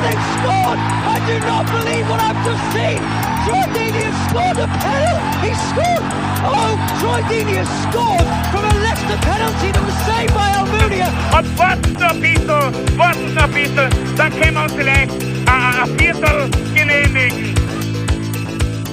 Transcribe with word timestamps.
They've 0.00 0.26
scored! 0.40 0.80
I 0.80 1.16
do 1.28 1.36
not 1.44 1.64
believe 1.68 2.08
what 2.08 2.20
I've 2.24 2.40
just 2.40 2.64
seen! 2.72 3.00
Troy 3.44 3.64
Deeney 3.76 4.04
has 4.08 4.16
scored 4.32 4.56
a 4.56 4.68
penalty! 4.80 5.28
He 5.44 5.52
scored! 5.68 6.04
Oh, 6.40 6.72
Troy 7.00 7.20
Deeney 7.28 7.60
has 7.60 7.68
scored 7.84 8.24
from 8.48 8.64
a 8.64 8.74
Leicester 8.80 9.20
penalty 9.28 9.68
that 9.76 9.84
was 9.84 9.98
saved 10.08 10.32
by 10.32 10.48
Almunia! 10.56 11.08
Bisschen, 12.20 12.48
warten 12.98 13.34
noch 13.34 13.44
ein 13.44 13.52
bisschen, 13.52 13.90
dann 14.16 14.32
können 14.32 14.54
wir 14.54 14.62
uns 14.62 14.72
vielleicht 14.72 15.12
ein, 15.12 15.80
ein 15.82 15.98
Viertel 15.98 16.50
genehmigen. 16.74 17.54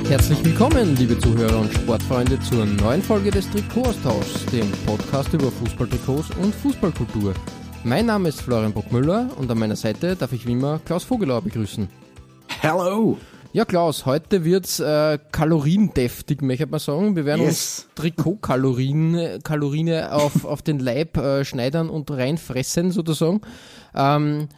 Herzlich 0.07 0.43
willkommen, 0.43 0.95
liebe 0.95 1.17
Zuhörer 1.19 1.59
und 1.59 1.73
Sportfreunde, 1.73 2.39
zur 2.41 2.65
neuen 2.65 3.01
Folge 3.01 3.31
des 3.31 3.49
Trikotaustauschs, 3.49 4.45
dem 4.47 4.71
Podcast 4.85 5.33
über 5.33 5.51
Fußballtrikots 5.51 6.29
und 6.41 6.53
Fußballkultur. 6.55 7.33
Mein 7.87 8.05
Name 8.05 8.27
ist 8.27 8.41
Florian 8.41 8.73
Bockmüller 8.73 9.29
und 9.37 9.49
an 9.49 9.57
meiner 9.59 9.77
Seite 9.77 10.17
darf 10.17 10.33
ich 10.33 10.45
wie 10.45 10.51
immer 10.51 10.81
Klaus 10.83 11.05
Vogelauer 11.05 11.41
begrüßen. 11.41 11.87
Hello! 12.59 13.17
Ja, 13.53 13.63
Klaus, 13.63 14.05
heute 14.05 14.43
wird's 14.43 14.81
äh, 14.81 15.17
kaloriendeftig, 15.31 16.41
möchte 16.41 16.65
ich 16.65 16.69
mal 16.69 16.79
sagen. 16.79 17.15
Wir 17.15 17.23
werden 17.23 17.43
Yes. 17.43 17.85
uns 17.87 17.95
Trikotkalorien 17.95 19.15
äh, 19.15 19.39
Kalorien 19.41 20.03
auf, 20.03 20.43
auf 20.45 20.61
den 20.61 20.79
Leib 20.79 21.15
äh, 21.15 21.45
schneidern 21.45 21.89
und 21.89 22.11
reinfressen, 22.11 22.91
sozusagen. 22.91 23.39
Ähm, 23.95 24.49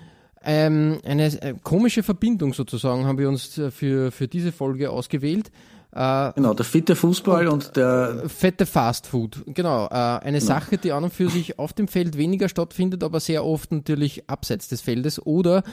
ähm, 0.43 0.97
eine 1.05 1.25
äh, 1.25 1.53
komische 1.61 2.01
Verbindung 2.01 2.55
sozusagen 2.55 3.05
haben 3.05 3.19
wir 3.19 3.29
uns 3.29 3.59
äh, 3.59 3.69
für, 3.69 4.11
für 4.11 4.27
diese 4.27 4.51
Folge 4.51 4.89
ausgewählt. 4.89 5.51
Äh, 5.91 6.33
Genau, 6.35 6.53
der 6.53 6.65
fitte 6.65 6.95
Fußball 6.95 7.47
und 7.47 7.75
der, 7.75 8.29
Fette 8.29 8.65
Fast 8.65 9.07
Food, 9.07 9.43
genau. 9.47 9.87
Äh, 9.87 9.93
eine 9.93 10.41
Sache, 10.41 10.77
die 10.77 10.91
an 10.91 11.05
und 11.05 11.13
für 11.13 11.29
sich 11.29 11.57
auf 11.57 11.73
dem 11.73 11.87
Feld 11.87 12.17
weniger 12.17 12.47
stattfindet, 12.49 13.03
aber 13.03 13.19
sehr 13.19 13.45
oft 13.45 13.71
natürlich 13.71 14.29
abseits 14.29 14.67
des 14.67 14.81
Feldes 14.81 15.25
oder 15.25 15.63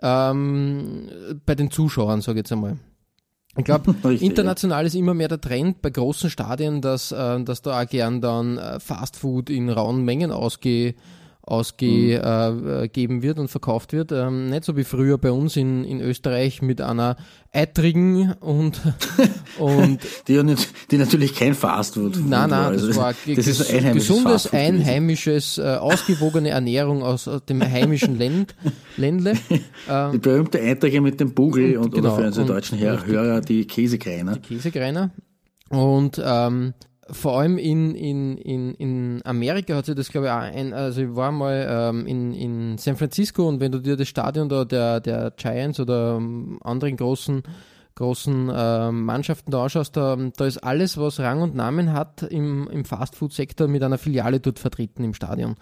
ähm, 0.00 1.08
bei 1.44 1.54
den 1.54 1.70
Zuschauern, 1.70 2.20
sage 2.20 2.38
ich 2.38 2.44
jetzt 2.44 2.52
einmal. 2.52 2.78
Ich 3.56 3.64
glaube, 3.64 3.94
international 4.20 4.86
ist 4.86 4.94
immer 4.94 5.14
mehr 5.14 5.28
der 5.28 5.40
Trend 5.40 5.80
bei 5.82 5.90
großen 5.90 6.30
Stadien, 6.30 6.80
dass, 6.80 7.12
äh, 7.12 7.42
dass 7.42 7.62
da 7.62 7.80
auch 7.82 7.86
gern 7.86 8.20
dann 8.20 8.58
äh, 8.58 8.80
Fast 8.80 9.16
Food 9.16 9.50
in 9.50 9.70
rauen 9.70 10.04
Mengen 10.04 10.30
ausge, 10.32 10.94
ausgegeben 11.46 13.22
wird 13.22 13.38
und 13.38 13.48
verkauft 13.48 13.92
wird. 13.92 14.12
Ähm, 14.12 14.50
nicht 14.50 14.64
so 14.64 14.76
wie 14.76 14.84
früher 14.84 15.18
bei 15.18 15.30
uns 15.30 15.56
in, 15.56 15.84
in 15.84 16.00
Österreich 16.00 16.62
mit 16.62 16.80
einer 16.80 17.16
eitrigen 17.52 18.32
und, 18.40 18.80
und 19.58 19.98
die, 20.26 20.42
nicht, 20.42 20.68
die 20.90 20.98
natürlich 20.98 21.34
kein 21.34 21.54
Fastfood 21.54 22.16
Nein, 22.16 22.50
nein, 22.50 22.52
Also 22.52 22.88
das 22.88 22.96
war 22.96 23.14
das 23.26 23.46
ist 23.46 23.70
ein 23.70 23.78
einheimisches 23.78 24.08
gesundes, 24.08 24.52
einheimisches, 24.52 25.58
äh, 25.58 25.62
ausgewogene 25.62 26.48
Ernährung 26.48 27.02
aus, 27.02 27.28
aus 27.28 27.44
dem 27.44 27.62
heimischen 27.62 28.18
Länd, 28.18 28.54
Ländle. 28.96 29.34
Die 30.12 30.18
berühmte 30.18 30.60
Einträge 30.60 31.00
mit 31.00 31.20
dem 31.20 31.34
Bugel 31.34 31.76
und 31.76 31.94
Genau, 31.94 32.08
oder 32.14 32.22
für 32.22 32.26
unsere 32.26 32.42
und 32.42 32.50
deutschen. 32.50 32.78
Hörer 32.78 33.40
die 33.40 33.66
Käsekreiner. 33.66 34.38
Käsegreiner. 34.38 35.10
Und 35.68 36.20
ähm, 36.24 36.74
vor 37.10 37.40
allem 37.40 37.58
in, 37.58 37.94
in, 37.94 38.38
in, 38.38 38.74
in 38.74 39.20
Amerika 39.24 39.74
hat 39.74 39.86
sich 39.86 39.94
das, 39.94 40.10
glaube 40.10 40.26
ich, 40.26 40.32
auch 40.32 40.38
ein, 40.38 40.72
also 40.72 41.02
ich 41.02 41.14
war 41.14 41.32
mal 41.32 41.66
ähm, 41.68 42.06
in, 42.06 42.32
in 42.34 42.78
San 42.78 42.96
Francisco 42.96 43.48
und 43.48 43.60
wenn 43.60 43.72
du 43.72 43.78
dir 43.78 43.96
das 43.96 44.08
Stadion 44.08 44.48
da 44.48 44.64
der, 44.64 45.00
der 45.00 45.32
Giants 45.36 45.80
oder 45.80 46.16
ähm, 46.16 46.58
anderen 46.62 46.96
großen 46.96 47.42
großen 47.96 48.50
ähm, 48.52 49.04
Mannschaften 49.04 49.50
da 49.52 49.64
anschaust, 49.64 49.96
da, 49.96 50.16
da 50.36 50.46
ist 50.46 50.58
alles, 50.58 50.98
was 50.98 51.20
Rang 51.20 51.42
und 51.42 51.54
Namen 51.54 51.92
hat 51.92 52.22
im, 52.22 52.68
im 52.68 52.84
Fastfood-Sektor 52.84 53.68
mit 53.68 53.82
einer 53.82 53.98
Filiale 53.98 54.40
dort 54.40 54.58
vertreten 54.58 55.04
im 55.04 55.14
Stadion. 55.14 55.54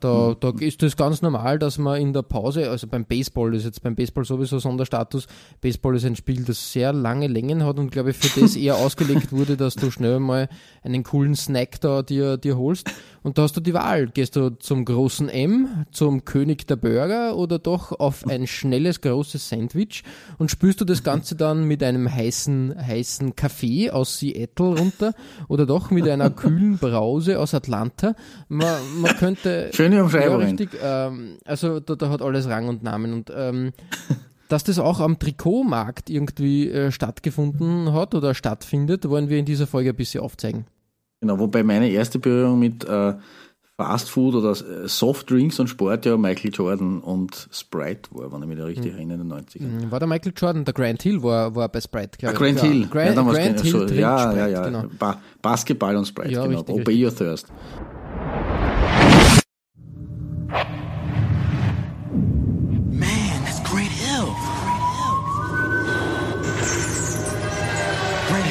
Da, 0.00 0.34
da 0.38 0.52
ist 0.58 0.82
das 0.82 0.96
ganz 0.96 1.22
normal, 1.22 1.58
dass 1.58 1.78
man 1.78 2.00
in 2.00 2.12
der 2.12 2.22
Pause, 2.22 2.68
also 2.70 2.86
beim 2.86 3.04
Baseball, 3.04 3.52
das 3.52 3.60
ist 3.60 3.66
jetzt 3.66 3.82
beim 3.82 3.94
Baseball 3.94 4.24
sowieso 4.24 4.58
Sonderstatus, 4.58 5.26
Baseball 5.60 5.94
ist 5.94 6.04
ein 6.04 6.16
Spiel, 6.16 6.44
das 6.44 6.72
sehr 6.72 6.92
lange 6.92 7.28
Längen 7.28 7.64
hat 7.64 7.78
und 7.78 7.92
glaube 7.92 8.10
ich 8.10 8.16
für 8.16 8.40
das 8.40 8.56
eher 8.56 8.76
ausgelegt 8.76 9.32
wurde, 9.32 9.56
dass 9.56 9.76
du 9.76 9.90
schnell 9.90 10.18
mal 10.18 10.48
einen 10.82 11.04
coolen 11.04 11.36
Snack 11.36 11.80
da 11.80 12.02
dir, 12.02 12.36
dir 12.36 12.56
holst 12.56 12.90
und 13.26 13.38
da 13.38 13.42
hast 13.42 13.56
du 13.56 13.60
die 13.60 13.74
Wahl. 13.74 14.06
Gehst 14.06 14.36
du 14.36 14.50
zum 14.50 14.84
großen 14.84 15.28
M, 15.28 15.84
zum 15.90 16.24
König 16.24 16.68
der 16.68 16.76
Burger 16.76 17.36
oder 17.36 17.58
doch 17.58 17.90
auf 17.90 18.24
ein 18.24 18.46
schnelles, 18.46 19.00
großes 19.00 19.48
Sandwich 19.48 20.04
und 20.38 20.48
spülst 20.48 20.80
du 20.80 20.84
das 20.84 21.02
Ganze 21.02 21.34
dann 21.34 21.64
mit 21.64 21.82
einem 21.82 22.08
heißen, 22.08 22.76
heißen 22.80 23.34
Kaffee 23.34 23.90
aus 23.90 24.20
Seattle 24.20 24.78
runter 24.78 25.12
oder 25.48 25.66
doch 25.66 25.90
mit 25.90 26.08
einer 26.08 26.30
kühlen 26.30 26.78
Brause 26.78 27.40
aus 27.40 27.52
Atlanta. 27.52 28.14
Man, 28.48 28.76
man 29.00 29.16
könnte 29.16 29.70
Schöne 29.74 29.96
ja, 29.96 30.02
Umschreibung. 30.04 30.42
richtig. 30.42 30.78
Ähm, 30.80 31.38
also 31.44 31.80
da, 31.80 31.96
da 31.96 32.10
hat 32.10 32.22
alles 32.22 32.48
Rang 32.48 32.68
und 32.68 32.84
Namen 32.84 33.12
und 33.12 33.32
ähm, 33.34 33.72
dass 34.48 34.62
das 34.62 34.78
auch 34.78 35.00
am 35.00 35.18
Trikotmarkt 35.18 36.10
irgendwie 36.10 36.70
äh, 36.70 36.92
stattgefunden 36.92 37.92
hat 37.92 38.14
oder 38.14 38.34
stattfindet, 38.34 39.08
wollen 39.08 39.28
wir 39.28 39.38
in 39.38 39.46
dieser 39.46 39.66
Folge 39.66 39.90
ein 39.90 39.96
bisschen 39.96 40.22
aufzeigen. 40.22 40.66
Genau, 41.20 41.38
wobei 41.38 41.62
meine 41.62 41.88
erste 41.88 42.18
Berührung 42.18 42.58
mit 42.58 42.84
äh, 42.84 43.14
Fastfood 43.78 44.34
oder 44.34 44.52
äh, 44.52 44.88
Softdrinks 44.88 45.58
und 45.60 45.68
Sport 45.68 46.06
ja 46.06 46.16
Michael 46.16 46.50
Jordan 46.52 47.00
und 47.00 47.48
Sprite 47.52 48.08
war, 48.12 48.32
wenn 48.32 48.42
ich 48.42 48.48
mich 48.48 48.58
da 48.58 48.64
richtig 48.64 48.92
Mhm. 48.92 48.98
erinnere, 48.98 49.20
in 49.20 49.28
den 49.28 49.32
90ern. 49.32 49.90
War 49.90 49.98
der 49.98 50.08
Michael 50.08 50.32
Jordan, 50.36 50.64
der 50.64 50.74
Grant 50.74 51.02
Hill 51.02 51.22
war, 51.22 51.54
war 51.54 51.68
bei 51.68 51.80
Sprite, 51.80 52.16
glaube 52.18 52.30
Ah, 52.30 52.32
ich. 52.32 52.38
Grant 52.56 52.58
ja, 52.58 52.64
Hill. 52.64 52.86
Grant, 52.88 53.16
ja, 53.16 53.22
Grant 53.22 53.60
Hill 53.60 53.70
so, 53.72 53.78
ja, 53.94 54.18
Sprite, 54.20 54.38
ja, 54.38 54.46
ja. 54.48 54.64
genau. 54.64 54.84
Ba 54.98 55.20
Basketball 55.42 55.96
und 55.96 56.06
Sprite, 56.06 56.32
Ja, 56.32 56.46
genau. 56.46 56.58
richtig, 56.60 56.74
Obey 56.74 57.04
your 57.04 57.14
thirst. 57.14 57.52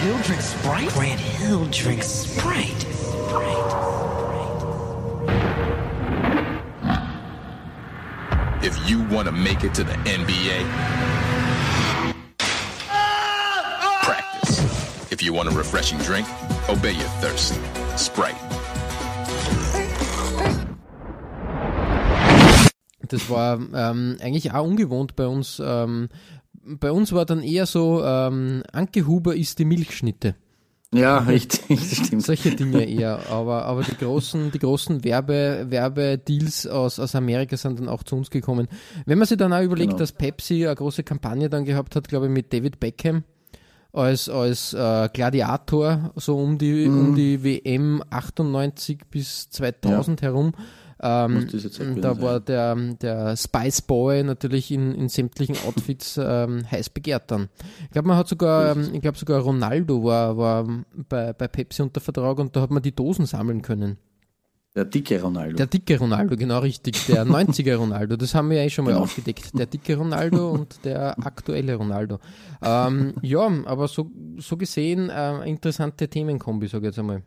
Hill 0.06 0.22
drinks 0.22 0.46
Sprite? 0.46 0.90
Grant 0.90 1.20
Hill 1.20 1.66
drinks 1.72 2.08
Sprite. 2.08 2.86
if 8.62 8.88
you 8.88 9.02
want 9.10 9.28
to 9.28 9.32
make 9.32 9.64
it 9.64 9.74
to 9.74 9.84
the 9.84 9.94
NBA. 10.06 10.64
Practice. 14.04 15.12
If 15.12 15.24
you 15.24 15.34
want 15.34 15.50
a 15.50 15.52
refreshing 15.52 15.98
drink, 15.98 16.28
obey 16.70 16.92
your 16.92 17.10
thirst. 17.20 17.60
Sprite. 17.98 18.38
Das 23.08 23.28
war 23.30 23.60
ähm, 23.74 24.18
eigentlich 24.22 24.52
auch 24.52 24.66
ungewohnt 24.66 25.16
bei 25.16 25.26
uns. 25.26 25.60
Ähm, 25.64 26.10
bei 26.66 26.92
uns 26.92 27.14
war 27.14 27.26
dann 27.26 27.42
eher 27.44 27.66
so, 27.66 28.04
ähm, 28.04 28.64
Anke 28.72 29.06
Huber 29.08 29.36
isst 29.36 29.60
die 29.60 29.66
Milchschnitte. 29.66 30.36
Ja, 30.94 31.18
richtig, 31.28 31.80
stimmt. 32.06 32.24
Solche 32.24 32.56
Dinge 32.56 32.86
eher. 32.86 33.20
Aber, 33.30 33.66
aber 33.66 33.84
die 33.84 33.98
großen, 33.98 34.52
die 34.52 34.60
großen 34.60 35.04
Werbe, 35.04 35.66
Werbedeals 35.70 36.68
aus, 36.68 37.00
aus 37.00 37.16
Amerika 37.16 37.58
sind 37.58 37.80
dann 37.80 37.90
auch 37.90 38.04
zu 38.04 38.16
uns 38.16 38.30
gekommen. 38.30 38.68
Wenn 39.06 39.18
man 39.18 39.28
sich 39.28 39.38
dann 39.38 39.52
auch 39.52 39.62
überlegt, 39.62 39.90
Genau. 39.92 40.00
dass 40.00 40.12
Pepsi 40.14 40.66
eine 40.66 40.76
große 40.76 41.04
Kampagne 41.04 41.50
dann 41.50 41.66
gehabt 41.66 41.96
hat, 41.96 42.08
glaube 42.08 42.28
ich, 42.28 42.32
mit 42.32 42.54
David 42.54 42.80
Beckham 42.80 43.24
als, 43.92 44.30
als 44.30 44.74
äh, 44.74 45.10
Gladiator, 45.12 46.12
so 46.16 46.38
um 46.38 46.58
die, 46.58 46.88
Mhm. 46.88 47.00
um 47.00 47.16
die 47.16 47.44
WM 47.44 48.04
98 48.10 49.00
bis 49.10 49.50
2000 49.50 50.22
herum. 50.22 50.54
Ähm, 51.02 51.48
da 52.02 52.22
war 52.22 52.40
der, 52.40 52.76
der 52.76 53.36
Spice 53.36 53.82
Boy 53.82 54.24
natürlich 54.24 54.72
in, 54.72 54.94
in 54.96 55.10
sämtlichen 55.10 55.58
Outfits 55.68 56.18
ähm, 56.22 56.70
heiß 56.72 56.90
begehrt 56.90 57.32
dann. 57.32 57.50
Ich 57.84 57.92
glaube, 57.92 58.08
man 58.08 58.18
hat 58.18 58.28
sogar, 58.30 58.72
ähm, 58.76 58.90
ich 58.94 59.02
glaube 59.02 59.18
sogar 59.18 59.42
Ronaldo 59.42 60.04
war, 60.04 60.38
war 60.38 60.68
bei, 61.10 61.34
bei 61.34 61.48
Pepsi 61.50 61.82
unter 61.82 62.00
Vertrag 62.00 62.40
und 62.40 62.56
da 62.56 62.62
hat 62.62 62.72
man 62.72 62.82
die 62.82 62.96
Dosen 62.96 63.26
sammeln 63.26 63.62
können. 63.62 63.98
Der 64.74 64.84
dicke 64.84 65.22
Ronaldo. 65.22 65.56
Der 65.56 65.68
dicke 65.68 65.98
Ronaldo, 65.98 66.36
genau 66.36 66.60
richtig. 66.60 67.06
Der 67.08 67.26
90er 67.28 67.76
Ronaldo, 67.76 68.18
das 68.18 68.36
haben 68.36 68.50
wir 68.50 68.58
ja 68.58 68.64
eh 68.64 68.70
schon 68.70 68.84
mal 68.86 68.92
Genau. 68.92 69.04
aufgedeckt. 69.04 69.58
Der 69.58 69.66
dicke 69.68 69.96
Ronaldo 69.98 70.52
und 70.52 70.84
der 70.84 71.18
aktuelle 71.26 71.76
Ronaldo. 71.76 72.20
Ähm, 72.62 73.14
ja, 73.22 73.50
aber 73.66 73.88
so, 73.88 74.12
so 74.38 74.58
gesehen 74.58 75.10
äh, 75.10 75.44
interessante 75.50 76.10
Themenkombi, 76.10 76.68
sage 76.68 76.88
ich 76.88 76.92
jetzt 76.92 77.00
einmal. 77.00 77.22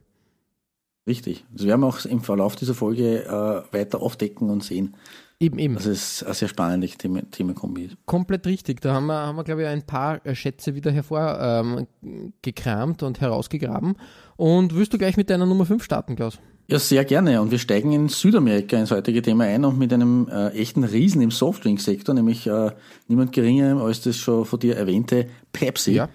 Richtig. 1.09 1.45
Das 1.53 1.67
werden 1.67 1.81
wir 1.81 1.87
auch 1.87 2.05
im 2.05 2.21
Verlauf 2.21 2.55
dieser 2.55 2.75
Folge 2.75 3.25
äh, 3.25 3.75
weiter 3.75 4.03
aufdecken 4.03 4.51
und 4.51 4.63
sehen, 4.63 4.95
Eben, 5.41 5.59
eben. 5.59 5.75
dass 5.75 5.87
es 5.87 6.23
eine 6.23 6.35
sehr 6.35 6.49
spannende 6.49 6.89
Thema- 6.89 7.23
Themenkombi 7.31 7.85
ist. 7.85 7.97
Komplett 8.07 8.47
richtig. 8.47 8.81
Da 8.81 8.93
haben 8.93 9.07
wir, 9.07 9.15
haben 9.15 9.37
wir 9.37 9.45
glaube 9.45 9.63
ich, 9.63 9.69
ein 9.69 9.87
paar 9.87 10.25
äh, 10.27 10.35
Schätze 10.35 10.75
wieder 10.75 10.91
hervorgekramt 10.91 13.03
ähm, 13.03 13.07
und 13.09 13.21
herausgegraben. 13.21 13.95
Und 14.37 14.75
willst 14.75 14.93
du 14.93 14.99
gleich 14.99 15.17
mit 15.17 15.31
deiner 15.31 15.47
Nummer 15.47 15.65
5 15.65 15.83
starten, 15.83 16.17
Klaus? 16.17 16.39
Ja, 16.71 16.79
sehr 16.79 17.05
gerne. 17.07 17.41
Und 17.41 17.51
wir 17.51 17.59
steigen 17.59 17.93
in 17.93 18.09
Südamerika 18.09 18.77
ins 18.77 18.91
heutige 18.91 19.23
Thema 19.23 19.45
ein 19.45 19.65
und 19.65 19.79
mit 19.79 19.91
einem 19.93 20.29
äh, 20.31 20.49
echten 20.49 20.85
Riesen 20.85 21.23
im 21.23 21.31
Softdrink-Sektor, 21.31 22.15
nämlich 22.15 22.47
äh, 22.47 22.73
niemand 23.07 23.33
geringer 23.33 23.81
als 23.81 24.03
das 24.03 24.19
schon 24.19 24.45
von 24.45 24.61
dir 24.61 24.77
erwähnte 24.77 25.29
Pepsi. 25.53 25.93
Ja. 25.93 26.11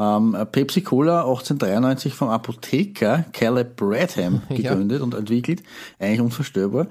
Ähm, 0.00 0.34
Pepsi 0.50 0.80
Cola 0.80 1.20
1893 1.20 2.14
vom 2.14 2.30
Apotheker 2.30 3.26
Caleb 3.32 3.76
Bradham 3.76 4.40
Ja. 4.48 4.56
gegründet 4.56 5.02
und 5.02 5.14
entwickelt, 5.14 5.62
eigentlich 5.98 6.22
unvorstellbar. 6.22 6.86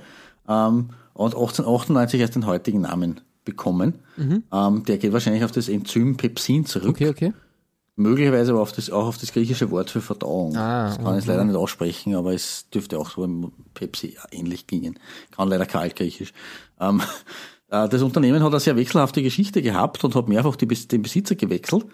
Ähm, 0.47 0.89
und 1.13 1.33
1898 1.33 2.21
erst 2.21 2.35
den 2.35 2.45
heutigen 2.45 2.81
Namen 2.81 3.19
bekommen. 3.43 3.95
Ähm, 4.17 4.83
der 4.85 4.97
geht 4.99 5.11
wahrscheinlich 5.11 5.43
auf 5.43 5.51
das 5.51 5.69
Enzym 5.69 6.17
Pepsin 6.17 6.65
zurück. 6.65 6.99
Mhm. 6.99 7.07
Okay, 7.07 7.09
okay. 7.09 7.33
Möglicherweise 7.95 8.51
aber 8.51 8.61
auf 8.61 8.71
das, 8.71 8.89
auch 8.89 9.07
auf 9.07 9.17
das 9.17 9.33
griechische 9.33 9.71
Wort 9.71 9.89
für 9.89 9.99
Verdauung. 9.99 10.55
Ah, 10.55 10.85
das 10.87 10.97
kann 10.99 11.07
ich 11.07 11.15
jetzt 11.15 11.27
leider 11.27 11.43
nicht 11.43 11.57
aussprechen, 11.57 12.15
aber 12.15 12.33
es 12.33 12.69
dürfte 12.69 12.97
auch 12.97 13.09
so 13.09 13.25
im 13.25 13.51
Pepsi 13.73 14.15
ähnlich 14.31 14.67
klingen. 14.67 14.97
Kann 15.31 15.49
leider 15.49 15.65
kein 15.65 15.81
Altgriechisch. 15.81 16.31
Ähm, 16.79 17.01
äh, 17.69 17.89
das 17.89 18.01
Unternehmen 18.01 18.41
hat 18.41 18.51
eine 18.51 18.59
sehr 18.61 18.77
wechselhafte 18.77 19.21
Geschichte 19.21 19.61
gehabt 19.61 20.01
und 20.05 20.15
hat 20.15 20.29
mehrfach 20.29 20.55
die, 20.55 20.67
den 20.67 21.01
Besitzer 21.01 21.35
gewechselt, 21.35 21.85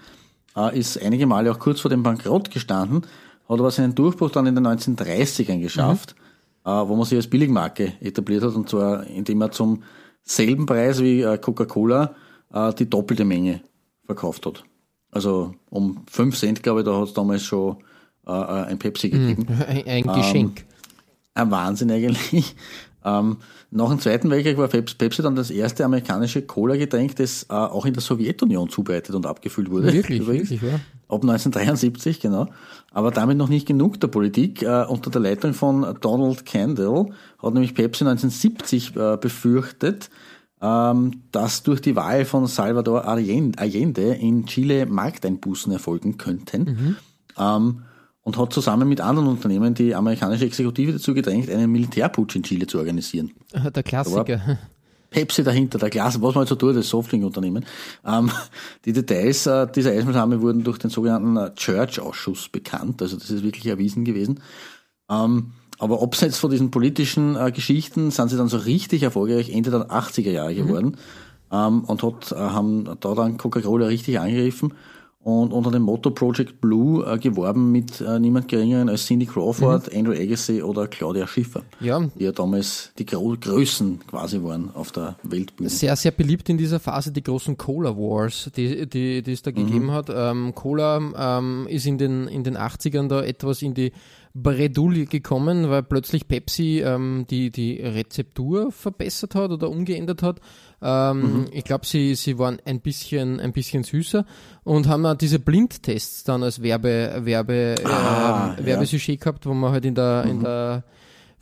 ist 0.74 1.02
einige 1.02 1.28
Male 1.28 1.52
auch 1.52 1.60
kurz 1.60 1.82
vor 1.82 1.90
dem 1.90 2.04
Bankrott 2.04 2.50
gestanden, 2.50 3.02
hat 3.48 3.60
aber 3.60 3.72
seinen 3.72 3.96
Durchbruch 3.96 4.32
dann 4.32 4.48
in 4.48 4.56
den 4.56 4.66
1930ern 4.66 5.60
geschafft, 5.60 6.16
äh, 6.66 6.70
wo 6.70 6.96
man 6.96 7.06
sich 7.06 7.18
als 7.18 7.28
Billigmarke 7.28 7.94
etabliert 8.02 8.44
hat, 8.44 8.56
und 8.56 8.70
zwar 8.70 9.06
indem 9.08 9.42
er 9.42 9.52
zum 9.52 9.84
selben 10.24 10.66
Preis 10.66 11.02
wie 11.02 11.22
äh, 11.22 11.38
Coca-Cola 11.38 12.16
äh, 12.54 12.74
die 12.74 12.90
doppelte 12.90 13.26
Menge 13.26 13.62
verkauft 14.06 14.46
hat. 14.46 14.64
Also 15.12 15.54
um 15.70 16.04
5 16.10 16.38
Cent, 16.38 16.64
glaube 16.64 16.82
ich, 16.82 16.86
da 16.86 17.00
hat 17.00 17.08
es 17.08 17.14
damals 17.14 17.44
schon 17.44 17.78
ein 18.28 18.80
Pepsi 18.80 19.12
gegeben. 19.12 19.46
Ein, 19.68 19.86
ein 19.86 20.04
Geschenk. 20.04 20.66
Ein 21.36 21.52
Wahnsinn 21.52 21.92
eigentlich. 21.92 22.56
Ähm, 23.06 23.38
nach 23.70 23.90
dem 23.90 24.00
Zweiten 24.00 24.32
Weltkrieg 24.32 24.58
war 24.58 24.68
Pepsi, 24.68 25.22
dann 25.22 25.36
das 25.36 25.52
erste 25.52 25.86
amerikanische 25.86 26.42
Cola-Getränk, 26.42 27.16
das 27.18 27.44
äh, 27.44 27.54
auch 27.54 27.86
in 27.86 27.94
der 27.94 28.02
Sowjetunion 28.02 28.70
zubereitet 28.70 29.14
und 29.14 29.28
abgefüllt 29.28 29.70
wurde. 29.70 29.94
Wirklich, 29.94 30.22
Übrigens. 30.22 30.50
wirklich, 30.50 30.72
ja. 30.72 30.80
Ab 31.08 31.22
1973, 31.22 32.20
genau. 32.20 32.48
Aber 32.92 33.12
damit 33.12 33.38
noch 33.38 33.48
nicht 33.48 33.68
genug 33.68 34.00
der 34.00 34.08
Politik. 34.08 34.64
Äh, 34.64 34.86
unter 34.86 35.12
der 35.12 35.22
Leitung 35.22 35.54
von 35.54 35.96
Donald 36.02 36.46
Kendall 36.46 37.12
hat 37.38 37.54
nämlich 37.54 37.76
Pepsi 37.76 38.06
1970 38.06 38.96
äh, 38.96 39.18
befürchtet, 39.18 40.10
ähm, 40.62 41.22
dass 41.32 41.62
durch 41.62 41.82
die 41.82 41.96
Wahl 41.96 42.26
von 42.26 42.48
Salvador 42.48 43.08
Allende 43.08 44.14
in 44.16 44.48
Chile 44.48 44.88
Markteinbußen 44.88 45.72
erfolgen 45.72 46.18
könnten. 46.18 46.98
Ähm, 47.38 47.82
und 48.26 48.38
hat 48.38 48.52
zusammen 48.52 48.90
mit 48.90 49.02
anderen 49.02 49.28
Unternehmen 49.28 49.76
die 49.76 49.94
amerikanische 49.94 50.46
Exekutive 50.46 50.94
dazu 50.94 51.14
gedrängt, 51.14 51.48
einen 51.50 51.72
Militärputsch 51.72 52.36
in 52.36 52.44
Chile 52.44 52.66
zu 52.66 52.80
organisieren. 52.80 53.32
Der 53.76 53.84
Klassiker. 53.84 54.58
Pepsi 55.12 55.44
dahinter, 55.44 55.78
der 55.78 55.90
Glas, 55.90 56.16
was 56.22 56.34
man 56.34 56.40
halt 56.40 56.50
so 56.50 56.56
tut, 56.56 56.76
das 56.76 56.90
Softdrink-Unternehmen. 56.90 57.64
Ähm, 58.06 58.30
die 58.84 58.92
Details 58.92 59.46
äh, 59.46 59.66
dieser 59.74 59.92
Eismaßnahme 59.92 60.42
wurden 60.42 60.66
durch 60.66 60.78
den 60.78 60.90
sogenannten 60.90 61.38
äh, 61.38 61.54
Church-Ausschuss 61.54 62.50
bekannt, 62.50 63.02
also 63.02 63.16
das 63.16 63.30
ist 63.30 63.44
wirklich 63.44 63.66
erwiesen 63.68 64.04
gewesen. 64.04 64.42
Ähm, 65.10 65.52
aber 65.80 66.02
abseits 66.02 66.38
von 66.38 66.52
diesen 66.52 66.70
politischen 66.70 67.38
äh, 67.38 67.52
Geschichten 67.54 68.12
sind 68.12 68.30
sie 68.30 68.36
dann 68.36 68.50
so 68.50 68.58
richtig 68.58 69.04
erfolgreich 69.04 69.52
Ende 69.52 69.70
der 69.70 69.90
80er 69.90 70.32
Jahre 70.32 70.56
geworden 70.56 70.98
ähm, 71.50 71.86
und 71.86 72.04
hat, 72.04 72.34
äh, 72.34 72.36
haben 72.36 72.98
da 73.00 73.14
dann 73.14 73.38
Coca-Cola 73.38 73.86
richtig 73.86 74.20
angegriffen 74.20 74.74
und 75.26 75.54
unter 75.54 75.72
dem 75.72 75.82
Motto 75.82 76.12
Project 76.12 76.62
Blue 76.62 77.04
äh, 77.04 77.18
geworben 77.18 77.72
mit 77.72 78.00
äh, 78.00 78.20
niemand 78.20 78.48
geringeren 78.48 78.90
als 78.90 79.08
Cindy 79.08 79.26
Crawford, 79.26 79.92
Andrew 79.92 80.14
Agassi 80.14 80.62
oder 80.62 80.88
Claudia 80.88 81.26
Schiffer 81.26 81.64
Ja, 81.80 82.00
die 82.00 82.26
ja 82.26 82.32
damals 82.32 82.92
die 83.00 83.08
Gro 83.08 83.36
Größen 83.42 84.02
quasi 84.08 84.44
waren 84.44 84.70
auf 84.76 84.92
der 84.92 85.16
Weltbühne. 85.24 85.72
sehr, 85.72 85.96
sehr 85.96 86.12
beliebt 86.12 86.48
in 86.50 86.60
dieser 86.60 86.80
Phase 86.80 87.12
die 87.12 87.24
großen 87.24 87.58
Cola 87.58 87.98
Wars, 87.98 88.52
die, 88.56 88.88
die, 88.88 89.24
die 89.24 89.32
es 89.32 89.42
da 89.42 89.50
gegeben 89.50 89.90
hat. 89.90 90.12
Ähm, 90.14 90.54
Cola 90.54 91.40
ähm, 91.40 91.66
ist 91.72 91.88
in 91.88 91.98
den, 91.98 92.28
in 92.28 92.44
den 92.44 92.56
80ern 92.56 93.08
da 93.08 93.24
etwas 93.24 93.64
in 93.64 93.74
die 93.74 93.94
Bredouille 94.36 95.06
gekommen, 95.06 95.70
weil 95.70 95.82
plötzlich 95.82 96.28
Pepsi 96.28 96.82
ähm, 96.86 97.26
die, 97.30 97.50
die 97.50 97.80
Rezeptur 97.80 98.72
verbessert 98.72 99.34
hat 99.34 99.50
oder 99.52 99.70
umgeändert 99.70 100.22
hat. 100.22 100.42
Ähm, 100.82 101.46
Ich 101.52 101.64
glaube, 101.64 101.86
sie, 101.86 102.16
sie 102.16 102.38
waren 102.38 102.58
ein 102.66 102.82
bisschen, 102.82 103.40
ein 103.40 103.54
bisschen 103.54 103.84
süßer 103.84 104.26
und 104.64 104.88
haben 104.88 105.06
auch 105.06 105.16
diese 105.16 105.40
Blindtests 105.40 106.24
dann 106.24 106.44
als 106.44 106.62
Werbe, 106.62 107.22
Werbe, 107.24 107.76
Ah, 107.86 108.56
ähm, 108.58 108.66
Werbesujet 108.66 109.22
gehabt, 109.22 109.46
wo 109.46 109.54
man 109.54 109.72
halt 109.72 109.86
in 109.86 109.96
der, 109.96 110.24
in 110.26 110.42
der 110.44 110.84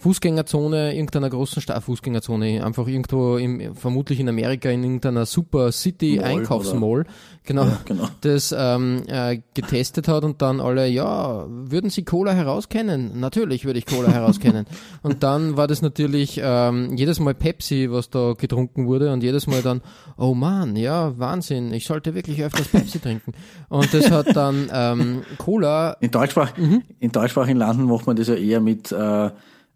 Fußgängerzone, 0.03 0.93
irgendeiner 0.95 1.29
großen 1.29 1.61
Sta 1.61 1.79
Fußgängerzone, 1.79 2.61
einfach 2.61 2.87
irgendwo 2.87 3.37
im, 3.37 3.73
vermutlich 3.73 4.19
in 4.19 4.27
Amerika 4.27 4.69
in 4.69 4.83
irgendeiner 4.83 5.25
Super 5.25 5.71
City 5.71 6.17
Mall, 6.17 6.25
Einkaufsmall, 6.25 7.05
genau, 7.45 7.63
Ja, 7.63 7.79
genau. 7.85 8.09
das 8.19 8.53
ähm, 8.57 9.03
äh, 9.07 9.39
getestet 9.53 10.09
hat 10.09 10.25
und 10.25 10.41
dann 10.41 10.59
alle, 10.59 10.89
ja, 10.89 11.45
würden 11.47 11.89
Sie 11.89 12.03
Cola 12.03 12.33
herauskennen? 12.33 13.17
Natürlich 13.21 13.63
würde 13.63 13.79
ich 13.79 13.85
Cola 13.85 14.09
herauskennen. 14.09 14.65
und 15.03 15.23
dann 15.23 15.55
war 15.55 15.67
das 15.67 15.81
natürlich 15.81 16.37
ähm, 16.43 16.97
jedes 16.97 17.21
Mal 17.21 17.33
Pepsi, 17.33 17.87
was 17.89 18.09
da 18.09 18.33
getrunken 18.33 18.87
wurde 18.87 19.13
und 19.13 19.23
jedes 19.23 19.47
Mal 19.47 19.61
dann, 19.61 19.79
oh 20.17 20.33
man, 20.33 20.75
ja, 20.75 21.17
Wahnsinn, 21.17 21.71
ich 21.71 21.85
sollte 21.85 22.13
wirklich 22.13 22.43
öfters 22.43 22.67
Pepsi 22.67 22.99
trinken. 22.99 23.31
Und 23.69 23.93
das 23.93 24.11
hat 24.11 24.35
dann 24.35 24.69
ähm, 24.73 25.21
Cola 25.37 25.95
In, 26.01 26.11
Deutschsprach, 26.11 26.51
in 26.99 27.11
deutschsprachigen 27.13 27.57
Landen 27.57 27.85
macht 27.85 28.05
man 28.05 28.17
das 28.17 28.27
ja 28.27 28.35
eher 28.35 28.59
mit 28.59 28.91
äh, 28.91 29.29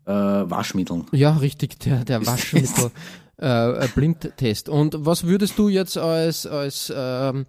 äh, 0.08 0.12
Waschmitteln. 0.12 1.06
Ja, 1.12 1.36
richtig, 1.38 1.80
der, 1.80 2.04
der 2.06 2.26
Waschmittel 2.26 2.92
äh, 3.42 3.86
äh, 3.86 3.88
Blindtest. 3.94 4.70
Und 4.70 4.96
was 4.98 5.26
würdest 5.26 5.60
du 5.60 5.70
jetzt 5.70 5.98
als, 5.98 6.48
als 6.48 6.92
ähm, 6.96 7.46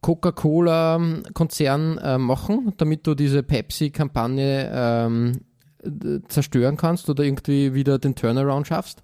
Coca-Cola-Konzern 0.00 1.98
äh, 1.98 2.18
machen, 2.18 2.74
damit 2.76 3.06
du 3.06 3.14
diese 3.14 3.42
Pepsi-Kampagne 3.42 4.70
ähm, 4.74 5.40
zerstören 6.28 6.76
kannst 6.76 7.08
oder 7.08 7.24
irgendwie 7.24 7.72
wieder 7.74 7.98
den 7.98 8.14
Turnaround 8.14 8.66
schaffst? 8.66 9.02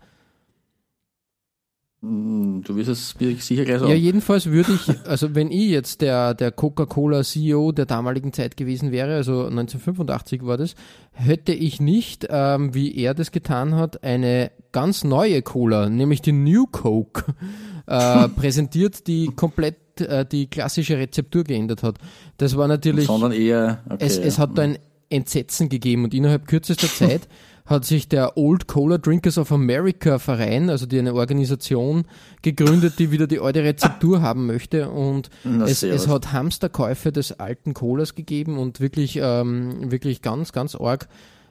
Hm, 2.01 2.63
Du 2.65 2.77
wirst 2.77 2.89
es 2.89 3.15
sicher 3.45 3.65
gleich 3.65 3.81
sagen. 3.81 3.91
Ja, 3.91 3.97
jedenfalls 3.97 4.47
würde 4.47 4.73
ich, 4.73 4.89
also 5.07 5.35
wenn 5.35 5.51
ich 5.51 5.71
jetzt 5.71 6.01
der, 6.01 6.35
der 6.35 6.53
Coca-Cola 6.53 7.25
CEO 7.25 7.73
der 7.73 7.87
damaligen 7.87 8.33
Zeit 8.33 8.57
gewesen 8.57 8.93
wäre, 8.93 9.17
also 9.17 9.47
1985 9.47 10.45
war 10.45 10.57
das, 10.57 10.75
hätte 11.13 11.53
ich 11.53 11.81
nicht, 11.81 12.27
ähm, 12.31 12.75
wie 12.75 12.95
er 12.97 13.15
das 13.15 13.33
getan 13.33 13.75
hat, 13.75 14.05
eine 14.05 14.53
ganz 14.71 15.03
neue 15.03 15.43
Cola, 15.43 15.89
nämlich 15.89 16.23
die 16.23 16.33
New 16.33 16.67
Coke, 16.67 17.25
äh, 17.87 18.29
präsentiert, 18.37 19.07
die 19.07 19.27
komplett 19.35 20.01
äh, 20.01 20.25
die 20.25 20.47
klassische 20.47 20.99
Rezeptur 20.99 21.43
geändert 21.43 21.83
hat. 21.83 21.97
Das 22.37 22.57
war 22.57 22.69
natürlich 22.69 23.07
Sondern 23.07 23.33
eher, 23.33 23.83
okay, 23.89 24.05
es, 24.05 24.19
es 24.19 24.39
hat 24.39 24.57
da 24.57 24.63
ein 24.63 24.79
Entsetzen 25.11 25.69
gegeben 25.69 26.05
und 26.05 26.15
innerhalb 26.15 26.47
kürzester 26.47 26.87
Zeit 26.95 27.29
hat 27.69 27.85
sich 27.85 28.09
der 28.09 28.39
Old 28.39 28.67
Cola 28.67 28.97
Drinkers 28.97 29.37
of 29.37 29.53
America 29.53 30.19
Verein, 30.19 30.71
also 30.71 30.87
die 30.87 30.99
eine 30.99 31.15
Organisation 31.15 32.07
gegründet, 32.41 32.99
die 32.99 33.11
wieder 33.11 33.27
die 33.27 33.41
alte 33.41 33.63
Rezeptur 33.63 34.23
haben 34.23 34.47
möchte. 34.47 34.89
Und 34.89 35.29
Na, 35.45 35.67
es, 35.67 35.83
es 35.83 36.09
hat 36.09 36.33
Hamsterkäufe 36.33 37.13
des 37.13 37.39
alten 37.39 37.75
Colas 37.75 38.15
gegeben 38.15 38.59
und 38.59 38.81
wirklich, 38.81 39.21
ähm, 39.23 39.91
wirklich 39.91 40.23
ganz, 40.23 40.53
ganz 40.53 40.75
arg 40.75 41.09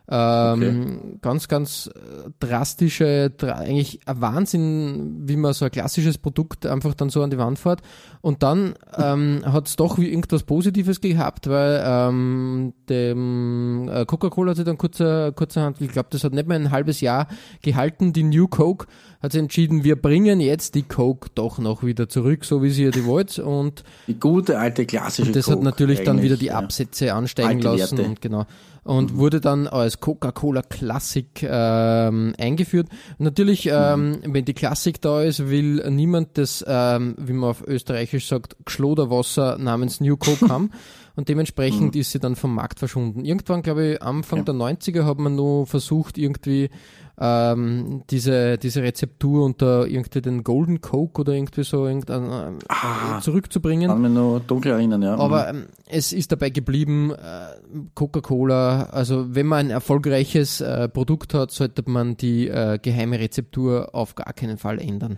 ähm, 0.10 1.20
ganz, 1.22 1.50
ganz 1.50 1.88
äh, 1.88 2.30
drastische, 2.40 3.30
dra 3.30 3.54
eigentlich 3.54 4.00
ein 4.06 4.22
Wahnsinn, 4.22 5.28
wie 5.28 5.36
man 5.36 5.54
so 5.54 5.66
ein 5.66 5.72
klassisches 5.72 6.18
Produkt 6.18 6.66
einfach 6.66 6.94
dann 6.94 7.10
so 7.10 7.22
an 7.22 7.30
die 7.30 7.38
Wand 7.38 7.60
fährt. 7.60 7.82
Und 8.22 8.42
dann 8.42 8.76
ähm, 8.96 9.42
hat 9.46 9.68
es 9.68 9.76
doch 9.76 9.98
wie 9.98 10.10
irgendwas 10.10 10.44
Positives 10.44 11.02
gehabt, 11.02 11.50
weil 11.50 11.84
ähm, 11.86 12.74
dem 12.90 13.90
äh, 13.92 14.06
Coca-Cola 14.06 14.52
hat 14.52 14.58
sich 14.58 14.66
dann 14.66 14.78
kurzer, 14.78 15.34
kurzerhand, 15.34 15.82
ich 15.82 15.92
glaube, 15.92 16.08
das 16.12 16.24
hat 16.24 16.34
nicht 16.34 16.48
mehr 16.48 16.58
ein 16.58 16.72
halbes 16.72 17.02
Jahr 17.02 17.28
gehalten, 17.62 18.14
die 18.14 18.24
New 18.24 18.48
Coke 18.48 18.88
hat 19.22 19.32
sich 19.32 19.40
entschieden, 19.40 19.84
wir 19.84 19.96
bringen 20.00 20.40
jetzt 20.40 20.76
die 20.76 20.84
Coke 20.84 21.30
doch 21.34 21.58
noch 21.58 21.84
wieder 21.84 22.08
zurück, 22.08 22.46
so 22.46 22.62
wie 22.62 22.70
sie 22.70 22.86
ja 22.86 22.92
die 22.92 23.06
wollt. 23.06 23.40
Und 23.40 23.84
Die 24.08 24.20
gute 24.20 24.60
alte 24.60 24.86
klassische 24.86 25.28
und 25.28 25.36
das 25.36 25.48
hat 25.48 25.56
Coke 25.56 25.66
natürlich 25.66 26.04
dann 26.04 26.22
wieder 26.22 26.38
die 26.38 26.46
ja. 26.46 26.60
Absätze 26.60 27.14
ansteigen 27.14 27.66
Alte 27.66 27.82
lassen 27.82 27.98
Werte. 27.98 28.10
und 28.10 28.22
genau. 28.22 28.46
Und 28.88 29.18
wurde 29.18 29.42
dann 29.42 29.68
als 29.68 30.00
Coca-Cola 30.00 30.62
Classic 30.62 31.28
ähm, 31.44 32.34
eingeführt. 32.40 32.88
Natürlich, 33.18 33.68
ähm, 33.70 34.20
wenn 34.24 34.46
die 34.46 34.54
Klassik 34.54 35.02
da 35.02 35.22
ist, 35.22 35.50
will 35.50 35.88
niemand 35.90 36.38
das, 36.38 36.64
ähm, 36.66 37.16
wie 37.20 37.34
man 37.34 37.50
auf 37.50 37.68
Österreichisch 37.68 38.28
sagt, 38.28 38.56
Geschloderwasser 38.64 39.58
namens 39.58 40.00
New 40.00 40.16
Coke 40.16 40.48
haben. 40.50 40.72
und 41.18 41.28
dementsprechend 41.28 41.98
ist 41.98 42.12
sie 42.12 42.20
dann 42.20 42.38
vom 42.38 42.56
Markt 42.56 42.80
verschwunden. 42.80 43.26
Irgendwann, 43.26 43.62
glaube 43.62 43.86
ich, 43.86 44.02
Anfang 44.02 44.46
der 44.46 44.56
90er 44.56 45.04
hat 45.04 45.18
man 45.18 45.36
nur 45.36 45.68
versucht, 45.68 46.18
irgendwie 46.18 46.70
ähm, 47.20 48.04
diese, 48.10 48.58
diese 48.58 48.84
Rezeptur 48.84 49.44
unter 49.46 49.88
irgendwie 49.88 50.22
den 50.22 50.44
Golden 50.44 50.82
Coke 50.82 51.22
oder 51.22 51.34
irgendwie 51.34 51.64
so 51.64 51.88
irgendein, 51.88 52.58
äh, 52.58 52.60
Ah. 52.70 53.20
zurückzubringen. 53.22 53.90
Kann 53.90 54.02
mich 54.02 54.12
noch 54.12 54.40
dunkel 54.46 54.74
erinnern, 54.74 55.02
ja. 55.02 55.16
Aber 55.18 55.50
ähm, 55.50 55.66
es 55.88 56.14
ist 56.14 56.32
dabei 56.32 56.50
geblieben, 56.52 57.12
äh, 57.12 57.48
Coca-Cola, 57.96 58.84
also 58.92 59.34
wenn 59.36 59.48
man 59.48 59.68
ein 59.68 59.70
erfolgreiches 59.72 60.62
äh, 60.62 60.88
Produkt 60.90 61.34
hat, 61.34 61.52
sollte 61.52 61.84
man 61.88 62.18
die 62.18 62.48
äh, 62.48 62.78
geheime 62.82 63.20
Rezeptur 63.20 63.90
auf 63.96 64.16
gar 64.16 64.34
keinen 64.34 64.58
Fall 64.58 64.80
ändern. 64.80 65.18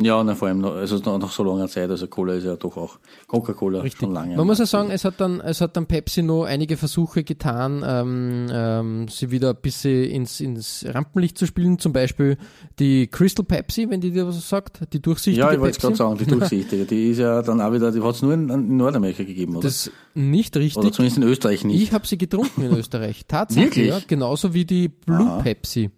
Ja, 0.00 0.24
na, 0.24 0.34
vor 0.34 0.48
allem 0.48 0.58
noch, 0.58 0.74
also 0.74 0.98
noch 0.98 1.18
nach 1.20 1.30
so 1.30 1.44
langer 1.44 1.68
Zeit, 1.68 1.88
also 1.88 2.08
Cola 2.08 2.34
ist 2.34 2.44
ja 2.44 2.56
doch 2.56 2.76
auch 2.76 2.98
Coca-Cola 3.28 3.84
schon 3.90 4.12
lange. 4.12 4.36
Man 4.36 4.44
muss 4.46 4.58
ja 4.58 4.66
sagen, 4.66 4.90
es 4.90 5.04
hat 5.04 5.20
dann, 5.20 5.40
es 5.40 5.60
hat 5.60 5.76
dann 5.76 5.86
Pepsi 5.86 6.22
noch 6.22 6.44
einige 6.44 6.76
Versuche 6.76 7.22
getan, 7.22 7.84
ähm, 7.86 8.46
ähm, 8.50 9.06
sie 9.08 9.30
wieder 9.30 9.50
ein 9.50 9.56
bisschen 9.62 10.04
ins, 10.04 10.40
ins 10.40 10.84
Rampenlicht 10.88 11.38
zu 11.38 11.46
spielen. 11.46 11.78
Zum 11.78 11.92
Beispiel 11.92 12.38
die 12.80 13.06
Crystal 13.06 13.44
Pepsi, 13.44 13.88
wenn 13.88 14.00
die 14.00 14.10
dir 14.10 14.26
was 14.26 14.48
sagt, 14.48 14.80
die 14.92 15.00
durchsichtige 15.00 15.38
Ja, 15.46 15.52
ich 15.52 15.60
wollte 15.60 15.74
Pepsi. 15.78 15.86
gerade 15.86 15.96
sagen, 15.96 16.18
die 16.18 16.26
durchsichtige, 16.26 16.84
die 16.86 17.10
ist 17.10 17.18
ja 17.18 17.40
dann 17.42 17.60
auch 17.60 17.72
wieder, 17.72 17.92
die 17.92 18.02
hat 18.02 18.14
es 18.16 18.22
nur 18.22 18.34
in, 18.34 18.48
in 18.48 18.76
Nordamerika 18.76 19.22
gegeben, 19.22 19.52
oder? 19.56 19.62
Das 19.68 19.86
ist 19.86 19.92
nicht 20.14 20.56
oder 20.56 20.64
richtig. 20.64 20.92
zumindest 20.92 21.18
in 21.18 21.22
Österreich 21.22 21.64
nicht. 21.64 21.80
Ich 21.80 21.92
habe 21.92 22.04
sie 22.06 22.18
getrunken 22.18 22.62
in 22.62 22.72
Österreich. 22.76 23.26
Tatsächlich, 23.28 23.66
Wirklich? 23.76 23.88
ja. 23.90 24.00
Genauso 24.08 24.54
wie 24.54 24.64
die 24.64 24.88
Blue 24.88 25.24
Ah. 25.30 25.40
Pepsi. 25.40 25.90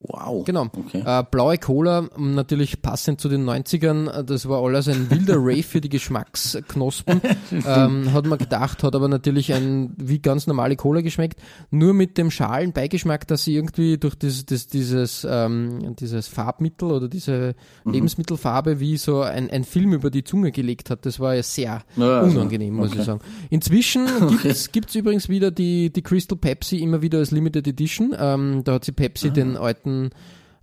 Wow. 0.00 0.44
Genau. 0.44 0.66
Okay. 0.76 1.02
Äh, 1.04 1.24
blaue 1.30 1.58
Cola, 1.58 2.08
natürlich 2.16 2.82
passend 2.82 3.20
zu 3.20 3.28
den 3.28 3.44
90ern, 3.44 4.08
äh, 4.10 4.24
das 4.24 4.48
war 4.48 4.62
alles 4.62 4.88
ein 4.88 5.10
wilder 5.10 5.36
Rave 5.38 5.62
für 5.62 5.80
die 5.80 5.88
Geschmacksknospen. 5.88 7.20
ähm, 7.66 8.12
hat 8.12 8.26
man 8.26 8.38
gedacht, 8.38 8.82
hat 8.82 8.94
aber 8.94 9.08
natürlich 9.08 9.52
ein 9.52 9.94
wie 9.96 10.18
ganz 10.18 10.46
normale 10.46 10.76
Cola 10.76 11.00
geschmeckt, 11.00 11.40
nur 11.70 11.94
mit 11.94 12.18
dem 12.18 12.30
schalen 12.30 12.72
Beigeschmack, 12.72 13.26
dass 13.26 13.44
sie 13.44 13.54
irgendwie 13.54 13.98
durch 13.98 14.14
das, 14.14 14.44
das, 14.46 14.66
dieses, 14.68 15.26
ähm, 15.28 15.96
dieses 15.96 16.28
Farbmittel 16.28 16.90
oder 16.90 17.08
diese 17.08 17.54
Mhm. 17.84 17.92
Lebensmittelfarbe 17.92 18.80
wie 18.80 18.96
so 18.96 19.20
ein, 19.22 19.50
ein 19.50 19.64
Film 19.64 19.92
über 19.92 20.10
die 20.10 20.24
Zunge 20.24 20.50
gelegt 20.50 20.90
hat. 20.90 21.06
Das 21.06 21.20
war 21.20 21.34
ja 21.34 21.42
sehr 21.42 21.82
Ja, 21.96 22.20
also, 22.20 22.36
unangenehm, 22.38 22.74
muss 22.74 22.90
okay. 22.90 22.98
ich 23.00 23.04
sagen. 23.04 23.20
Inzwischen 23.50 24.06
gibt's 24.42 24.72
gibt's 24.72 24.94
übrigens 24.94 25.28
wieder 25.28 25.50
die, 25.50 25.90
die 25.92 26.02
Crystal 26.02 26.36
Pepsi 26.38 26.78
immer 26.78 27.02
wieder 27.02 27.18
als 27.18 27.30
Limited 27.30 27.66
Edition. 27.68 28.14
Ähm, 28.18 28.62
da 28.64 28.74
hat 28.74 28.84
sie 28.84 28.92
Ah. 28.92 28.94
Pepsi 28.96 29.30
den 29.30 29.56
alten 29.56 29.85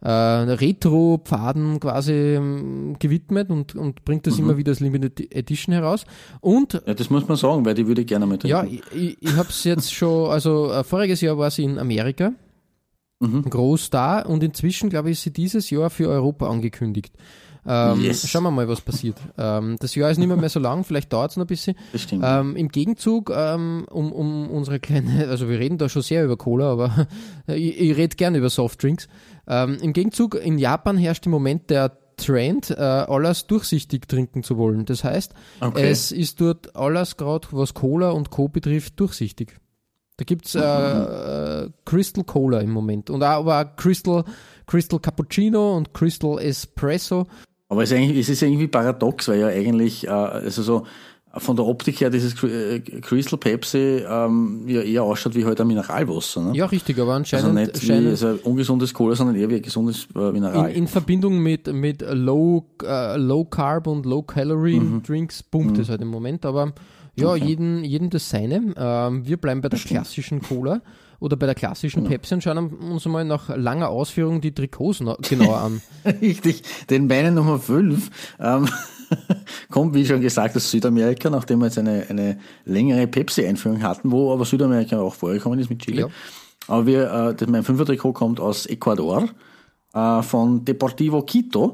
äh, 0.02 0.10
Retro-Pfaden 0.10 1.80
quasi 1.80 2.12
ähm, 2.14 2.96
gewidmet 3.00 3.50
und, 3.50 3.76
und 3.76 4.04
bringt 4.06 4.26
Mhm. 4.26 4.30
das 4.30 4.40
immer 4.40 4.58
wieder 4.58 4.72
als 4.72 4.80
Limited 4.82 5.34
Edition 5.34 5.74
heraus. 5.74 6.06
Und 6.42 6.74
Ja, 6.86 6.94
das 6.94 7.10
muss 7.10 7.28
man 7.28 7.38
sagen, 7.38 7.66
weil 7.66 7.74
die 7.74 7.88
würde 7.88 8.02
ich 8.02 8.08
gerne 8.08 8.26
mal 8.26 8.38
trinken. 8.38 8.48
ja, 8.50 8.64
ich, 8.66 8.82
ich, 8.94 9.18
ich 9.22 9.36
habe 9.36 9.50
es 9.50 9.64
jetzt 9.64 9.94
schon, 9.94 10.30
also 10.30 10.72
äh, 10.72 10.84
voriges 10.84 11.22
Jahr 11.22 11.38
war 11.38 11.50
sie 11.52 11.64
in 11.64 11.80
Amerika, 11.80 12.34
Mhm. 13.20 13.44
groß 13.50 13.90
da 13.90 14.20
und 14.24 14.44
inzwischen, 14.44 14.90
glaube 14.90 15.10
ich, 15.10 15.14
ist 15.14 15.24
sie 15.24 15.32
dieses 15.32 15.70
Jahr 15.70 15.90
für 15.90 16.10
Europa 16.10 16.50
angekündigt. 16.50 17.14
Ähm, 17.66 18.02
Yes. 18.02 18.28
Schauen 18.28 18.44
wir 18.44 18.52
mal, 18.52 18.68
was 18.68 18.82
passiert. 18.82 19.16
ähm, 19.38 19.78
das 19.80 19.96
Jahr 19.96 20.12
ist 20.12 20.18
nicht 20.18 20.28
mehr, 20.28 20.38
mehr 20.38 20.50
so 20.50 20.60
lang, 20.60 20.84
vielleicht 20.84 21.14
dauert 21.14 21.32
es 21.32 21.38
noch 21.38 21.46
ein 21.46 21.48
bisschen. 21.48 21.76
das 21.92 22.02
stimmt. 22.02 22.24
Ähm, 22.26 22.56
Im 22.56 22.70
Gegenzug, 22.70 23.32
ähm, 23.36 23.86
um, 23.90 24.12
um 24.12 24.50
unsere 24.50 24.80
kleine, 24.80 25.28
also 25.30 25.48
wir 25.50 25.60
reden 25.60 25.78
da 25.78 25.88
schon 25.90 26.02
sehr 26.02 26.26
über 26.26 26.36
Cola, 26.38 26.72
aber 26.72 27.08
ich, 27.48 27.80
ich 27.80 27.98
rede 27.98 28.16
gerne 28.16 28.38
über 28.38 28.50
Softdrinks. 28.50 29.08
Ähm, 29.48 29.78
Im 29.82 29.94
Gegenzug, 29.94 30.36
in 30.36 30.58
Japan 30.58 30.98
herrscht 30.98 31.26
im 31.26 31.32
Moment 31.32 31.70
der 31.70 31.98
Trend, 32.18 32.70
äh, 32.70 32.76
alles 32.76 33.48
durchsichtig 33.48 34.08
trinken 34.08 34.44
zu 34.44 34.58
wollen. 34.58 34.86
Das 34.86 35.04
heißt, 35.04 35.34
Okay. 35.62 35.90
es 35.90 36.12
ist 36.12 36.40
dort 36.42 36.76
alles 36.76 37.18
gerade, 37.18 37.48
was 37.52 37.74
Cola 37.74 38.12
und 38.12 38.30
Co. 38.30 38.48
betrifft, 38.50 39.00
durchsichtig. 39.00 39.58
Da 40.18 40.26
gibt's 40.26 40.54
äh, 40.54 40.60
äh, 40.62 41.70
Crystal 41.86 42.24
Cola 42.24 42.60
im 42.60 42.70
Moment 42.70 43.10
und 43.10 43.24
auch, 43.24 43.40
aber 43.48 43.62
auch 43.62 43.76
Crystal, 43.78 44.24
Crystal 44.68 45.00
Cappuccino 45.00 45.76
und 45.76 45.92
Crystal 45.94 46.38
Espresso. 46.40 47.26
Aber 47.70 47.84
es 47.84 47.92
ist, 47.92 47.98
eigentlich, 47.98 48.18
es 48.18 48.30
ist 48.30 48.42
irgendwie 48.42 48.68
paradox, 48.68 49.28
weil 49.28 49.40
ja 49.40 49.48
eigentlich, 49.48 50.08
äh, 50.08 50.10
also 50.10 50.62
so 50.62 50.84
von 51.36 51.56
der 51.56 51.66
Optik 51.66 52.00
her 52.00 52.12
dieses 52.12 52.42
äh, 52.44 52.80
Crystal 52.80 53.40
Pepsi 53.40 54.04
ähm, 54.08 54.66
ja 54.68 54.82
eher 54.82 55.04
ausschaut 55.04 55.34
wie 55.34 55.44
halt 55.44 55.60
ein 55.60 55.68
Mineralwasser. 55.68 56.42
Ne? 56.42 56.56
Ja, 56.56 56.66
richtig, 56.68 57.00
aber 57.00 57.14
also 57.14 57.36
anscheinend, 57.38 57.74
nicht 57.74 57.90
wie 57.90 58.10
also 58.10 58.40
ungesundes 58.44 58.94
Cola, 58.94 59.16
sondern 59.16 59.36
eher 59.36 59.50
wie 59.50 59.56
ein 59.56 59.62
gesundes 59.64 60.08
äh, 60.16 60.28
in, 60.28 60.34
Mineral. 60.34 60.72
in 60.72 60.88
Verbindung 60.88 61.40
mit, 61.40 61.74
mit 61.74 62.04
Low, 62.08 62.66
äh, 62.84 63.18
Low 63.18 63.46
Carb 63.46 63.88
und 63.88 64.06
Low 64.06 64.22
Calorie 64.22 64.80
Mhm. 64.80 65.02
Drinks 65.04 65.42
pumpt 65.42 65.80
es 65.80 65.90
halt 65.90 66.02
im 66.02 66.10
Moment, 66.10 66.46
aber 66.46 66.74
ja, 67.16 67.36
jeden, 67.36 67.84
jeden 67.84 68.10
das 68.10 68.30
seine. 68.30 68.74
Ähm, 68.76 69.26
wir 69.26 69.38
bleiben 69.38 69.62
bei 69.62 69.70
der 69.70 69.80
klassischen 69.80 70.42
Cola 70.42 70.82
oder 71.24 71.38
bei 71.38 71.46
der 71.46 71.56
klassischen 71.56 72.04
Genau. 72.04 72.10
Pepsi 72.10 72.34
und 72.34 72.44
schauen 72.44 72.58
uns 72.58 73.06
mal 73.06 73.24
nach 73.24 73.56
langer 73.56 73.88
Ausführung 73.88 74.42
die 74.42 74.54
Trikots 74.54 75.02
genauer 75.22 75.58
an. 75.58 75.82
Richtig, 76.22 76.64
den 76.90 77.08
meinen 77.08 77.36
Nummer 77.36 77.60
5 77.60 78.10
ähm, 78.42 78.68
kommt, 79.72 79.96
wie 79.96 80.06
schon 80.06 80.20
gesagt, 80.20 80.58
aus 80.58 80.70
Südamerika, 80.70 81.30
nachdem 81.30 81.60
wir 81.60 81.68
jetzt 81.68 81.78
eine, 81.78 82.06
eine 82.10 82.40
längere 82.66 83.08
Pepsi-Einführung 83.08 83.82
hatten, 83.84 84.12
wo 84.12 84.34
aber 84.34 84.44
Südamerika 84.44 85.00
auch 85.00 85.16
vorgekommen 85.16 85.60
ist 85.60 85.70
mit 85.70 85.80
Chile. 85.80 86.02
Ja. 86.02 86.08
Aber 86.68 86.86
wir, 86.86 87.10
äh, 87.10 87.36
das, 87.36 87.48
mein 87.48 87.64
fünfer 87.64 87.86
Trikot 87.86 88.12
kommt 88.12 88.42
aus 88.42 88.66
Ecuador, 88.66 89.30
äh, 89.94 90.22
von 90.24 90.66
Deportivo 90.66 91.22
Quito, 91.22 91.74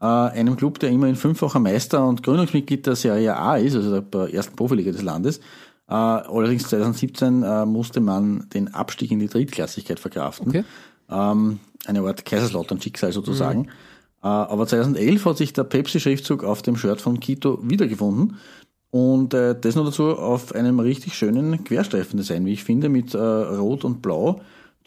äh, 0.00 0.04
einem 0.04 0.54
Club, 0.54 0.78
der 0.78 0.90
immerhin 0.90 1.16
fünffacher 1.16 1.58
Meister 1.58 2.06
und 2.06 2.22
Gründungsmitglied 2.22 2.86
der 2.86 2.94
Serie 2.94 3.36
A 3.36 3.56
ist, 3.56 3.74
also 3.74 4.00
der 4.00 4.32
ersten 4.32 4.54
Profiliga 4.54 4.92
des 4.92 5.02
Landes. 5.02 5.40
Äh, 5.88 5.94
allerdings 5.94 6.68
2017 6.68 7.42
äh, 7.42 7.66
musste 7.66 8.00
man 8.00 8.48
den 8.54 8.72
Abstieg 8.72 9.10
in 9.10 9.18
die 9.18 9.28
Drittklassigkeit 9.28 10.00
verkraften 10.00 10.48
Okay. 10.48 10.64
ähm, 11.10 11.60
eine 11.86 12.00
Art 12.00 12.24
Kaiserslautern-Schicksal 12.24 13.12
sozusagen. 13.12 13.66
Äh, 14.22 14.28
aber 14.28 14.66
2011 14.66 15.24
hat 15.26 15.36
sich 15.36 15.52
der 15.52 15.64
Pepsi-Schriftzug 15.64 16.44
auf 16.44 16.62
dem 16.62 16.76
Shirt 16.76 17.02
von 17.02 17.20
Quito 17.20 17.58
wiedergefunden. 17.62 18.38
Und 18.90 19.34
äh, 19.34 19.58
das 19.60 19.74
noch 19.74 19.84
dazu 19.84 20.04
auf 20.16 20.54
einem 20.54 20.80
richtig 20.80 21.14
schönen 21.14 21.64
Querstreifendesign, 21.64 22.46
wie 22.46 22.52
ich 22.52 22.64
finde, 22.64 22.88
mit 22.88 23.12
äh, 23.12 23.18
Rot 23.18 23.84
und 23.84 24.00
Blau. 24.00 24.40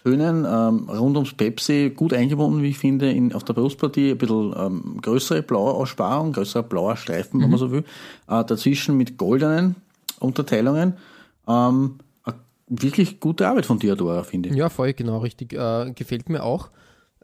Tönen 0.04 0.46
ähm, 0.46 0.90
rund 0.90 1.18
ums 1.18 1.34
Pepsi 1.34 1.92
gut 1.94 2.14
eingebunden, 2.14 2.64
wie 2.64 2.70
ich 2.70 2.78
finde, 2.78 3.12
in, 3.12 3.34
auf 3.34 3.44
der 3.44 3.54
Brustpartie 3.54 4.12
ein 4.12 4.18
bisschen 4.18 4.56
ähm, 4.58 5.00
größere 5.02 5.42
blaue 5.44 5.74
Aussparung, 5.74 6.32
größerer 6.32 6.64
blauer 6.64 6.96
Streifen, 6.96 7.42
wenn 7.42 7.50
man 7.50 7.60
so 7.60 7.72
will. 7.72 7.84
Äh, 8.30 8.46
dazwischen 8.46 8.96
mit 8.96 9.18
goldenen 9.18 9.76
Unterteilungen. 10.20 10.98
Ähm, 11.48 12.00
wirklich 12.68 13.20
gute 13.20 13.48
Arbeit 13.48 13.66
von 13.66 13.80
Diadora, 13.80 14.24
finde 14.24 14.50
ich. 14.50 14.56
ja, 14.56 14.70
voll, 14.70 14.94
genau, 14.94 15.20
richtig. 15.20 15.54
Äh, 15.54 15.92
gefällt 15.96 16.30
mir 16.30 16.44
auch. 16.44 16.70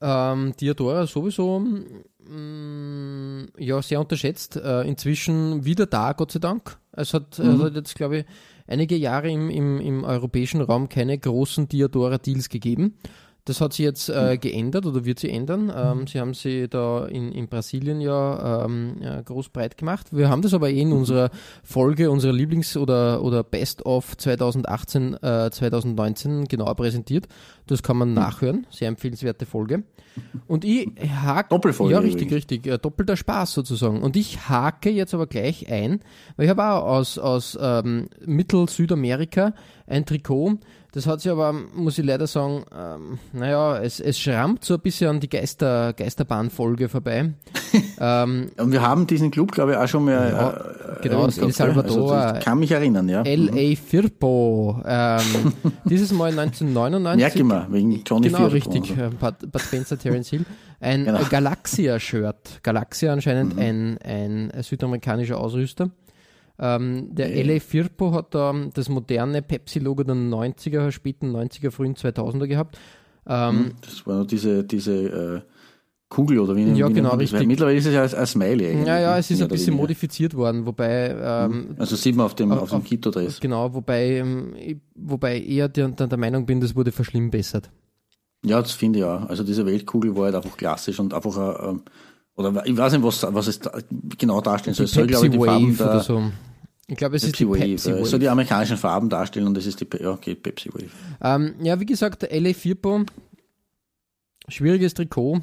Ähm, 0.02 0.54
Diadora 0.60 1.06
sowieso 1.08 1.60
mh, 1.60 3.48
ja 3.58 3.82
sehr 3.82 4.00
unterschätzt. 4.00 4.56
Äh, 4.56 4.82
inzwischen 4.84 5.66
wieder 5.66 5.86
da, 5.86 6.14
Gott 6.14 6.32
sei 6.32 6.40
Dank. 6.40 6.78
Es 6.92 7.14
hat, 7.14 7.40
es 7.40 7.60
hat 7.62 7.76
jetzt, 7.76 7.96
glaube 7.96 8.20
ich, 8.20 8.26
einige 8.68 8.96
Jahre 8.96 9.30
im, 9.30 9.50
im, 9.50 9.80
im 9.82 10.04
europäischen 10.04 10.62
Raum 10.62 10.90
keine 10.90 11.18
großen 11.18 11.68
Diadora-Deals 11.68 12.50
gegeben. 12.50 12.98
Das 13.46 13.60
hat 13.60 13.74
sich 13.74 13.84
jetzt 13.84 14.08
äh, 14.08 14.38
geändert 14.38 14.86
oder 14.86 15.04
wird 15.04 15.20
sie 15.20 15.30
ändern. 15.30 15.70
Ähm, 15.76 16.08
sie 16.08 16.20
haben 16.22 16.34
sie 16.34 16.70
da 16.70 17.06
in, 17.06 17.34
in 17.34 17.50
Brasilien 17.50 18.00
ja, 18.00 18.64
ähm, 18.64 18.96
ja 19.02 19.22
groß 19.22 19.50
breit 19.50 19.78
gemacht. 19.78 20.08
Wir 20.16 20.30
haben 20.30 20.42
das 20.42 20.54
aber 20.54 20.70
eh 20.70 20.80
in 20.80 20.94
unserer 20.94 21.30
Folge, 21.62 22.10
unserer 22.10 22.32
Lieblings- 22.32 22.78
oder, 22.78 23.22
oder 23.22 23.44
Best-of 23.44 24.16
2018, 24.16 25.16
äh, 25.22 25.50
2019 25.52 26.46
genauer 26.46 26.76
präsentiert. 26.76 27.28
Das 27.68 27.84
kann 27.84 27.98
man 27.98 28.14
nachhören. 28.14 28.66
Sehr 28.70 28.88
empfehlenswerte 28.88 29.46
Folge. 29.46 29.84
Und 30.48 30.64
ich 30.64 30.88
hake. 31.26 31.50
Doppelfolge 31.50 31.94
Ja, 31.94 32.00
richtig, 32.00 32.28
übrigens. 32.28 32.36
richtig. 32.36 32.68
Äh, 32.68 32.78
doppelter 32.78 33.18
Spaß 33.18 33.54
sozusagen. 33.54 34.02
Und 34.02 34.16
ich 34.16 34.48
hake 34.48 34.90
jetzt 34.90 35.14
aber 35.14 35.28
gleich 35.28 35.70
ein, 35.70 36.00
weil 36.38 36.46
ich 36.46 36.50
habe 36.50 36.64
auch 36.64 36.84
aus, 36.86 37.18
aus 37.18 37.58
ähm, 37.60 38.08
Mittel-Südamerika 38.26 39.54
ein 39.86 40.06
Trikot. 40.06 40.60
Das 40.96 41.08
hat 41.08 41.22
sich 41.22 41.32
aber, 41.32 41.54
muss 41.54 41.98
ich 41.98 42.06
leider 42.06 42.28
sagen, 42.28 42.66
ähm, 42.72 43.18
naja, 43.32 43.80
es, 43.80 44.00
es 44.00 44.20
schrammt 44.20 44.64
so 44.64 44.76
ein 44.76 44.80
bisschen 44.80 45.10
an 45.10 45.20
die 45.20 45.28
Geister, 45.28 45.92
Geisterbahn-Folge 45.94 46.88
vorbei. 46.88 47.32
ähm, 48.00 48.52
Und 48.58 48.72
wir 48.72 48.84
haben 48.84 49.08
diesen 49.08 49.32
Club, 49.32 49.52
glaube 49.54 49.72
ich, 49.72 49.78
auch 49.78 49.88
schon 49.88 50.06
mal 50.06 50.12
Ja, 50.14 50.50
äh, 50.52 51.02
genau, 51.02 51.22
erwähnt 51.22 51.38
El 51.40 51.44
gell? 51.46 51.52
Salvador. 51.52 52.14
Also, 52.14 52.36
ich 52.38 52.46
kann 52.46 52.60
mich 52.60 52.72
erinnern, 52.72 53.10
ja. 53.10 53.24
L.A. 53.24 53.76
Firpo. 53.76 54.84
Ähm, 54.86 55.20
dieses 55.86 56.12
Mal 56.12 56.30
1999. 56.40 57.18
Merke 57.24 57.38
ich 57.40 57.44
mal, 57.44 57.68
wegen 57.72 58.04
Johnny 58.06 58.28
Genau, 58.28 58.38
Firpo 58.38 58.54
richtig. 58.54 58.92
und 58.92 58.98
so. 59.00 59.18
Bud, 59.20 59.52
Bud 59.52 59.62
Spencer, 59.62 59.98
Terence 59.98 60.30
Hill. 60.30 60.46
Ein 60.80 61.06
Genau. 61.06 61.22
Galaxia-Shirt. 61.28 62.60
Galaxia 62.62 63.14
anscheinend 63.14 63.58
ein, 63.58 63.98
ein 64.04 64.52
südamerikanischer 64.62 65.40
Ausrüster. 65.40 65.90
Ähm, 66.60 67.10
der 67.16 67.36
LA 67.44 67.60
Firpo 67.60 68.14
hat 68.14 68.36
da 68.36 68.54
das 68.74 68.88
moderne 68.90 69.42
Pepsi-Logo 69.42 70.04
der 70.04 70.16
90er, 70.16 70.92
späten 70.92 71.36
90er, 71.36 71.72
frühen 71.72 71.96
2000er 71.96 72.48
gehabt. 72.48 72.78
Ähm, 73.28 73.72
Das 73.82 74.06
war 74.06 74.20
noch 74.20 74.28
diese, 74.28 74.64
diese 74.64 74.94
äh, 74.94 75.42
Kugel 76.10 76.38
oder 76.40 76.56
wie 76.56 76.64
Ja, 76.74 76.90
wie 76.90 76.94
genau, 76.94 77.16
richtig. 77.16 77.48
Mittlerweile 77.48 77.78
ist 77.78 77.88
es 77.88 77.94
ja 77.94 78.02
als, 78.02 78.14
als 78.14 78.32
Smiley 78.32 78.68
eigentlich. 78.70 78.88
Ja, 78.88 79.00
ja, 79.00 79.18
es 79.18 79.32
ist 79.32 79.42
ein 79.42 79.48
bisschen 79.48 79.74
modifiziert 79.76 80.36
worden, 80.36 80.66
wobei, 80.68 81.10
ähm, 81.20 81.76
Also 81.80 81.96
sieht 81.96 82.16
man 82.16 82.28
auf 82.28 82.36
dem, 82.36 82.52
auf, 82.52 82.70
dem 82.70 82.78
auf- 82.80 82.84
Kito-Dress. 82.84 83.40
genau, 83.40 83.74
wobei, 83.74 84.18
ähm, 84.18 84.54
ich- 84.56 84.78
wobei 84.94 85.38
ich 85.38 85.50
eher 85.50 85.70
der, 85.70 85.88
der, 85.88 86.18
Meinung 86.18 86.46
bin, 86.46 86.62
das 86.62 86.76
wurde 86.76 86.92
verschlimmbessert. 86.92 87.72
Ja, 88.46 88.62
das 88.62 88.74
finde 88.74 89.00
ich 89.00 89.06
auch. 89.06 89.28
Also 89.28 89.44
diese 89.44 89.66
Weltkugel 89.66 90.16
war 90.16 90.26
halt 90.26 90.36
einfach 90.36 90.56
klassisch 90.56 91.00
und 91.00 91.14
einfach, 91.16 91.36
ein, 91.36 91.70
ähm, 91.70 91.82
oder 92.36 92.66
ich 92.66 92.76
weiß 92.76 92.94
nicht, 92.94 93.04
was, 93.04 93.24
was 93.30 93.48
es 93.48 93.60
da 93.60 93.72
genau 94.18 94.42
darstellen 94.42 94.74
soll. 94.74 94.86
Die 94.86 94.90
Es 94.90 94.96
soll, 94.96 95.08
glaube 95.08 95.30
Pepsi 95.30 95.36
ich, 95.36 95.42
die 95.42 95.46
Farben 95.46 95.80
Wave 95.80 95.90
der, 95.92 96.00
so. 96.02 96.32
Ich 96.88 96.98
glaube, 96.98 97.16
es 97.16 97.24
ist 97.24 97.40
die 97.40 97.46
Pepsi 97.46 97.60
Wave. 97.62 97.70
Pepsi 97.70 97.92
äh, 97.92 98.00
Es 98.02 98.10
soll 98.10 98.20
die 98.20 98.26
Wave. 98.26 98.32
amerikanischen 98.32 98.78
Farben 98.78 99.10
darstellen 99.10 99.48
und 99.48 99.54
das 99.56 99.66
ist 99.66 99.80
die, 99.80 99.88
ja, 100.02 100.12
okay, 100.12 100.36
Pepsi 100.36 100.70
Wave. 100.74 100.90
Ähm, 101.22 101.56
ja, 101.62 101.80
wie 101.80 101.86
gesagt, 101.86 102.24
der 102.24 102.40
LA 102.40 102.54
Firpo, 102.54 103.04
schwieriges 104.48 104.94
Trikot, 104.94 105.42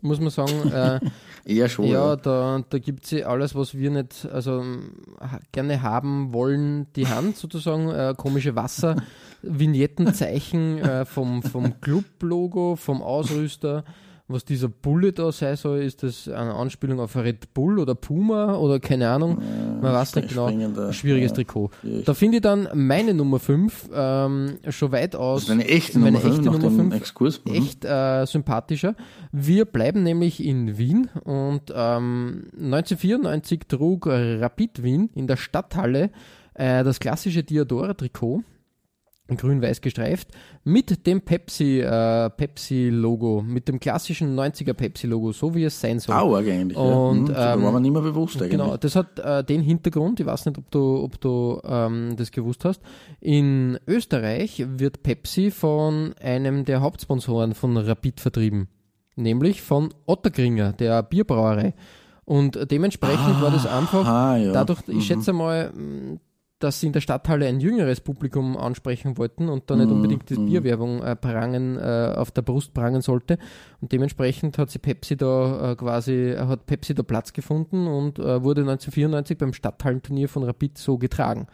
muss 0.00 0.20
man 0.20 0.30
sagen. 0.30 0.52
Äh, 0.72 1.00
Eher 1.46 1.68
schon. 1.68 1.88
Ja, 1.88 2.16
da, 2.16 2.64
da 2.70 2.78
gibt 2.78 3.04
sie 3.04 3.22
alles, 3.22 3.54
was 3.54 3.74
wir 3.74 3.90
nicht 3.90 4.26
also 4.32 4.64
gerne 5.52 5.82
haben 5.82 6.32
wollen, 6.32 6.86
die 6.96 7.06
Hand 7.06 7.36
sozusagen. 7.36 7.90
Äh, 7.90 8.14
komische 8.16 8.56
Wasser, 8.56 8.96
Vignettenzeichen 9.42 10.78
äh, 10.78 11.04
vom, 11.04 11.42
vom 11.42 11.80
Club-Logo, 11.82 12.76
vom 12.76 13.02
Ausrüster. 13.02 13.84
Was 14.26 14.46
dieser 14.46 14.68
Bulle 14.68 15.12
da 15.12 15.32
sein 15.32 15.54
soll, 15.56 15.82
ist 15.82 16.02
das 16.02 16.28
eine 16.28 16.54
Anspielung 16.54 16.98
auf 16.98 17.14
Red 17.14 17.52
Bull 17.52 17.78
oder 17.78 17.94
Puma 17.94 18.56
oder 18.56 18.80
keine 18.80 19.10
Ahnung. 19.10 19.38
Man 19.82 19.92
weiß 19.92 20.16
nicht 20.16 20.30
genau. 20.30 20.48
Schwieriges 20.92 21.32
ja, 21.32 21.34
Trikot. 21.34 21.70
schwierig. 21.80 22.06
Da 22.06 22.14
finde 22.14 22.36
ich 22.38 22.42
dann 22.42 22.66
meine 22.72 23.12
Nummer 23.12 23.38
5 23.38 23.90
ähm, 23.94 24.58
schon 24.70 24.92
weit 24.92 25.14
aus. 25.14 25.42
Das 25.42 25.48
ist 25.48 25.52
eine 25.52 25.68
echte 25.68 25.98
meine 25.98 26.18
Nummer 26.18 26.22
5 26.22 26.38
echte 26.38 26.50
Nummer 26.50 26.58
dem 26.58 26.76
fünf 26.76 26.94
Exkurs. 26.94 27.42
Mhm. 27.44 27.54
echt 27.54 27.84
äh, 27.84 28.24
sympathischer. 28.24 28.94
Wir 29.30 29.66
bleiben 29.66 30.02
nämlich 30.02 30.42
in 30.42 30.78
Wien 30.78 31.10
und 31.24 31.70
ähm, 31.74 32.46
1994 32.56 33.60
trug 33.68 34.06
Rapid 34.06 34.82
Wien 34.82 35.10
in 35.14 35.26
der 35.26 35.36
Stadthalle 35.36 36.10
äh, 36.54 36.82
das 36.82 37.00
klassische 37.00 37.42
Diadora-Trikot, 37.42 38.42
grün-weiß 39.28 39.80
gestreift, 39.80 40.28
mit 40.64 41.06
dem 41.06 41.22
Pepsi, 41.22 41.80
äh, 41.80 42.28
Pepsi-Logo, 42.28 43.42
mit 43.42 43.68
dem 43.68 43.80
klassischen 43.80 44.38
90er 44.38 44.74
Pepsi-Logo, 44.74 45.32
so 45.32 45.54
wie 45.54 45.64
es 45.64 45.80
sein 45.80 45.98
soll. 45.98 46.14
Auch 46.14 46.36
eigentlich. 46.36 46.76
Und, 46.76 47.30
ja. 47.30 47.56
Mhm, 47.56 47.60
ähm, 47.60 47.64
war 47.64 47.72
mir 47.72 47.80
nicht 47.80 47.92
mehr 47.92 48.02
bewusst 48.02 48.36
eigentlich. 48.36 48.50
Genau, 48.50 48.76
das 48.76 48.94
hat 48.96 49.18
äh, 49.18 49.42
den 49.42 49.62
Hintergrund, 49.62 50.20
ich 50.20 50.26
weiß 50.26 50.44
nicht, 50.46 50.58
ob 50.58 50.70
du, 50.70 51.02
ob 51.02 51.18
du 51.20 51.60
ähm, 51.64 52.14
das 52.16 52.30
gewusst 52.32 52.64
hast. 52.66 52.82
In 53.20 53.78
Österreich 53.86 54.62
wird 54.66 55.02
Pepsi 55.02 55.50
von 55.50 56.14
einem 56.22 56.66
der 56.66 56.82
Hauptsponsoren 56.82 57.54
von 57.54 57.76
Rapid 57.78 58.20
vertrieben, 58.20 58.68
nämlich 59.16 59.62
von 59.62 59.94
Otterkringer, 60.06 60.74
der 60.74 61.02
Bierbrauerei. 61.02 61.72
Und 62.26 62.70
dementsprechend 62.70 63.40
war 63.42 63.50
das 63.50 63.66
einfach 63.66 64.06
ah, 64.06 64.36
ja. 64.36 64.52
dadurch, 64.52 64.86
Mhm. 64.86 64.98
ich 64.98 65.06
schätze 65.06 65.32
mal, 65.32 65.72
dass 66.58 66.80
sie 66.80 66.86
in 66.86 66.92
der 66.92 67.00
Stadthalle 67.00 67.46
ein 67.46 67.60
jüngeres 67.60 68.00
Publikum 68.00 68.56
ansprechen 68.56 69.18
wollten 69.18 69.48
und 69.48 69.68
da 69.70 69.76
nicht 69.76 69.88
Mhm, 69.88 69.96
unbedingt 69.96 70.30
die 70.30 70.36
Bierwerbung 70.36 71.02
äh, 71.02 71.16
prangen, 71.16 71.76
äh, 71.76 72.14
auf 72.16 72.30
der 72.30 72.42
Brust 72.42 72.74
prangen 72.74 73.02
sollte. 73.02 73.38
Und 73.80 73.92
dementsprechend 73.92 74.56
hat 74.58 74.70
sie 74.70 74.78
Pepsi 74.78 75.16
da 75.16 75.72
äh, 75.72 75.76
quasi, 75.76 76.34
hat 76.38 76.66
Pepsi 76.66 76.94
da 76.94 77.02
Platz 77.02 77.32
gefunden 77.32 77.86
und 77.86 78.18
äh, 78.18 78.42
wurde 78.42 78.62
1994 78.62 79.36
beim 79.36 79.52
Stadthallenturnier 79.52 80.28
von 80.28 80.44
Rapid 80.44 80.78
so 80.78 80.96
getragen. 80.96 81.46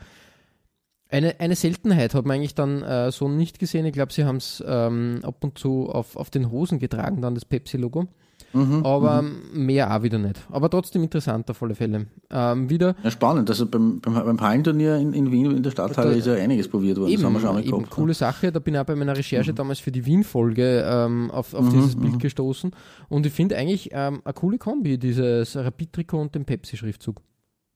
Eine, 1.08 1.40
eine 1.40 1.56
Seltenheit 1.56 2.14
hat 2.14 2.24
man 2.24 2.36
eigentlich 2.36 2.54
dann 2.54 2.82
äh, 2.82 3.10
so 3.10 3.28
nicht 3.28 3.58
gesehen. 3.58 3.84
Ich 3.84 3.92
glaube, 3.92 4.12
sie 4.12 4.24
haben 4.24 4.36
es 4.36 4.62
ähm, 4.64 5.20
ab 5.24 5.42
und 5.42 5.58
zu 5.58 5.88
auf, 5.90 6.16
auf 6.16 6.30
den 6.30 6.52
Hosen 6.52 6.78
getragen, 6.78 7.20
dann 7.20 7.34
das 7.34 7.44
Pepsi-Logo. 7.44 8.06
Mhm, 8.52 8.84
Aber 8.84 9.24
mehr 9.52 9.96
auch 9.96 10.02
wieder 10.02 10.18
nicht. 10.18 10.40
Aber 10.50 10.68
trotzdem 10.68 11.02
interessant 11.04 11.48
auf 11.50 11.62
alle 11.62 11.74
Fälle. 11.74 12.06
Ähm, 12.30 12.68
wieder 12.68 12.96
Ja, 13.04 13.10
spannend. 13.10 13.48
Also 13.48 13.66
beim, 13.66 14.00
beim, 14.00 14.14
beim 14.14 14.40
Hallenturnier 14.40 14.96
in, 14.96 15.12
in 15.12 15.30
Wien, 15.30 15.50
in 15.56 15.62
der 15.62 15.70
Stadthalle, 15.70 16.10
Da- 16.10 16.16
ist 16.16 16.26
ja 16.26 16.34
einiges 16.34 16.66
probiert 16.68 16.98
worden. 16.98 17.12
das 17.14 17.22
haben 17.22 17.32
wir 17.32 17.40
schon 17.40 17.58
eben 17.58 17.70
gehabt. 17.70 17.90
coole 17.90 18.12
Sache. 18.14 18.50
Da 18.50 18.58
bin 18.58 18.74
ich 18.74 18.80
auch 18.80 18.84
bei 18.84 18.96
meiner 18.96 19.12
Mhm. 19.12 19.16
Recherche 19.18 19.54
damals 19.54 19.78
für 19.78 19.92
die 19.92 20.04
Wien-Folge 20.04 20.84
ähm, 20.86 21.30
auf, 21.30 21.54
auf 21.54 21.68
dieses 21.70 21.94
Bild 21.96 22.18
gestoßen. 22.18 22.72
Und 23.08 23.26
ich 23.26 23.32
finde 23.32 23.56
eigentlich 23.56 23.90
ähm, 23.92 24.20
eine 24.24 24.34
coole 24.34 24.58
Kombi, 24.58 24.98
dieses 24.98 25.54
Rapid-Trikot 25.56 26.20
und 26.20 26.34
den 26.34 26.44
Pepsi-Schriftzug. 26.44 27.20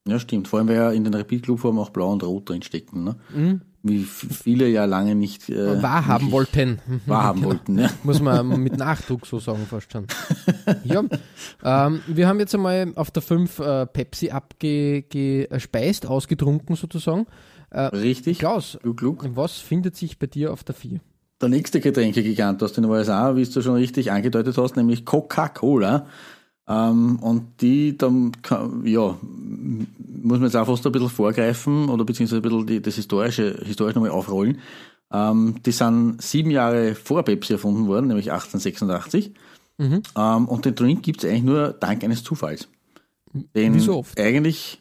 Ja, 0.09 0.19
stimmt. 0.19 0.49
Vor 0.49 0.59
allem, 0.59 0.69
weil 0.69 0.77
ja 0.77 0.91
in 0.91 1.05
den 1.05 1.15
Rapid-Club-Formen 1.15 1.79
auch 1.81 1.91
blau 1.91 2.13
und 2.13 2.23
rot 2.25 2.49
drin 2.51 2.63
stecken. 2.63 3.05
Ne? 3.05 3.61
Wie 3.87 4.03
viele 4.03 4.67
ja 4.69 4.87
lange 4.87 5.15
nicht 5.15 5.51
äh, 5.51 5.83
Wahrhaben 5.83 6.31
wollten. 6.33 6.79
wahrhaben 7.07 7.43
Genau. 7.43 7.53
wollten. 7.53 7.79
Ja. 7.79 7.91
Muss 8.03 8.19
man 8.21 8.61
mit 8.63 8.79
Nachdruck 8.79 9.27
so 9.27 9.39
sagen, 9.39 9.67
fast 9.69 9.93
schon. 9.93 10.07
ja, 10.85 11.03
ähm, 11.63 12.01
wir 12.07 12.27
haben 12.27 12.41
jetzt 12.41 12.55
einmal 12.55 12.93
auf 12.95 13.11
der 13.11 13.23
5 13.23 13.59
äh, 13.59 13.87
Pepsi 13.87 14.31
abgespeist, 14.31 16.07
ausgetrunken 16.07 16.77
sozusagen. 16.77 17.27
Äh, 17.71 17.81
Richtig. 17.83 18.39
Klaus, 18.39 18.79
Glück, 18.83 18.97
Glück. 18.99 19.27
was 19.35 19.59
findet 19.59 19.97
sich 19.97 20.19
bei 20.19 20.29
dir 20.29 20.53
auf 20.53 20.65
der 20.65 20.75
4? 20.75 21.01
Der 21.43 21.49
nächste 21.49 21.81
Getränkegigant 21.81 22.63
aus 22.63 22.73
den 22.73 22.85
USA, 22.87 23.37
wie 23.37 23.45
du 23.45 23.61
schon 23.61 23.75
richtig 23.75 24.11
angedeutet 24.13 24.57
hast, 24.57 24.77
nämlich 24.77 25.05
Coca-Cola. 25.05 26.07
Ähm, 26.67 27.19
und 27.21 27.61
die, 27.61 27.97
dann, 27.99 28.33
kann- 28.43 28.87
ja, 28.87 29.17
muss 29.21 30.39
man 30.39 30.45
jetzt 30.45 30.57
auch 30.57 30.67
fast 30.67 30.87
ein 30.87 30.93
bisschen 30.93 31.11
vorgreifen 31.11 31.89
oder 31.91 32.05
beziehungsweise 32.05 32.39
ein 32.41 32.43
bisschen 32.43 32.67
die, 32.67 32.81
das 32.81 32.95
historische, 32.95 33.61
historisch 33.65 33.95
nochmal 33.95 34.11
aufrollen. 34.11 34.59
Ähm, 35.13 35.57
die 35.65 35.73
sind 35.73 36.21
sieben 36.23 36.51
Jahre 36.51 36.95
vor 36.95 37.23
Pepsi 37.23 37.53
erfunden 37.53 37.87
worden, 37.87 38.07
nämlich 38.09 38.33
1886. 38.33 39.33
Mhm. 39.77 40.03
Ähm, 40.17 40.49
und 40.49 40.65
den 40.65 40.75
Drink 40.75 41.03
gibt's 41.03 41.25
eigentlich 41.25 41.43
nur 41.43 41.73
dank 41.73 42.03
eines 42.03 42.25
Zufalls. 42.25 42.69
Den 43.55 43.75
Wie 43.75 43.81
so 43.81 43.99
oft. 43.99 44.19
Eigentlich, 44.19 44.81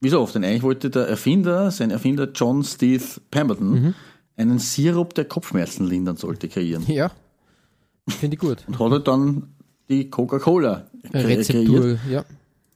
wie 0.00 0.08
so 0.08 0.20
oft, 0.20 0.34
denn 0.34 0.44
eigentlich 0.44 0.62
wollte 0.62 0.88
der 0.88 1.08
Erfinder, 1.08 1.70
sein 1.70 1.90
Erfinder 1.90 2.28
John 2.34 2.62
Steve 2.64 3.04
Pemberton, 3.30 3.70
Mhm. 3.82 3.94
einen 4.36 4.58
Sirup, 4.60 5.14
der 5.14 5.26
Kopfschmerzen 5.26 5.86
lindern 5.86 6.16
sollte, 6.16 6.48
kreieren. 6.48 6.84
Ja, 6.86 7.10
finde 8.08 8.34
ich 8.36 8.40
gut. 8.40 8.64
Und 8.68 8.78
hat 8.78 8.92
er 8.92 9.00
dann 9.00 9.48
die 9.88 10.10
Coca-Cola 10.10 10.86
kre- 11.04 11.10
kreiert. 11.22 11.38
Rezeptur, 11.38 11.98
ja. 12.10 12.24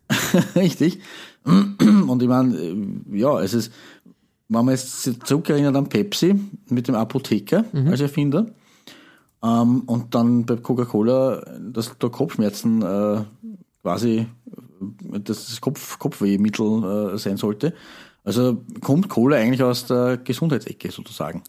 Richtig. 0.56 1.00
Und 1.44 2.22
ich 2.22 2.28
meine, 2.28 2.56
äh, 2.56 2.76
ja, 3.12 3.40
es 3.40 3.54
ist, 3.54 3.72
wenn 4.48 4.64
man 4.64 4.74
jetzt 4.74 5.26
zurückerinnert 5.26 5.74
an 5.76 5.88
Pepsi 5.88 6.34
mit 6.68 6.88
dem 6.88 6.94
Apotheker 6.94 7.64
als 7.88 8.00
Erfinder, 8.00 8.46
ähm, 9.42 9.80
und 9.86 10.14
dann 10.14 10.46
bei 10.46 10.56
Coca-Cola, 10.56 11.44
dass 11.60 11.92
da 11.98 12.08
Kopfschmerzen 12.08 12.82
äh, 12.82 13.24
quasi 13.82 14.26
das 15.24 15.60
Kopf, 15.60 15.98
Kopfwehmittel 15.98 17.12
äh, 17.14 17.18
sein 17.18 17.36
sollte. 17.36 17.74
Also 18.24 18.62
kommt 18.80 19.08
Cola 19.08 19.36
eigentlich 19.36 19.62
aus 19.64 19.86
der 19.86 20.18
Gesundheitsecke 20.18 20.92
sozusagen. 20.92 21.42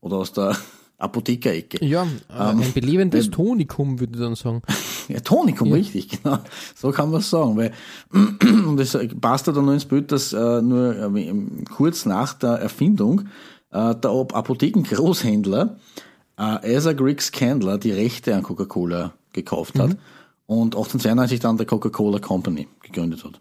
Oder 0.00 0.16
aus 0.18 0.32
der 0.34 0.56
Apothekerecke. 0.98 1.84
Ja, 1.84 2.02
äh, 2.02 2.06
Ähm, 2.50 2.60
ein 2.60 2.72
belebendes 2.74 3.30
Tonikum, 3.30 4.00
würde 4.00 4.14
ich 4.14 4.20
dann 4.20 4.34
sagen. 4.34 4.62
Ja, 5.08 5.20
Tonikum, 5.20 5.68
Ja. 5.68 5.76
richtig, 5.76 6.20
genau. 6.22 6.38
So 6.76 6.90
kann 6.90 7.10
man 7.10 7.20
es 7.20 7.30
sagen. 7.30 7.56
Weil, 7.56 7.72
und 8.12 8.78
es 8.78 8.98
passt 9.18 9.46
ja 9.46 9.54
dann 9.54 9.64
nur 9.64 9.72
ins 9.72 9.86
Bild, 9.86 10.12
dass 10.12 10.34
äh, 10.34 10.60
nur 10.60 11.16
äh, 11.16 11.34
kurz 11.74 12.04
nach 12.04 12.34
der 12.34 12.50
Erfindung 12.56 13.22
äh, 13.70 13.94
der 13.94 14.10
Ap- 14.10 14.36
Apothekengroßhändler 14.36 15.78
äh, 16.38 16.76
Asa 16.76 16.92
Griggs 16.92 17.32
Candler 17.32 17.78
die 17.78 17.92
Rechte 17.92 18.34
an 18.34 18.42
Coca-Cola 18.42 19.14
gekauft 19.32 19.78
hat 19.78 19.96
und 20.46 20.74
1892 20.74 21.40
dann 21.40 21.56
der 21.56 21.66
Coca-Cola 21.66 22.18
Company 22.18 22.68
gegründet 22.82 23.24
hat. 23.24 23.40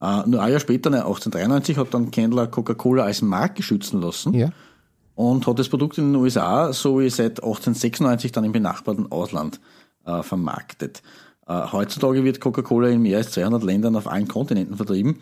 Äh, 0.00 0.28
nur 0.28 0.40
ein 0.42 0.50
Jahr 0.52 0.60
später, 0.60 0.88
ne, 0.90 0.98
1893, 1.04 1.76
hat 1.76 1.92
dann 1.92 2.10
Candler 2.10 2.46
Coca-Cola 2.46 3.02
als 3.04 3.20
Marke 3.20 3.62
schützen 3.62 4.00
lassen 4.00 4.32
Ja. 4.32 4.50
Und 5.18 5.48
hat 5.48 5.58
das 5.58 5.68
Produkt 5.68 5.98
in 5.98 6.12
den 6.12 6.22
USA 6.22 6.72
sowie 6.72 7.10
seit 7.10 7.42
1896 7.42 8.30
dann 8.30 8.44
im 8.44 8.52
benachbarten 8.52 9.10
Ausland 9.10 9.58
äh, 10.06 10.22
vermarktet. 10.22 11.02
Äh, 11.48 11.72
heutzutage 11.72 12.22
wird 12.22 12.40
Coca-Cola 12.40 12.86
in 12.86 13.02
mehr 13.02 13.18
als 13.18 13.32
200 13.32 13.64
Ländern 13.64 13.96
auf 13.96 14.06
allen 14.06 14.28
Kontinenten 14.28 14.76
vertrieben. 14.76 15.18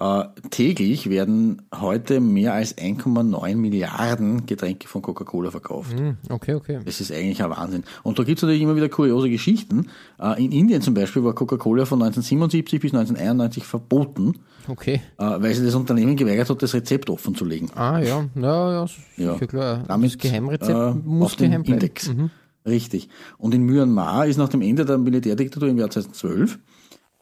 Äh, 0.00 0.24
täglich 0.48 1.10
werden 1.10 1.60
heute 1.78 2.20
mehr 2.20 2.54
als 2.54 2.76
1,9 2.78 3.56
Milliarden 3.56 4.46
Getränke 4.46 4.88
von 4.88 5.02
Coca-Cola 5.02 5.50
verkauft. 5.50 5.92
Hm, 5.98 6.16
Okay, 6.30 6.54
okay. 6.54 6.78
Das 6.84 7.02
ist 7.02 7.12
eigentlich 7.12 7.42
ein 7.44 7.50
Wahnsinn. 7.50 7.84
Und 8.02 8.18
da 8.18 8.24
gibt's 8.24 8.40
natürlich 8.42 8.62
immer 8.62 8.76
wieder 8.76 8.88
kuriose 8.88 9.28
Geschichten. 9.28 9.88
Äh, 10.18 10.42
in 10.42 10.52
Indien 10.52 10.80
zum 10.80 10.94
Beispiel 10.94 11.22
war 11.22 11.34
Coca-Cola 11.34 11.84
von 11.84 12.00
1977 12.02 12.80
bis 12.80 12.92
1991 12.94 13.64
verboten, 13.64 14.36
Okay. 14.68 15.02
äh, 15.18 15.22
weil 15.22 15.54
sich 15.54 15.64
das 15.66 15.74
Unternehmen 15.74 16.16
geweigert 16.16 16.48
hat, 16.48 16.62
das 16.62 16.72
Rezept 16.72 17.10
offen 17.10 17.34
zu 17.34 17.44
legen. 17.44 17.68
Ah 17.74 17.98
ja, 17.98 18.24
ja, 18.34 18.72
ja, 18.72 18.86
Ja. 19.18 19.34
klar. 19.38 19.84
Damit 19.86 20.12
das 20.14 20.18
Geheimrezept 20.18 20.70
äh, 20.70 20.94
muss 21.08 21.36
geheim 21.36 21.62
bleiben. 21.62 21.72
Index. 21.74 22.08
Mhm. 22.08 22.30
Richtig. 22.66 23.08
Und 23.36 23.54
in 23.54 23.62
Myanmar 23.64 24.26
ist 24.26 24.36
nach 24.38 24.48
dem 24.48 24.62
Ende 24.62 24.84
der 24.86 24.96
Militärdiktatur 24.98 25.68
im 25.68 25.76
Jahr 25.78 25.90
2012 25.90 26.54
äh, 26.54 26.58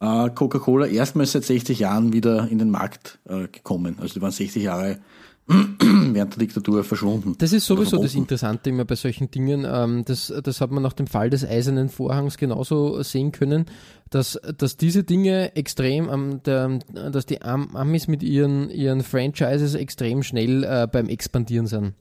Coca-Cola 0.01 0.87
erstmals 0.87 1.33
seit 1.33 1.45
60 1.45 1.81
Jahren 1.81 2.13
wieder 2.13 2.49
in 2.49 2.59
den 2.59 2.71
Markt 2.71 3.19
äh, 3.29 3.49
gekommen. 3.49 3.97
Also 4.01 4.15
die 4.15 4.23
waren 4.23 4.31
60 4.31 4.63
Jahre 4.63 4.99
während 5.49 6.35
der 6.35 6.39
Diktatur 6.39 6.85
verschwunden. 6.85 7.35
Das 7.39 7.53
ist 7.53 7.67
sowieso 7.67 8.03
das. 8.03 8.15
Interessante 8.15 8.69
immer 8.71 8.85
bei 8.85 8.97
solchen 8.97 9.31
Dingen. 9.31 9.67
Ähm, 9.69 10.05
das, 10.05 10.33
das 10.45 10.61
hat 10.61 10.71
man 10.71 10.83
nach 10.83 10.93
dem 10.93 11.07
Fall 11.07 11.31
des 11.31 11.45
Eisernen 11.45 11.89
Vorhangs 11.89 12.37
genauso 12.37 13.03
sehen 13.03 13.33
können, 13.33 13.65
dass, 14.11 14.39
dass 14.59 14.77
diese 14.77 15.05
Dinge 15.05 15.57
extrem, 15.57 16.43
der, 16.45 16.79
dass 17.11 17.27
die 17.27 17.41
Am 17.41 17.75
Amis 17.75 18.09
mit 18.09 18.23
ihren, 18.23 18.69
ihren 18.71 19.03
Franchises 19.03 19.75
extrem 19.75 20.23
schnell 20.23 20.65
äh, 20.65 20.87
beim 20.91 21.09
Expandieren 21.09 21.67
sind. 21.67 21.95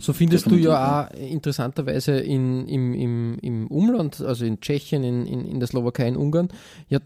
So 0.00 0.12
findest 0.12 0.50
du 0.50 0.56
ja 0.56 1.06
auch 1.06 1.14
interessanterweise 1.14 2.12
in, 2.12 2.66
im, 2.68 2.92
im, 2.92 3.38
im 3.40 3.66
Umland, 3.68 4.20
also 4.20 4.44
in 4.44 4.60
Tschechien, 4.60 5.02
in, 5.02 5.24
in, 5.24 5.46
in 5.46 5.60
der 5.60 5.66
Slowakei, 5.66 6.08
in 6.08 6.16
Ungarn, 6.16 6.48
ja 6.88 6.98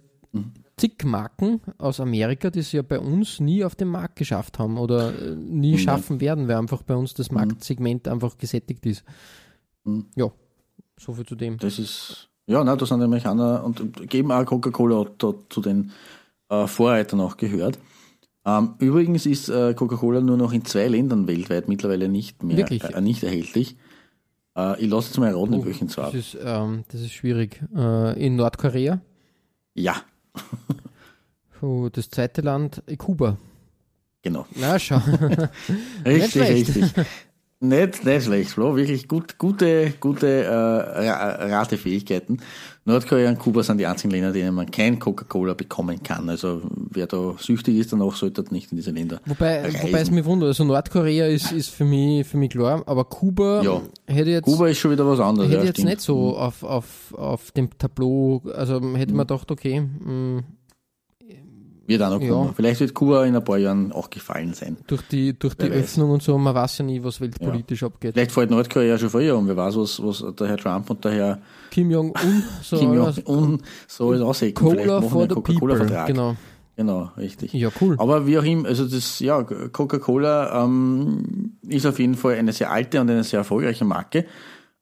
zig 0.77 1.05
Marken 1.05 1.61
aus 1.79 2.01
Amerika, 2.01 2.51
die 2.51 2.59
es 2.59 2.73
ja 2.73 2.83
bei 2.83 2.99
uns 2.99 3.41
nie 3.41 3.65
auf 3.65 3.75
den 3.75 3.89
Markt 3.89 4.17
geschafft 4.17 4.59
haben 4.59 4.77
oder 4.79 5.19
äh, 5.19 5.35
nie 5.35 5.79
schaffen 5.79 6.21
werden, 6.21 6.49
weil 6.49 6.57
einfach 6.57 6.83
bei 6.83 6.95
uns 6.95 7.15
das 7.15 7.31
Marktsegment 7.31 8.09
einfach 8.09 8.37
gesättigt 8.37 8.85
ist. 8.85 9.05
Ja, 10.15 10.31
so 10.99 11.13
viel 11.15 11.25
zu 11.25 11.35
dem. 11.35 11.59
Das 11.59 11.79
ist, 11.79 12.29
ja, 12.47 12.63
nein, 12.63 12.77
da 12.77 12.85
sind 12.85 12.99
die 12.99 13.05
Amerikaner 13.05 13.65
und 13.65 14.09
geben 14.09 14.33
auch 14.33 14.45
Coca-Cola 14.45 15.07
zu 15.19 15.61
den 15.61 15.93
äh, 16.49 16.67
Vorreitern 16.67 17.21
auch 17.21 17.37
gehört. 17.37 17.79
Ähm, 18.47 18.75
übrigens 18.79 19.27
ist 19.27 19.49
äh, 19.49 19.75
Coca-Cola 19.75 20.21
nur 20.21 20.37
noch 20.37 20.53
in 20.53 20.65
zwei 20.65 20.87
Ländern 20.87 21.27
weltweit 21.27 21.69
mittlerweile 21.69 22.09
nicht 22.09 22.45
mehr? 22.45 22.71
Äh, 22.71 23.01
nicht 23.01 23.25
erhältlich. 23.25 23.77
Äh, 24.57 24.81
ich 24.81 24.89
lasse 24.89 25.09
jetzt 25.09 25.19
mal 25.19 25.35
raten, 25.35 25.53
in 25.55 25.65
welchen 25.65 25.89
zwar. 25.89 26.07
Das 26.13 26.15
ist, 26.15 26.39
ähm, 26.43 26.85
das 26.89 27.01
ist 27.01 27.13
schwierig. 27.13 27.61
Äh, 27.75 28.25
in 28.25 28.37
Nordkorea, 28.37 29.01
Ja, 29.75 29.97
oh, 31.61 31.89
das 31.91 32.09
zweite 32.09 32.41
Land, 32.41 32.83
Kuba. 32.99 33.37
genau. 34.23 34.47
Na, 34.55 34.79
schau. 34.79 35.01
Richtig, 36.07 36.43
richtig. 36.43 36.85
Nicht, 37.59 38.05
nicht 38.05 38.25
schlecht, 38.25 38.51
Flo. 38.51 38.77
Wirklich 38.77 39.09
gut, 39.09 39.39
gute, 39.39 39.95
gute 39.99 40.45
äh, 40.45 40.49
Ra- 40.51 41.37
Ratefähigkeiten. 41.59 42.43
Nordkorea 42.85 43.31
und 43.31 43.39
Kuba 43.39 43.63
sind 43.63 43.79
die 43.79 43.87
einzigen 43.87 44.11
Länder, 44.13 44.31
denen 44.31 44.55
man 44.55 44.71
kein 44.71 44.99
Coca-Cola 44.99 45.55
bekommen 45.55 46.03
kann. 46.03 46.29
Also 46.29 46.61
wer 46.91 47.07
da 47.07 47.35
süchtig 47.39 47.79
ist, 47.79 47.93
danach 47.95 48.15
sollte 48.15 48.45
nicht 48.53 48.71
in 48.71 48.77
diese 48.77 48.91
Länder 48.91 49.21
Wobei, 49.25 49.63
reisen. 49.63 49.81
wobei 49.85 50.01
es 50.01 50.11
mich 50.11 50.25
wundert, 50.27 50.49
also 50.49 50.65
Nordkorea 50.65 51.27
ist, 51.27 51.51
ist 51.51 51.71
für, 51.71 51.85
mich, 51.87 52.27
für 52.27 52.37
mich 52.37 52.51
klar, 52.51 52.83
aber 52.87 53.05
Kuba 53.07 53.63
Ja. 53.63 53.81
hätte 54.07 54.31
jetzt, 54.31 54.45
Kuba 54.45 54.69
ist 54.69 54.79
schon 54.79 54.91
wieder 54.93 55.07
was 55.07 55.19
anderes. 55.19 55.49
hätte 55.49 55.61
ja, 55.61 55.65
jetzt 55.65 55.77
stimmt. 55.77 55.89
nicht 55.89 56.01
so 56.03 56.37
auf, 56.37 56.63
auf, 56.63 57.15
auf 57.17 57.51
dem 57.53 57.71
Tableau, 57.79 58.43
also 58.55 58.75
hätte 58.95 59.15
man 59.15 59.27
gedacht, 59.27 59.51
okay, 59.51 59.81
mh, 59.81 60.43
Wird 61.87 62.03
auch 62.03 62.11
noch 62.11 62.21
Ja. 62.21 62.29
kommen. 62.31 62.53
Vielleicht 62.57 62.81
wird 62.81 62.95
Kuba 62.95 63.25
in 63.25 63.37
ein 63.37 63.45
paar 63.45 63.59
Jahren 63.59 63.93
auch 63.93 64.11
gefallen 64.11 64.55
sein. 64.55 64.77
durch 64.87 65.03
die, 65.03 65.39
durch 65.39 65.55
die 65.55 65.71
weiß. 65.71 65.85
Öffnung 65.85 66.11
und 66.11 66.23
so, 66.23 66.37
man 66.37 66.55
weiß 66.55 66.79
ja 66.79 66.85
nie, 66.85 67.03
was 67.03 67.21
weltpolitisch 67.21 67.83
abgeht. 67.85 68.15
Vielleicht 68.15 68.33
fällt 68.33 68.51
Nordkorea 68.51 68.99
schon 68.99 69.11
früher 69.11 69.37
um. 69.37 69.47
Wer 69.47 69.57
weiß, 69.57 69.77
was, 69.77 70.03
was 70.03 70.25
der 70.37 70.49
Herr 70.49 70.57
Trump 70.57 70.91
und 70.91 71.05
der 71.05 71.13
Herr 71.13 71.39
Kim 71.71 71.91
Jong-un, 71.91 72.43
so 72.63 72.79
Kim 72.79 72.91
also, 73.01 73.21
Jong-un 73.21 73.63
so 73.87 74.13
aushecken. 74.13 74.69
Vielleicht 74.69 74.87
Cola 74.87 75.01
machen 75.01 75.11
for 75.11 75.21
wir 75.21 75.29
the 75.29 75.35
Coca-Cola-Vertrag. 75.35 76.07
genau. 76.09 76.37
Genau, 76.79 77.11
richtig. 77.17 77.55
Ja, 77.55 77.71
cool. 77.81 77.97
Aber 77.99 78.27
wie 78.27 78.39
auch 78.39 78.45
immer, 78.45 78.69
also 78.69 78.85
das, 78.87 79.19
ja, 79.21 79.43
Coca-Cola 79.43 80.63
ähm, 80.65 81.53
ist 81.67 81.87
auf 81.87 81.99
jeden 81.99 82.15
Fall 82.17 82.35
eine 82.35 82.53
sehr 82.53 82.71
alte 82.71 83.01
und 83.01 83.09
eine 83.11 83.25
sehr 83.25 83.39
erfolgreiche 83.39 83.87
Marke. 83.87 84.27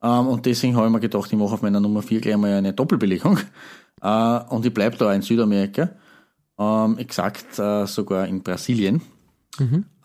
Ähm, 0.02 0.26
und 0.26 0.44
deswegen 0.44 0.76
habe 0.76 0.86
ich 0.86 0.92
mir 0.92 0.98
gedacht, 1.00 1.32
ich 1.32 1.38
mache 1.38 1.54
auf 1.54 1.62
meiner 1.62 1.78
Nummer 1.80 2.02
4 2.02 2.20
gleich 2.20 2.36
mal 2.36 2.52
eine 2.52 2.72
Doppelbelegung. 2.72 3.38
Äh, 4.02 4.40
und 4.50 4.66
ich 4.66 4.74
bleibe 4.74 4.96
da 4.98 5.14
in 5.14 5.22
Südamerika. 5.22 5.88
Ähm, 6.58 6.98
exakt 6.98 7.58
äh, 7.58 7.86
sogar 7.86 8.26
in 8.28 8.42
Brasilien. 8.42 9.02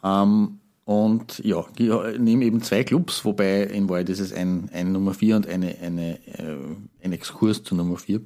Ähm, 0.04 0.60
und 0.86 1.40
ja, 1.46 1.64
ich 1.78 2.20
nehme 2.20 2.46
eben 2.46 2.64
zwei 2.64 2.84
Clubs, 2.84 3.24
wobei 3.24 3.64
in 3.64 3.88
Wahrheit 3.90 4.10
ist 4.10 4.20
es 4.20 4.34
ein, 4.34 4.70
ein 4.74 4.92
Nummer 4.92 5.14
4 5.14 5.36
und 5.36 5.48
eine, 5.48 5.76
eine, 5.84 6.18
äh, 6.26 6.58
ein 7.04 7.12
Exkurs 7.12 7.64
zu 7.64 7.76
Nummer 7.76 7.98
4. 7.98 8.22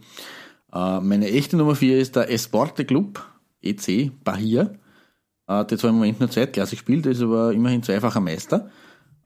Äh, 0.73 0.99
meine 1.01 1.29
echte 1.29 1.57
Nummer 1.57 1.75
4 1.75 1.99
ist 1.99 2.15
der 2.15 2.31
Esporte 2.31 2.85
Club, 2.85 3.21
EC 3.61 4.11
Bahia. 4.23 4.71
Äh, 5.47 5.65
der 5.65 5.77
zwar 5.77 5.89
im 5.89 5.97
Moment 5.97 6.21
nur 6.21 6.29
zweitklassig 6.29 6.79
spielt, 6.79 7.05
ist 7.05 7.21
aber 7.21 7.51
immerhin 7.51 7.83
zweifacher 7.83 8.21
Meister 8.21 8.69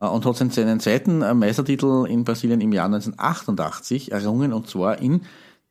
äh, 0.02 0.08
und 0.08 0.26
hat 0.26 0.36
seinen, 0.38 0.50
seinen 0.50 0.80
zweiten 0.80 1.22
äh, 1.22 1.36
Meistertitel 1.36 2.08
in 2.10 2.24
Brasilien 2.24 2.62
im 2.62 2.74
Jahr 2.74 2.86
1988 2.86 4.12
errungen 4.12 4.52
und 4.52 4.68
zwar 4.68 5.00
in 5.00 5.22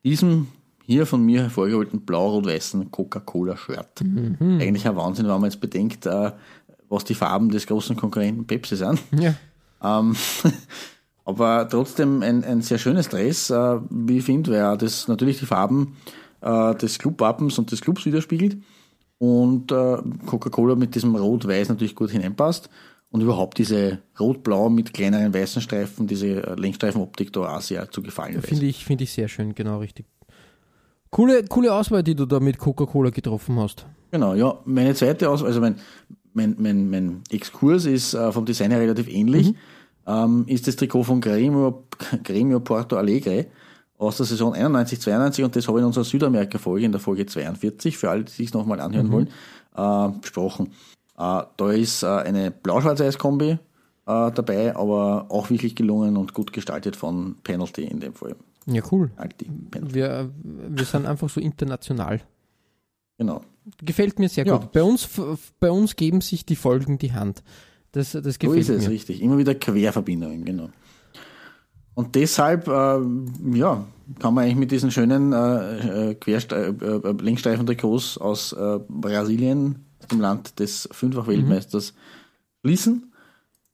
diesem 0.05 0.47
hier 0.87 1.05
von 1.05 1.21
mir 1.21 1.43
hervorgeholten 1.43 2.01
blau-rot-weißen 2.01 2.89
Coca-Cola-Shirt. 2.91 4.01
Eigentlich 4.39 4.87
ein 4.87 4.95
Wahnsinn, 4.95 5.25
wenn 5.25 5.33
man 5.33 5.43
jetzt 5.43 5.59
bedenkt, 5.59 6.05
äh, 6.05 6.31
was 6.87 7.03
die 7.03 7.13
Farben 7.13 7.49
des 7.49 7.67
großen 7.67 7.97
Konkurrenten 7.97 8.47
Pepsi 8.47 8.77
sind. 8.77 8.99
Ja. 9.11 9.35
Ähm, 9.83 10.15
aber 11.25 11.67
trotzdem 11.69 12.23
ein, 12.23 12.45
ein 12.45 12.61
sehr 12.61 12.77
schönes 12.77 13.09
Dress, 13.09 13.49
äh, 13.49 13.79
wie 13.89 14.19
ich 14.19 14.23
finde, 14.23 14.51
weil 14.51 14.77
das 14.77 15.09
natürlich 15.09 15.39
die 15.39 15.45
Farben 15.45 15.97
äh, 16.39 16.73
des 16.75 16.99
Clubwappens 16.99 17.59
und 17.59 17.69
des 17.69 17.81
Clubs 17.81 18.05
widerspiegelt 18.05 18.57
und 19.17 19.73
äh, 19.73 19.97
Coca-Cola 20.25 20.75
mit 20.75 20.95
diesem 20.95 21.17
Rot-Weiß 21.17 21.67
natürlich 21.67 21.95
gut 21.95 22.11
hineinpasst 22.11 22.69
und 23.09 23.19
überhaupt 23.19 23.57
diese 23.57 23.99
Rot-Blau 24.17 24.69
mit 24.69 24.93
kleineren 24.93 25.33
weißen 25.33 25.61
Streifen, 25.61 26.07
diese 26.07 26.47
äh, 26.47 26.55
Längsstreifenoptik 26.55 27.33
da 27.33 27.57
auch 27.57 27.61
sehr 27.61 27.91
zu 27.91 28.01
gefallen. 28.01 28.41
Finde 28.41 28.67
ich, 28.67 28.85
finde 28.85 29.03
ich 29.03 29.11
sehr 29.11 29.27
schön, 29.27 29.53
genau 29.53 29.79
richtig. 29.79 30.05
Coole, 31.17 31.43
coole 31.45 31.73
Auswahl, 31.73 32.03
die 32.03 32.13
du 32.13 32.27
da 32.27 32.39
mit 32.39 32.59
Coca-Cola 32.59 33.09
getroffen 33.09 33.59
hast. 33.59 33.87
Genau, 34.11 34.35
ja. 34.35 34.59
Meine 34.65 34.93
zweite 34.93 35.27
Auswahl, 35.27 35.47
also 35.47 35.59
mein, 35.61 35.77
mein, 36.33 36.55
mein, 36.59 36.91
mein 36.91 37.23
Exkurs 37.31 37.87
ist 37.87 38.13
äh, 38.13 38.31
vom 38.31 38.45
Design 38.45 38.69
her 38.69 38.79
relativ 38.79 39.07
ähnlich. 39.07 39.55
Ähm, 40.05 40.43
ist 40.45 40.67
das 40.67 40.75
Trikot 40.75 41.01
von 41.01 41.19
Gremio, 41.19 41.85
Gremio 42.23 42.59
Porto 42.59 42.97
Alegre 42.97 43.47
aus 43.97 44.17
der 44.17 44.27
Saison 44.27 44.53
91, 44.53 45.01
92 45.01 45.43
und 45.43 45.55
das 45.55 45.67
habe 45.67 45.79
ich 45.79 45.81
in 45.81 45.87
unserer 45.87 46.03
Südamerika-Folge, 46.03 46.85
in 46.85 46.91
der 46.91 47.01
Folge 47.01 47.25
42, 47.25 47.97
für 47.97 48.11
alle, 48.11 48.23
die 48.23 48.31
sich 48.33 48.53
nochmal 48.53 48.79
anhören 48.79 49.11
wollen, 49.11 49.29
äh, 49.75 50.19
besprochen. 50.21 50.67
Äh, 51.17 51.41
da 51.57 51.71
ist 51.71 52.03
äh, 52.03 52.05
eine 52.05 52.51
Blau-Schwarz-Weiß-Kombi 52.51 53.49
äh, 53.49 53.57
dabei, 54.05 54.75
aber 54.75 55.25
auch 55.29 55.49
wirklich 55.49 55.75
gelungen 55.75 56.15
und 56.15 56.35
gut 56.35 56.53
gestaltet 56.53 56.95
von 56.95 57.37
Penalty 57.41 57.85
in 57.85 58.01
dem 58.01 58.13
Fall. 58.13 58.35
Ja, 58.67 58.81
cool. 58.91 59.09
Penalty. 59.71 59.93
Wir, 59.95 60.29
wir 60.43 60.85
sind 60.85 61.05
einfach 61.05 61.29
so 61.29 61.39
international. 61.39 62.21
Genau. 63.17 63.41
Gefällt 63.81 64.19
mir 64.19 64.29
sehr 64.29 64.45
Ja. 64.45 64.57
gut. 64.57 64.71
Bei 64.71 64.83
uns, 64.83 65.09
bei 65.59 65.71
uns 65.71 65.95
geben 65.95 66.21
sich 66.21 66.45
die 66.45 66.55
Folgen 66.55 66.97
die 66.97 67.13
Hand. 67.13 67.43
Das, 67.93 68.11
das 68.11 68.23
So 68.35 68.39
gefällt 68.39 68.59
ist 68.59 68.69
es, 68.69 68.83
mir. 68.83 68.89
richtig. 68.91 69.21
Immer 69.21 69.37
wieder 69.37 69.55
Querverbindungen, 69.55 70.45
genau. 70.45 70.69
Und 71.95 72.13
deshalb, 72.15 72.67
äh, 72.67 72.99
ja, 73.57 73.85
kann 74.19 74.33
man 74.33 74.43
eigentlich 74.43 74.55
mit 74.57 74.71
diesen 74.71 74.91
schönen 74.91 75.33
äh, 75.33 76.11
äh, 76.11 76.11
äh, 76.11 76.45
äh, 76.45 77.11
Längsstreifen-Trikots 77.21 78.17
aus 78.19 78.53
äh, 78.53 78.79
Brasilien, 78.87 79.85
dem 80.11 80.21
Land 80.21 80.59
des 80.59 80.87
Fünffach-Weltmeisters, 80.91 81.93
schließen. 82.63 83.11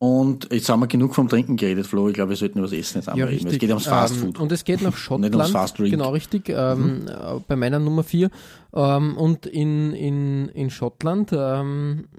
Und 0.05 0.49
jetzt 0.51 0.67
haben 0.67 0.81
wir 0.81 0.87
genug 0.87 1.15
vom 1.15 1.29
Trinken 1.29 1.55
geredet, 1.55 1.87
Flo. 1.87 2.09
Ich 2.09 2.13
glaube, 2.15 2.31
wir 2.31 2.35
sollten 2.35 2.57
über 2.59 2.67
das 2.67 2.77
Essen 2.77 2.97
jetzt 2.97 3.07
Ja, 3.07 3.13
reden. 3.13 3.27
richtig. 3.29 3.53
Es 3.53 3.59
geht 3.59 3.69
ums 3.69 3.85
Fast 3.85 4.15
Ähm, 4.15 4.19
Food. 4.21 4.39
Und 4.41 4.51
es 4.51 4.65
geht 4.65 4.81
nach 4.81 4.89
Nicht 4.91 4.99
Schottland. 4.99 5.33
ums 5.35 5.51
Fast 5.51 5.79
Drink. 5.79 5.91
Genau, 5.91 6.09
richtig. 6.09 6.49
Ähm, 6.49 7.07
äh, 7.07 7.39
Bei 7.47 7.55
meiner 7.55 7.79
Nummer 7.79 8.03
4. 8.03 8.29
Ähm, 8.75 9.15
und 9.15 9.45
in, 9.45 9.93
in, 9.93 10.49
in 10.49 10.69
Schottland 10.71 11.31
ähm, 11.33 12.09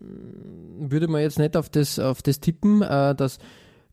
würde 0.79 1.09
man 1.09 1.21
jetzt 1.21 1.39
nicht 1.39 1.59
auf 1.59 1.69
das, 1.69 1.99
auf 1.99 2.23
das 2.23 2.41
tippen, 2.41 2.81
äh, 2.81 3.15
dass 3.15 3.39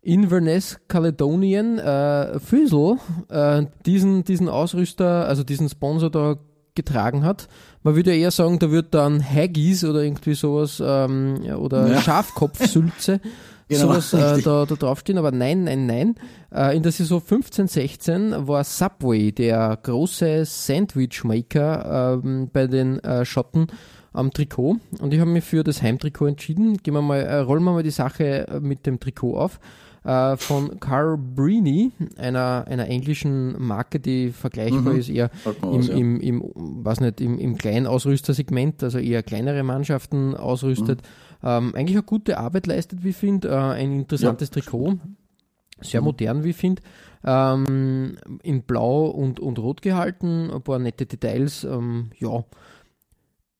Inverness 0.01 0.79
Caledonian 0.87 1.77
äh, 1.77 2.39
Füsel 2.39 2.95
äh, 3.27 3.65
diesen, 3.85 4.23
diesen 4.23 4.47
Ausrüster, 4.47 5.27
also 5.27 5.43
diesen 5.43 5.67
Sponsor 5.67 6.09
da 6.09 6.37
getragen 6.75 7.25
hat. 7.25 7.49
Man 7.83 7.95
würde 7.97 8.11
ja 8.15 8.21
eher 8.21 8.31
sagen, 8.31 8.57
da 8.57 8.71
wird 8.71 8.93
dann 8.93 9.21
Haggis 9.21 9.83
oder 9.83 10.01
irgendwie 10.01 10.33
sowas 10.33 10.81
ähm, 10.83 11.41
oder 11.57 11.89
Ja. 11.89 12.01
Schafkopfsülze 12.01 13.19
Genau, 13.71 13.99
sowas 13.99 14.13
äh, 14.13 14.41
da, 14.41 14.65
da 14.65 14.75
draufstehen, 14.75 15.17
aber 15.17 15.31
nein, 15.31 15.63
nein, 15.63 15.85
nein. 15.85 16.15
Äh, 16.53 16.75
in 16.75 16.83
der 16.83 16.91
Saison 16.91 17.21
15, 17.21 17.67
16 17.67 18.47
war 18.47 18.65
Subway 18.65 19.31
der 19.31 19.79
große 19.81 20.43
Sandwich-Maker 20.43 22.19
ähm, 22.23 22.49
bei 22.51 22.67
den 22.67 22.99
äh, 22.99 23.23
Schotten 23.23 23.67
am 24.11 24.31
Trikot 24.31 24.75
und 24.99 25.13
ich 25.13 25.21
habe 25.21 25.29
mich 25.29 25.45
für 25.45 25.63
das 25.63 25.81
Heimtrikot 25.81 26.27
entschieden. 26.27 26.77
Gehen 26.83 26.93
wir 26.93 27.01
mal, 27.01 27.21
äh, 27.21 27.37
rollen 27.37 27.63
wir 27.63 27.71
mal 27.71 27.83
die 27.83 27.91
Sache 27.91 28.45
äh, 28.45 28.59
mit 28.59 28.85
dem 28.85 28.99
Trikot 28.99 29.37
auf. 29.37 29.61
Äh, 30.03 30.35
von 30.35 30.79
Carbrini, 30.79 31.91
einer, 32.17 32.65
einer 32.67 32.87
englischen 32.87 33.55
Marke, 33.61 33.99
die 33.99 34.31
vergleichbar 34.31 34.95
ist 34.95 35.09
eher 35.09 35.29
im, 35.61 35.77
was, 35.77 35.87
ja. 35.87 35.93
im, 35.93 36.19
im, 36.19 36.43
weiß 36.55 36.99
nicht, 36.99 37.21
im, 37.21 37.37
im 37.37 37.55
kleinen 37.57 37.87
Ausrüstersegment, 37.87 38.83
also 38.83 38.97
eher 38.97 39.23
kleinere 39.23 39.63
Mannschaften 39.63 40.35
ausrüstet. 40.35 41.03
Ähm, 41.43 41.73
eigentlich 41.75 41.97
eine 41.97 42.03
gute 42.03 42.37
Arbeit 42.37 42.67
leistet, 42.67 43.03
wie 43.03 43.09
ich 43.09 43.17
finde. 43.17 43.49
Äh, 43.49 43.55
ein 43.55 43.91
interessantes 43.91 44.49
Trikot. 44.49 44.99
Sehr 45.81 46.01
modern, 46.01 46.43
wie 46.43 46.51
ich 46.51 46.55
finde. 46.55 46.81
Ähm, 47.23 48.17
in 48.43 48.63
Blau 48.63 49.07
und, 49.07 49.39
und 49.39 49.57
Rot 49.59 49.81
gehalten, 49.81 50.51
ein 50.51 50.61
paar 50.61 50.79
nette 50.79 51.05
Details. 51.05 51.63
Ähm, 51.63 52.11
ja, 52.17 52.43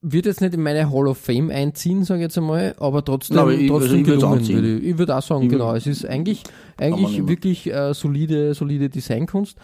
wird 0.03 0.25
jetzt 0.25 0.41
nicht 0.41 0.53
in 0.55 0.63
meine 0.63 0.91
Hall 0.91 1.07
of 1.07 1.17
Fame 1.19 1.51
einziehen, 1.51 2.03
sage 2.03 2.21
ich 2.21 2.23
jetzt 2.23 2.37
einmal, 2.37 2.73
aber 2.79 3.05
trotzdem, 3.05 3.35
Na, 3.35 3.43
aber 3.43 3.53
ich- 3.53 3.67
trotzdem 3.69 3.83
also 3.91 3.95
ich 3.97 4.03
gelungen, 4.03 4.47
würde 4.49 4.77
ich. 4.77 4.83
Ich 4.83 4.97
würde 4.97 5.15
auch 5.15 5.21
sagen, 5.21 5.43
Ich 5.43 5.49
genau. 5.49 5.75
Es 5.75 5.85
ist 5.85 6.05
eigentlich, 6.05 6.43
eigentlich 6.79 7.27
wirklich 7.27 7.71
äh, 7.71 7.93
solide, 7.93 8.53
solide 8.55 8.89
Designkunst. 8.89 9.57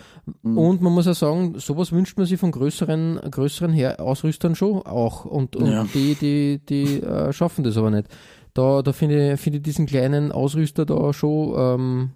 Mhm. 0.43 0.57
Und 0.57 0.81
man 0.81 0.93
muss 0.93 1.07
auch 1.07 1.15
sagen, 1.15 1.55
sowas 1.57 1.91
wünscht 1.91 2.17
man 2.17 2.27
sich 2.27 2.39
von 2.39 2.51
größeren, 2.51 3.19
größeren 3.31 3.73
Her 3.73 3.99
Ausrüstern 3.99 4.53
schon 4.55 4.83
auch. 4.83 5.25
Und, 5.25 5.55
und 5.55 5.71
Ja. 5.71 5.87
die, 5.93 6.15
die, 6.15 6.59
die 6.69 7.01
äh, 7.01 7.33
schaffen 7.33 7.63
das 7.63 7.75
aber 7.77 7.89
nicht. 7.89 8.07
Da, 8.53 8.81
da 8.81 8.91
finde 8.93 9.33
ich, 9.33 9.39
finde 9.39 9.57
ich 9.57 9.63
diesen 9.63 9.85
kleinen 9.87 10.31
Ausrüster 10.31 10.85
da 10.85 11.13
schon 11.13 11.53
ähm, 11.57 12.09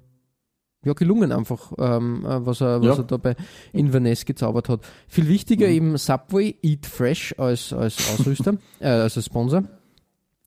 ja, 0.83 0.93
gelungen 0.93 1.31
einfach, 1.31 1.71
ähm, 1.77 2.25
äh, 2.25 2.45
was, 2.45 2.61
er, 2.61 2.81
was 2.81 2.97
Ja. 2.97 3.03
er 3.03 3.07
da 3.07 3.17
bei 3.17 3.35
Inverness 3.73 4.25
gezaubert 4.25 4.67
hat. 4.69 4.81
Viel 5.07 5.27
wichtiger 5.27 5.67
Mhm. 5.67 5.73
eben 5.73 5.97
Subway 5.97 6.55
Eat 6.63 6.85
Fresh 6.87 7.35
als, 7.37 7.71
als 7.73 7.97
Ausrüster, 8.13 8.55
äh, 8.79 8.87
als 8.87 9.23
Sponsor. 9.23 9.63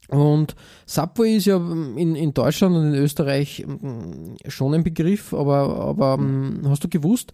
Und 0.08 0.54
Subway 0.86 1.36
ist 1.36 1.46
ja 1.46 1.56
in, 1.56 2.14
in 2.14 2.34
Deutschland 2.34 2.76
und 2.76 2.88
in 2.92 2.94
Österreich 2.94 3.64
mm, 3.66 4.34
schon 4.48 4.74
ein 4.74 4.84
Begriff, 4.84 5.32
aber, 5.32 5.76
aber 5.78 6.18
Mhm. 6.18 6.60
mm, 6.62 6.68
hast 6.68 6.84
du 6.84 6.88
gewusst, 6.88 7.32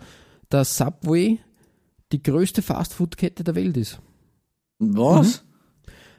dass 0.51 0.77
Subway 0.77 1.39
die 2.13 2.23
größte 2.23 2.63
Fastfood-Kette 2.63 3.43
der 3.45 3.55
Welt 3.57 3.77
ist? 3.77 4.01
Was? 4.79 5.43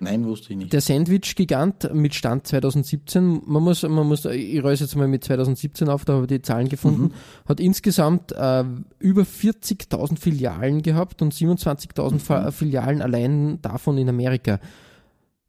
Nein, 0.04 0.26
wusste 0.26 0.54
ich 0.54 0.58
nicht. 0.58 0.74
Der 0.74 0.82
Sandwich-Gigant 0.82 1.94
mit 1.94 2.16
Stand 2.16 2.48
2017, 2.48 3.44
man 3.46 3.62
muss, 3.62 3.84
man 3.84 4.08
muss, 4.08 4.26
ich 4.26 4.64
reise 4.64 4.86
jetzt 4.86 4.96
mal 4.96 5.08
mit 5.08 5.24
2017 5.24 5.90
auf, 5.90 6.06
da 6.06 6.14
habe 6.14 6.24
ich 6.24 6.28
die 6.30 6.42
Zahlen 6.42 6.70
gefunden, 6.70 7.14
hat 7.48 7.60
insgesamt 7.60 8.32
äh, 8.32 8.64
über 8.98 9.22
40.000 9.22 10.18
Filialen 10.18 10.82
gehabt 10.82 11.22
und 11.22 11.36
27.000 11.36 12.18
Fa- 12.18 12.50
Filialen 12.50 13.04
allein 13.04 13.62
davon 13.62 14.00
in 14.00 14.10
Amerika. 14.10 14.60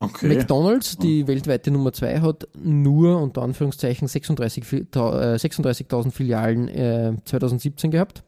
Okay. 0.00 0.28
McDonalds, 0.36 0.98
die 0.98 1.26
weltweite 1.28 1.70
Nummer 1.70 1.92
2, 1.94 2.20
hat 2.20 2.46
nur 2.62 3.22
unter 3.22 3.40
Anführungszeichen 3.42 4.06
36 4.06 4.64
Fi- 4.64 4.84
ta- 4.84 5.34
äh, 5.34 5.36
36.000 5.36 6.10
Filialen 6.10 6.68
äh, 6.68 7.14
2017 7.24 7.90
gehabt. 7.90 8.22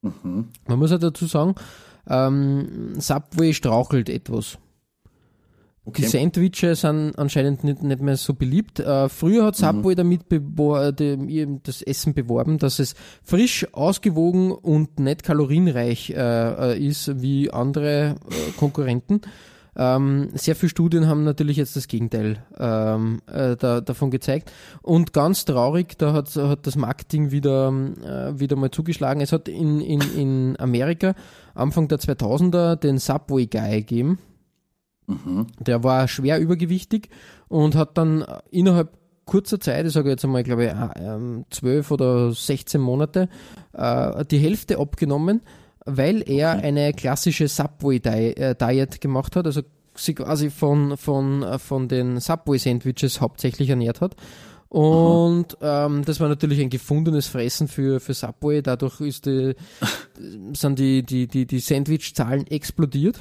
Mhm. 0.00 0.48
Man 0.66 0.78
muss 0.78 0.90
ja 0.90 0.96
dazu 0.96 1.26
sagen, 1.26 1.54
ähm, 2.08 2.94
Subway 2.98 3.52
strauchelt 3.52 4.08
etwas. 4.08 4.56
Die 5.96 6.02
Okay. 6.04 6.06
Sandwiches 6.18 6.80
sind 6.82 7.12
anscheinend 7.18 7.64
nicht, 7.64 7.82
nicht 7.82 8.00
mehr 8.00 8.16
so 8.16 8.34
beliebt. 8.34 8.80
Äh, 8.80 9.08
früher 9.08 9.44
hat 9.46 9.56
Subway 9.56 9.94
damit 9.94 10.28
bewor 10.28 10.82
äh, 10.86 10.92
dem- 10.92 11.62
das 11.62 11.82
Essen 11.82 12.14
beworben, 12.14 12.58
dass 12.58 12.78
es 12.78 12.94
frisch, 13.22 13.66
ausgewogen 13.72 14.52
und 14.52 14.98
nicht 15.00 15.22
kalorienreich 15.22 16.10
äh, 16.10 16.72
äh, 16.74 16.78
ist 16.86 17.20
wie 17.20 17.50
andere 17.50 18.16
äh, 18.30 18.50
Konkurrenten. 18.58 19.20
Ähm, 19.76 20.30
sehr 20.34 20.56
viele 20.56 20.68
Studien 20.70 21.06
haben 21.06 21.22
natürlich 21.22 21.56
jetzt 21.56 21.76
das 21.76 21.86
Gegenteil 21.86 22.38
ähm, 22.58 23.22
äh, 23.32 23.56
da, 23.56 23.80
davon 23.80 24.10
gezeigt. 24.10 24.50
Und 24.82 25.12
ganz 25.12 25.44
traurig, 25.44 25.96
da 25.96 26.12
hat, 26.12 26.34
hat 26.34 26.66
das 26.66 26.74
Marketing 26.74 27.30
wieder, 27.30 27.68
äh, 28.04 28.38
wieder 28.38 28.56
mal 28.56 28.72
zugeschlagen. 28.72 29.20
Es 29.22 29.32
hat 29.32 29.48
in, 29.48 29.80
in, 29.80 30.00
in 30.16 30.56
Amerika 30.58 31.14
Anfang 31.54 31.86
der 31.86 31.98
2000er 32.00 32.76
den 32.76 32.98
Subway 32.98 33.46
Guy 33.46 33.76
gegeben. 33.82 34.18
Der 35.58 35.84
war 35.84 36.08
schwer 36.08 36.38
übergewichtig 36.40 37.08
und 37.48 37.74
hat 37.74 37.98
dann 37.98 38.24
innerhalb 38.50 38.96
kurzer 39.30 39.60
Zeit, 39.60 39.86
ich 39.86 39.92
sage 39.92 40.10
jetzt 40.10 40.24
einmal, 40.24 40.42
glaube 40.42 40.64
ich, 40.64 40.70
äh, 40.70 41.14
ähm, 41.14 41.44
12 41.50 41.90
oder 41.92 42.32
16 42.32 42.80
Monate, 42.80 43.28
äh, 43.72 44.24
die 44.24 44.38
Hälfte 44.38 44.78
abgenommen, 44.78 45.40
weil 45.84 46.28
er 46.28 46.52
eine 46.52 46.92
klassische 46.92 47.46
Subway-Diet 47.46 49.00
gemacht 49.00 49.36
hat, 49.36 49.46
also 49.46 49.62
sie 49.94 50.14
quasi 50.14 50.50
von, 50.50 50.96
von, 50.96 51.42
äh, 51.42 51.58
von 51.58 51.88
den 51.88 52.18
Subway-Sandwiches 52.18 53.20
hauptsächlich 53.20 53.70
ernährt 53.70 54.00
hat. 54.00 54.16
Und 54.68 55.58
ähm, 55.62 56.04
das 56.04 56.20
war 56.20 56.28
natürlich 56.28 56.60
ein 56.60 56.70
gefundenes 56.70 57.26
Fressen 57.26 57.66
für, 57.66 57.98
für 57.98 58.14
Subway. 58.14 58.62
Dadurch 58.62 59.00
ist 59.00 59.26
die, 59.26 59.54
sind 60.54 60.78
die, 60.78 61.02
die, 61.02 61.26
die, 61.26 61.46
die 61.46 61.58
Sandwich-Zahlen 61.58 62.46
explodiert. 62.46 63.20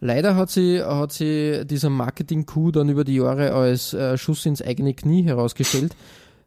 Leider 0.00 0.36
hat 0.36 0.50
sie, 0.50 0.82
hat 0.82 1.12
sie 1.12 1.64
dieser 1.64 1.90
Marketing-Coup 1.90 2.72
dann 2.72 2.88
über 2.88 3.04
die 3.04 3.16
Jahre 3.16 3.52
als 3.52 3.92
äh, 3.94 4.16
Schuss 4.16 4.46
ins 4.46 4.62
eigene 4.62 4.94
Knie 4.94 5.24
herausgestellt. 5.24 5.94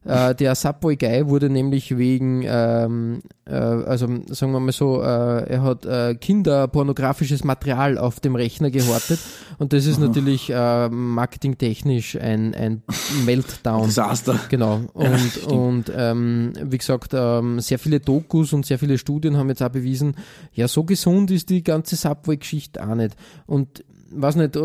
Äh, 0.06 0.36
der 0.36 0.56
Subway 0.56 0.96
Guy 0.96 1.28
wurde 1.28 1.50
nämlich 1.50 1.98
wegen, 1.98 2.44
ähm, 2.46 3.22
äh, 3.46 3.54
also 3.54 4.08
sagen 4.28 4.52
wir 4.52 4.60
mal 4.60 4.72
so, 4.72 5.02
äh, 5.02 5.06
er 5.06 5.64
hat 5.64 5.86
äh, 5.86 6.16
kinderpornografisches 6.16 7.44
Material 7.44 7.98
auf 7.98 8.20
dem 8.20 8.36
Rechner 8.36 8.70
gehortet 8.70 9.20
und 9.60 9.72
das 9.72 9.86
ist 9.86 10.00
natürlich 10.00 10.50
äh, 10.50 10.90
marketingtechnisch 10.90 12.18
ein, 12.18 12.54
ein 12.54 12.84
Meltdown. 13.26 13.86
Desaster. 13.86 14.40
Genau. 14.50 14.82
Und, 14.94 15.44
und 15.48 15.92
ähm, 15.96 16.54
wie 16.62 16.78
gesagt, 16.78 17.12
ähm, 17.14 17.60
sehr 17.60 17.80
viele 17.80 18.00
Dokus 18.00 18.54
und 18.54 18.66
sehr 18.66 18.80
viele 18.80 18.98
Studien 18.98 19.38
haben 19.38 19.50
jetzt 19.50 19.64
auch 19.64 19.70
bewiesen, 19.70 20.16
ja, 20.54 20.68
so 20.68 20.84
gesund 20.84 21.32
ist 21.32 21.50
die 21.50 21.64
ganze 21.64 21.96
Subway-Geschichte 21.96 22.86
auch 22.86 22.96
nicht. 22.96 23.16
Und 23.46 23.84
weiß 24.12 24.36
nicht, 24.36 24.58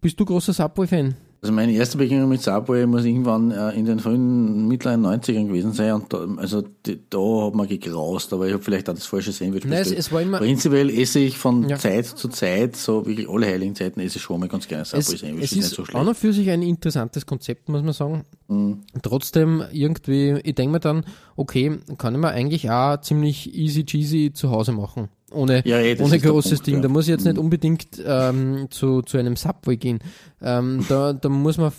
bist 0.00 0.20
du 0.20 0.24
großer 0.24 0.52
Subway-Fan? 0.52 1.14
Also 1.46 1.54
meine 1.54 1.70
erste 1.74 1.96
Begegnung 1.96 2.28
mit 2.28 2.42
Subway 2.42 2.86
muss 2.86 3.04
irgendwann 3.04 3.52
äh, 3.52 3.70
in 3.70 3.84
den 3.84 4.00
frühen, 4.00 4.66
mittleren 4.66 5.06
90ern 5.06 5.46
gewesen 5.46 5.72
sein. 5.72 5.92
Und 5.92 6.12
da, 6.12 6.26
also 6.38 6.64
die, 6.84 6.98
da 7.08 7.18
hat 7.46 7.54
man 7.54 7.68
gegraust, 7.68 8.32
aber 8.32 8.48
ich 8.48 8.52
habe 8.52 8.64
vielleicht 8.64 8.90
auch 8.90 8.94
das 8.94 9.06
falsche 9.06 9.30
Sandwich 9.30 9.62
Nein, 9.64 9.74
es, 9.74 9.78
bestellt. 9.82 9.98
es 10.00 10.10
war 10.12 10.22
immer, 10.22 10.38
Prinzipiell 10.38 10.90
esse 10.90 11.20
ich 11.20 11.38
von 11.38 11.68
Ja. 11.68 11.78
Zeit 11.78 12.06
zu 12.06 12.28
Zeit, 12.28 12.74
so 12.74 13.06
wirklich 13.06 13.28
alle 13.28 13.46
heiligen 13.46 13.76
Zeiten 13.76 14.00
esse 14.00 14.16
ich 14.16 14.22
schon 14.22 14.40
mal 14.40 14.48
ganz 14.48 14.66
gerne 14.66 14.82
es, 14.82 14.90
Subway 14.90 15.16
Sandwich. 15.18 15.44
es 15.44 15.52
ist 15.52 15.58
ist 15.58 15.70
so 15.74 15.82
auch 15.82 15.86
schlecht. 15.86 16.04
noch 16.04 16.16
für 16.16 16.32
sich 16.32 16.50
ein 16.50 16.62
interessantes 16.62 17.24
Konzept, 17.26 17.68
muss 17.68 17.84
man 17.84 17.92
sagen. 17.92 18.24
Mhm. 18.48 18.80
Trotzdem 19.02 19.62
irgendwie, 19.70 20.40
ich 20.42 20.56
denke 20.56 20.72
mir 20.72 20.80
dann, 20.80 21.04
okay, 21.36 21.78
kann 21.96 22.12
ich 22.14 22.20
mir 22.20 22.30
eigentlich 22.30 22.68
auch 22.72 23.00
ziemlich 23.02 23.54
easy 23.54 23.84
cheesy 23.84 24.32
zu 24.34 24.50
Hause 24.50 24.72
machen. 24.72 25.10
Ohne, 25.36 25.62
Ja, 25.66 25.78
eh, 25.78 25.94
das 25.94 26.06
ohne 26.06 26.18
großes 26.18 26.50
Punkt, 26.52 26.66
Ding. 26.66 26.74
ja. 26.76 26.80
Da 26.82 26.88
muss 26.88 27.04
ich 27.04 27.10
jetzt 27.10 27.24
nicht 27.24 27.34
Mhm. 27.36 27.42
unbedingt 27.44 27.86
ähm, 28.04 28.66
zu, 28.70 29.02
zu 29.02 29.18
einem 29.18 29.36
Subway 29.36 29.76
gehen. 29.76 29.98
Ähm, 30.42 30.84
da, 30.88 31.12
da 31.12 31.28
muss 31.28 31.58
man 31.58 31.72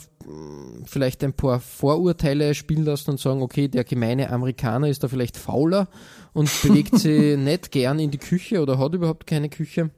vielleicht 0.86 1.24
ein 1.24 1.34
paar 1.34 1.60
Vorurteile 1.62 2.54
spielen 2.54 2.84
lassen 2.84 3.12
und 3.12 3.20
sagen, 3.20 3.42
okay, 3.42 3.68
der 3.70 3.84
gemeine 3.86 4.30
Amerikaner 4.30 4.90
ist 4.90 5.04
da 5.04 5.08
vielleicht 5.08 5.38
fauler 5.38 5.88
und 6.34 6.50
bewegt 6.62 6.96
sich 7.00 7.38
nicht 7.38 7.72
gern 7.72 7.98
in 8.00 8.12
die 8.12 8.18
Küche 8.18 8.62
oder 8.62 8.78
hat 8.78 8.94
überhaupt 8.94 9.26
keine 9.26 9.48
Küche. 9.50 9.90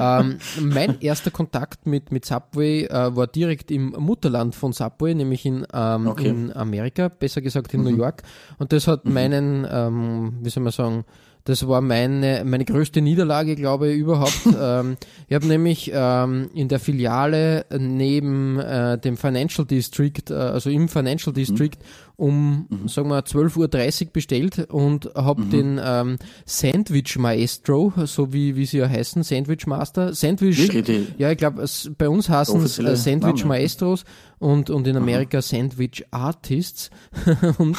Ähm, 0.00 0.38
mein 0.60 1.00
erster 1.00 1.32
Kontakt 1.32 1.86
mit, 1.88 2.12
mit 2.12 2.24
Subway 2.24 2.84
äh, 2.84 3.16
war 3.16 3.26
direkt 3.26 3.72
im 3.72 3.88
Mutterland 3.98 4.54
von 4.54 4.72
Subway, 4.72 5.12
nämlich 5.14 5.44
in, 5.44 5.66
ähm, 5.72 6.06
Okay. 6.06 6.28
in 6.28 6.52
Amerika, 6.54 7.08
besser 7.08 7.40
gesagt 7.40 7.74
in 7.74 7.82
New 7.82 7.96
York. 7.96 8.22
Und 8.58 8.72
das 8.72 8.86
hat 8.86 9.04
meinen, 9.06 9.66
ähm, 9.68 10.34
wie 10.42 10.50
soll 10.50 10.62
man 10.62 10.72
sagen, 10.72 11.04
das 11.44 11.66
war 11.66 11.80
meine, 11.80 12.42
meine 12.44 12.64
größte 12.64 13.00
Niederlage, 13.00 13.56
glaube 13.56 13.88
ich, 13.90 13.98
überhaupt. 13.98 14.40
ähm, 14.60 14.96
ich 15.28 15.34
habe 15.34 15.46
nämlich 15.46 15.90
ähm, 15.94 16.50
in 16.54 16.68
der 16.68 16.80
Filiale 16.80 17.64
neben 17.78 18.58
äh, 18.58 18.98
dem 18.98 19.16
Financial 19.16 19.66
District, 19.66 20.30
äh, 20.30 20.34
also 20.34 20.70
im 20.70 20.88
Financial 20.88 21.32
District, 21.32 21.78
um, 22.18 22.66
sagen 22.86 23.10
wir, 23.10 23.20
12.30 23.20 24.06
Uhr 24.06 24.12
bestellt 24.12 24.70
und 24.70 25.08
habe 25.14 25.44
den 25.44 25.80
ähm, 25.80 26.18
Sandwich 26.44 27.16
Maestro, 27.16 27.92
so 28.06 28.32
wie, 28.32 28.56
wie 28.56 28.66
sie 28.66 28.78
ja 28.78 28.88
heißen, 28.88 29.22
Sandwich 29.22 29.68
Master, 29.68 30.12
Sandwich, 30.14 30.58
Wirklich, 30.58 31.12
ja, 31.16 31.30
ich 31.30 31.38
glaube, 31.38 31.64
bei 31.96 32.08
uns 32.08 32.28
heißen 32.28 32.60
äh, 32.60 32.96
Sandwich. 32.96 33.44
Maestros 33.44 34.04
und, 34.40 34.68
und 34.68 34.86
in 34.88 34.96
Amerika 34.96 35.40
Sandwich 35.42 36.06
Artists. 36.10 36.90
und, 37.58 37.76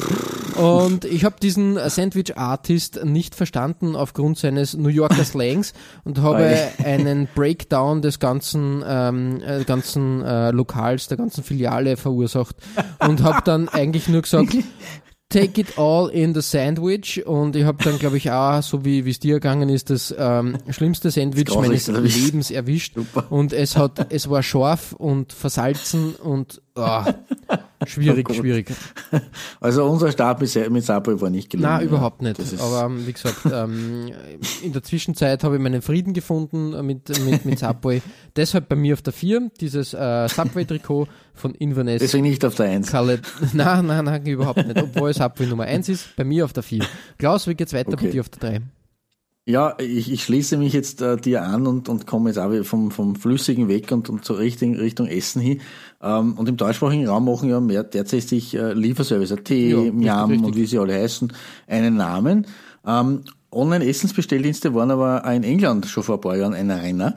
und 0.56 1.04
ich 1.04 1.24
habe 1.26 1.36
diesen 1.40 1.78
Sandwich 1.90 2.38
Artist 2.38 3.04
nicht 3.04 3.34
verstanden 3.34 3.94
aufgrund 3.94 4.38
seines 4.38 4.74
New 4.74 4.88
Yorker 4.88 5.24
Slangs 5.24 5.74
und 6.04 6.22
habe 6.22 6.44
Ei. 6.44 6.72
einen 6.84 7.28
Breakdown 7.34 8.00
des 8.00 8.18
ganzen, 8.20 8.82
ähm, 8.86 9.42
äh, 9.42 9.64
ganzen 9.64 10.22
äh, 10.22 10.50
Lokals, 10.50 11.08
der 11.08 11.18
ganzen 11.18 11.44
Filiale 11.44 11.98
verursacht 11.98 12.56
und 13.06 13.22
habe 13.22 13.42
dann 13.44 13.68
eigentlich 13.72 14.08
nur 14.08 14.22
gesagt, 14.22 14.29
Take 15.28 15.60
it 15.60 15.78
all 15.78 16.08
in 16.08 16.34
the 16.34 16.42
sandwich 16.42 17.24
und 17.24 17.54
ich 17.54 17.62
habe 17.62 17.84
dann, 17.84 18.00
glaube 18.00 18.16
ich, 18.16 18.32
auch, 18.32 18.60
so 18.64 18.84
wie 18.84 19.04
wie 19.04 19.10
es 19.10 19.20
dir 19.20 19.34
gegangen 19.34 19.68
ist, 19.68 19.88
das 19.88 20.12
ähm, 20.18 20.58
schlimmste 20.70 21.12
Sandwich 21.12 21.54
meines. 21.54 21.86
Lebens 21.86 22.50
erwischt 22.50 22.96
Super. 22.96 23.30
und 23.30 23.52
es 23.52 23.76
hat, 23.76 24.12
es 24.12 24.28
war 24.28 24.42
scharf 24.42 24.92
und 24.92 25.32
versalzen 25.32 26.16
und 26.16 26.60
ah, 26.74 27.14
schwierig, 27.86 28.28
Oh 28.30 28.34
schwierig. 28.34 28.70
Also 29.60 29.84
unser 29.84 30.10
Start 30.12 30.40
mit, 30.40 30.70
mit 30.70 30.84
Subway 30.84 31.20
war 31.20 31.30
nicht 31.30 31.50
gelungen. 31.50 31.70
Na, 31.70 31.82
überhaupt 31.82 32.22
nicht. 32.22 32.40
Aber 32.60 32.86
ähm, 32.86 33.06
wie 33.06 33.12
gesagt, 33.12 33.40
ähm, 33.52 34.10
in 34.62 34.72
der 34.72 34.82
Zwischenzeit 34.82 35.44
habe 35.44 35.56
ich 35.56 35.62
meinen 35.62 35.82
Frieden 35.82 36.12
gefunden 36.12 36.72
äh, 36.74 36.82
mit, 36.82 37.08
mit, 37.24 37.44
mit 37.44 37.58
Subway. 37.58 38.02
Deshalb 38.36 38.68
bei 38.68 38.76
mir 38.76 38.94
auf 38.94 39.02
der 39.02 39.12
4, 39.12 39.50
dieses 39.60 39.94
äh, 39.94 40.28
Subway-Trikot 40.28 41.08
von 41.34 41.54
Inverness. 41.54 42.00
deswegen 42.00 42.24
nicht 42.24 42.44
auf 42.44 42.54
der 42.54 42.66
Eins. 42.66 42.90
Kalle, 42.90 43.20
nein, 43.52 43.86
nein, 43.86 44.04
nein, 44.04 44.26
überhaupt 44.26 44.66
nicht. 44.66 44.80
Obwohl 44.80 45.12
Subway 45.14 45.46
Nummer 45.46 45.64
1 45.64 45.88
ist, 45.88 46.16
bei 46.16 46.24
mir 46.24 46.44
auf 46.44 46.52
der 46.52 46.62
4. 46.62 46.84
Klaus, 47.18 47.46
wie 47.46 47.54
geht's 47.54 47.72
weiter 47.72 47.90
bei 47.92 47.94
Okay. 47.94 48.10
dir 48.10 48.20
auf 48.20 48.28
der 48.28 48.50
3? 48.58 48.60
Ja, 49.50 49.74
ich, 49.78 50.12
ich 50.12 50.22
schließe 50.22 50.56
mich 50.56 50.72
jetzt 50.72 51.02
äh, 51.02 51.16
dir 51.16 51.42
an 51.42 51.66
und, 51.66 51.88
und 51.88 52.06
komme 52.06 52.30
jetzt 52.30 52.38
auch 52.38 52.52
vom, 52.64 52.90
vom 52.90 53.16
Flüssigen 53.16 53.68
weg 53.68 53.90
und, 53.90 54.08
und 54.08 54.24
zur 54.24 54.38
Richtung, 54.38 54.76
Richtung 54.76 55.06
Essen 55.06 55.40
hin. 55.42 55.60
Ähm, 56.02 56.34
und 56.34 56.48
im 56.48 56.56
deutschsprachigen 56.56 57.08
Raum 57.08 57.24
machen 57.24 57.48
ja 57.48 57.60
mehr 57.60 57.82
derzeit 57.82 58.22
sich 58.22 58.54
äh, 58.54 58.72
Lieferservice, 58.72 59.34
Tee, 59.44 59.70
Ja, 59.70 59.92
Miam 59.92 60.44
und 60.44 60.56
wie 60.56 60.66
sie 60.66 60.78
alle 60.78 60.94
heißen, 60.94 61.32
einen 61.66 61.96
Namen. 61.96 62.46
Ähm, 62.86 63.22
Online-Essensbestelldienste 63.52 64.74
waren 64.74 64.90
aber 64.90 65.24
auch 65.24 65.32
in 65.32 65.42
England 65.42 65.86
schon 65.86 66.04
vor 66.04 66.16
ein 66.16 66.20
paar 66.20 66.36
Jahren 66.36 66.54
ein 66.54 66.70
Renner. 66.70 67.16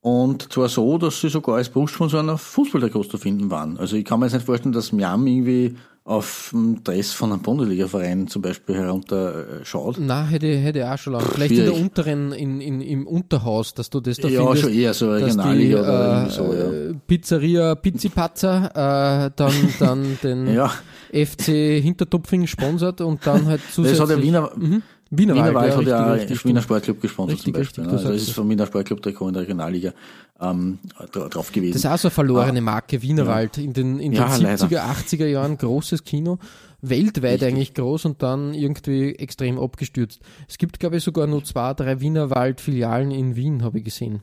Und 0.00 0.52
zwar 0.52 0.68
so, 0.68 0.98
dass 0.98 1.20
sie 1.20 1.28
sogar 1.28 1.56
als 1.56 1.70
Brustsponsoren 1.70 2.28
auf 2.30 2.40
Fußballtrikots 2.40 3.08
zu 3.08 3.18
finden 3.18 3.50
waren. 3.50 3.78
Also 3.78 3.96
ich 3.96 4.04
kann 4.04 4.20
mir 4.20 4.26
jetzt 4.26 4.34
nicht 4.34 4.46
vorstellen, 4.46 4.72
dass 4.72 4.92
Miam 4.92 5.26
irgendwie 5.26 5.76
auf 6.06 6.50
dem 6.52 6.84
Dress 6.84 7.12
von 7.12 7.32
einem 7.32 7.40
Bundesliga-Verein 7.40 8.28
zum 8.28 8.42
Beispiel 8.42 8.74
herunter 8.76 9.60
äh, 9.62 9.64
schaut. 9.64 9.96
Na, 9.98 10.26
hätte, 10.26 10.48
hätte 10.54 10.92
auch 10.92 10.98
schon 10.98 11.14
lange. 11.14 11.24
Vielleicht 11.24 11.52
in 11.52 11.56
der 11.58 11.66
schwierig. 11.68 11.82
unteren, 11.82 12.32
in, 12.32 12.60
in, 12.60 12.80
im 12.82 13.06
Unterhaus, 13.06 13.72
dass 13.72 13.88
du 13.88 14.00
das 14.00 14.18
da 14.18 14.28
Ja, 14.28 14.42
findest. 14.42 14.62
schon 14.64 14.72
eher 14.74 14.92
so 14.92 15.10
Regionalliga 15.10 15.80
oder 15.80 16.26
äh, 16.26 16.30
so, 16.30 16.52
ja. 16.52 16.94
Pizzeria 17.06 17.74
Pizzipazza, 17.74 19.26
äh, 19.26 19.30
dann, 19.34 19.52
dann 19.78 20.18
den 20.22 20.52
Ja. 20.52 20.70
FC 21.10 21.80
Hintertupfing 21.82 22.46
sponsert 22.48 23.00
und 23.00 23.26
dann 23.26 23.46
halt 23.46 23.62
zusätzlich... 23.72 23.98
Das 23.98 24.10
hat 24.10 24.16
der 24.16 24.22
Wiener, 24.22 24.50
Mhm. 24.56 24.82
Wiener, 25.18 25.34
Wiener 25.34 25.54
Wald 25.54 25.72
ja, 25.72 25.76
hat 25.78 25.86
ja 25.86 26.06
auch 26.06 26.12
richtig, 26.14 26.30
richtig, 26.30 26.44
Wiener. 26.46 26.62
Sportclub 26.62 27.00
gesponsert 27.00 27.38
Richtig, 27.38 27.54
zum 27.54 27.60
Beispiel. 27.62 27.84
richtig, 27.84 27.92
ne? 27.92 27.98
Also 27.98 28.12
das 28.12 28.22
ist 28.28 28.30
vom 28.32 28.48
Wiener 28.50 28.66
Sportclub 28.66 29.02
Trikot 29.02 29.28
in 29.28 29.34
der 29.34 29.42
Regionalliga 29.42 29.92
ähm, 30.40 30.78
dra- 31.12 31.28
drauf 31.28 31.52
gewesen. 31.52 31.72
Das 31.72 31.84
ist 31.84 31.90
auch 31.90 31.98
so 31.98 32.08
eine 32.08 32.14
verlorene 32.14 32.60
Marke, 32.60 33.00
Wienerwald. 33.02 33.58
In 33.58 33.72
den, 33.72 33.98
in 34.00 34.12
den. 34.12 34.20
Ja, 34.20 34.26
70er, 34.28 34.42
leider. 34.42 34.84
80er 34.84 35.26
Jahren 35.26 35.56
großes 35.58 36.04
Kino, 36.04 36.38
weltweit 36.82 37.42
eigentlich 37.42 37.74
groß 37.74 38.04
und 38.06 38.22
dann 38.22 38.54
irgendwie 38.54 39.14
extrem 39.14 39.58
abgestürzt. 39.58 40.20
Es 40.48 40.58
gibt, 40.58 40.80
glaube 40.80 40.96
ich, 40.96 41.04
sogar 41.04 41.26
nur 41.26 41.42
zwei, 41.44 41.72
drei 41.74 42.00
Wienerwald-Filialen 42.00 43.10
in 43.10 43.36
Wien, 43.36 43.62
habe 43.62 43.78
ich 43.78 43.84
gesehen. 43.84 44.20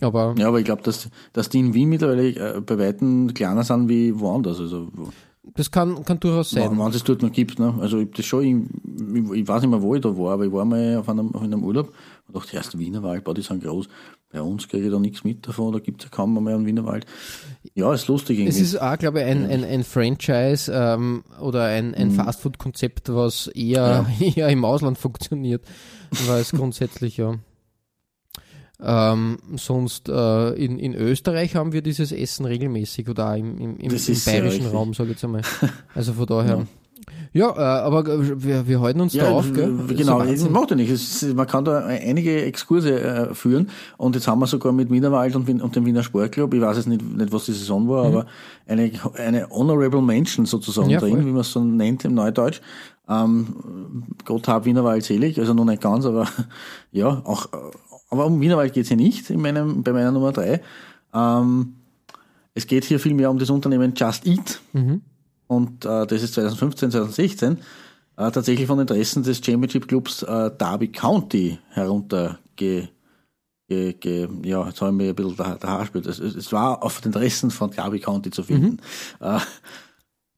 Aber 0.00 0.32
Mhm. 0.34 0.38
ja, 0.38 0.46
aber 0.46 0.60
ich 0.60 0.64
glaube, 0.64 0.82
dass, 0.82 1.08
dass 1.32 1.48
die 1.48 1.58
in 1.58 1.74
Wien 1.74 1.88
mittlerweile 1.88 2.28
äh, 2.28 2.60
bei 2.60 2.78
Weitem 2.78 3.34
kleiner 3.34 3.64
sind 3.64 3.88
wie 3.88 4.16
woanders. 4.18 4.60
Also 4.60 4.92
das 5.54 5.70
kann, 5.70 6.04
kann 6.04 6.20
durchaus 6.20 6.50
sein. 6.50 6.76
wenn 6.76 6.92
es 6.92 7.04
dort 7.04 7.22
noch 7.22 7.32
gibt. 7.32 7.58
Ne? 7.58 7.74
Also 7.80 8.00
ich 8.00 8.10
das 8.10 8.26
schon, 8.26 8.42
ich, 8.44 9.40
ich 9.40 9.48
weiß 9.48 9.62
nicht 9.62 9.70
mehr, 9.70 9.82
wo 9.82 9.94
ich 9.94 10.00
da 10.00 10.16
war, 10.16 10.34
aber 10.34 10.44
ich 10.44 10.52
war 10.52 10.64
mal 10.64 10.96
auf 10.96 11.08
einem, 11.08 11.34
auf 11.34 11.42
einem 11.42 11.62
Urlaub 11.62 11.92
und 12.26 12.36
dachte, 12.36 12.56
erst 12.56 12.78
Wienerwald, 12.78 13.24
boah, 13.24 13.34
die 13.34 13.42
sind 13.42 13.62
groß. 13.62 13.88
Bei 14.32 14.42
uns 14.42 14.68
kriege 14.68 14.86
ich 14.86 14.92
da 14.92 14.98
nichts 14.98 15.24
mit 15.24 15.46
davon, 15.46 15.72
da 15.72 15.78
gibt 15.78 16.02
es 16.02 16.10
ja 16.10 16.14
kaum 16.14 16.42
mehr 16.42 16.54
einen 16.54 16.66
Wienerwald. 16.66 17.06
Ja, 17.74 17.94
ist 17.94 18.08
lustig 18.08 18.38
irgendwie. 18.38 18.50
Es 18.50 18.60
ist 18.60 18.80
auch, 18.80 18.98
glaube 18.98 19.20
ich, 19.20 19.26
ein, 19.26 19.48
ein, 19.48 19.64
ein 19.64 19.84
Franchise 19.84 20.70
ähm, 20.74 21.22
oder 21.40 21.64
ein, 21.64 21.94
ein 21.94 22.10
Fastfood-Konzept, 22.10 23.14
was 23.14 23.46
eher, 23.48 24.06
eher 24.20 24.48
im 24.48 24.64
Ausland 24.64 24.98
funktioniert, 24.98 25.62
weil 26.26 26.40
es 26.40 26.50
grundsätzlich 26.50 27.16
ja. 27.18 27.36
Ähm, 28.82 29.38
sonst 29.56 30.08
äh, 30.08 30.50
in, 30.52 30.78
in 30.78 30.94
Österreich 30.94 31.56
haben 31.56 31.72
wir 31.72 31.80
dieses 31.82 32.12
Essen 32.12 32.44
regelmäßig 32.44 33.08
oder 33.08 33.30
auch 33.32 33.36
im, 33.36 33.58
im, 33.58 33.76
im, 33.78 33.90
im 33.90 34.16
bayerischen. 34.24 34.66
Raum, 34.66 34.92
sage 34.92 35.10
ich 35.10 35.16
jetzt 35.16 35.24
einmal. 35.24 35.42
Also 35.94 36.12
von 36.12 36.26
daher. 36.26 36.66
Ja, 37.32 37.50
äh, 37.50 37.60
aber 37.84 38.04
wir, 38.42 38.66
wir 38.66 38.80
halten 38.80 39.00
uns 39.00 39.12
da 39.12 39.30
auf, 39.30 39.52
gell? 39.52 39.72
Genau, 39.88 40.18
Wahnsinn. 40.18 40.50
macht 40.52 40.70
ja 40.70 40.76
nichts. 40.76 41.22
Ist- 41.22 41.34
Man 41.36 41.46
kann 41.46 41.64
da 41.64 41.84
einige 41.86 42.42
Exkurse 42.44 43.00
äh, 43.00 43.34
führen 43.34 43.70
und 43.96 44.14
jetzt 44.14 44.26
haben 44.26 44.40
wir 44.40 44.46
sogar 44.46 44.72
mit 44.72 44.90
Wienerwald 44.90 45.36
und, 45.36 45.48
und 45.62 45.76
dem 45.76 45.86
Wiener 45.86 46.02
Sportclub, 46.02 46.52
ich 46.52 46.60
weiß 46.60 46.76
jetzt 46.78 46.88
nicht, 46.88 47.02
nicht 47.02 47.32
was 47.32 47.44
die 47.46 47.52
Saison 47.52 47.88
war, 47.88 48.06
aber 48.06 48.26
eine, 48.66 48.90
eine 49.16 49.48
Honorable 49.50 50.02
Mention 50.02 50.46
sozusagen 50.46 50.88
Mhm. 50.88 50.92
Ja, 50.92 51.00
drin, 51.00 51.12
voll. 51.12 51.26
wie 51.26 51.30
man 51.30 51.40
es 51.42 51.52
so 51.52 51.62
nennt 51.62 52.04
im 52.04 52.14
Neudeutsch. 52.14 52.60
Ähm, 53.08 54.02
Gott 54.24 54.48
hab 54.48 54.64
Wienerwald 54.64 55.04
selig, 55.04 55.38
also 55.38 55.54
noch 55.54 55.64
nicht 55.64 55.80
ganz, 55.80 56.04
aber 56.06 56.26
ja, 56.92 57.22
auch, 57.24 57.46
äh, 57.52 57.56
aber 58.08 58.26
um 58.26 58.40
Wienerwald 58.40 58.72
geht's 58.72 58.88
hier 58.88 58.96
nicht 58.96 59.28
in 59.30 59.40
meinem, 59.40 59.82
bei 59.82 59.92
meiner 59.92 60.12
Nummer 60.12 60.32
drei. 60.32 60.60
Ähm, 61.14 61.74
es 62.54 62.66
geht 62.66 62.84
hier 62.84 63.00
vielmehr 63.00 63.30
um 63.30 63.38
das 63.38 63.50
Unternehmen 63.50 63.94
Just 63.96 64.26
Eat. 64.26 64.60
Und 65.48 65.84
äh, 65.84 66.06
das 66.06 66.22
ist 66.22 66.34
2015, 66.34 66.90
2016 66.90 67.58
äh, 68.16 68.30
tatsächlich 68.30 68.66
von 68.66 68.78
Interessen 68.80 69.22
des 69.22 69.38
Championship 69.44 69.86
Clubs 69.88 70.22
äh, 70.22 70.50
Derby 70.58 70.88
County 70.88 71.58
herunter 71.70 72.38
ge, 72.56 72.88
ge, 73.68 74.28
ja, 74.44 74.66
jetzt 74.66 74.80
habe 74.80 74.90
ich 74.92 74.96
mir 74.96 75.08
ein 75.10 75.14
bisschen 75.14 75.36
der, 75.36 75.56
der 75.56 75.70
Haar 75.70 75.86
spürt. 75.86 76.06
Es, 76.06 76.18
es 76.18 76.34
es 76.34 76.52
war 76.52 76.82
auf 76.82 77.00
den 77.00 77.12
Interessen 77.12 77.50
von 77.50 77.70
Derby 77.70 78.00
County 78.00 78.30
zu 78.30 78.42
finden. 78.42 78.78
Äh, 79.20 79.38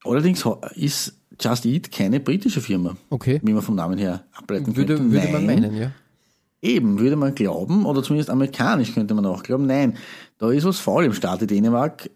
allerdings 0.04 0.44
ist 0.74 1.14
Just 1.40 1.66
Eat 1.66 1.92
keine 1.92 2.18
britische 2.20 2.60
Firma, 2.60 2.96
Okay. 3.10 3.40
wie 3.44 3.52
man 3.52 3.62
vom 3.62 3.76
Namen 3.76 3.96
her 3.98 4.24
ableiten 4.32 4.74
Würde, 4.76 4.96
könnte. 4.96 5.12
würde 5.12 5.28
man 5.28 5.46
Nein. 5.46 5.60
meinen, 5.62 5.76
ja. 5.76 5.92
Eben, 6.60 6.98
würde 6.98 7.16
man 7.16 7.34
glauben, 7.34 7.86
oder 7.86 8.02
zumindest 8.02 8.30
amerikanisch 8.30 8.92
könnte 8.94 9.14
man 9.14 9.24
auch 9.26 9.42
glauben. 9.44 9.66
Nein, 9.66 9.96
da 10.38 10.50
ist 10.50 10.64
was 10.64 10.78
faul 10.80 11.04
im 11.04 11.12
Staate 11.12 11.46
Dänemark, 11.46 12.10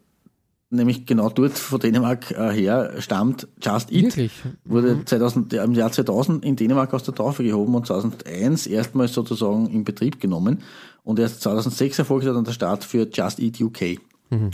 nämlich 0.70 1.07
genau 1.07 1.28
dort 1.28 1.52
von 1.57 1.78
Dänemark 1.78 2.31
äh, 2.33 2.50
her 2.50 2.94
stammt 2.98 3.46
Just 3.62 3.92
Eat. 3.92 4.05
Wirklich? 4.16 4.33
Wurde 4.64 5.05
2000, 5.05 5.52
ja, 5.52 5.62
im 5.62 5.72
Jahr 5.74 5.92
2000 5.92 6.44
in 6.44 6.57
Dänemark 6.57 6.92
aus 6.92 7.05
der 7.05 7.14
Taufe 7.14 7.44
gehoben 7.44 7.74
und 7.74 7.87
2001 7.87 8.66
erstmals 8.66 9.12
sozusagen 9.12 9.68
in 9.68 9.85
Betrieb 9.85 10.20
genommen. 10.20 10.62
Und 11.05 11.18
erst 11.20 11.42
2006 11.42 12.00
erfolgte 12.00 12.33
dann 12.33 12.44
der 12.44 12.52
Start 12.52 12.83
für 12.85 13.09
Just 13.12 13.38
Eat 13.38 13.61
UK. 13.61 14.00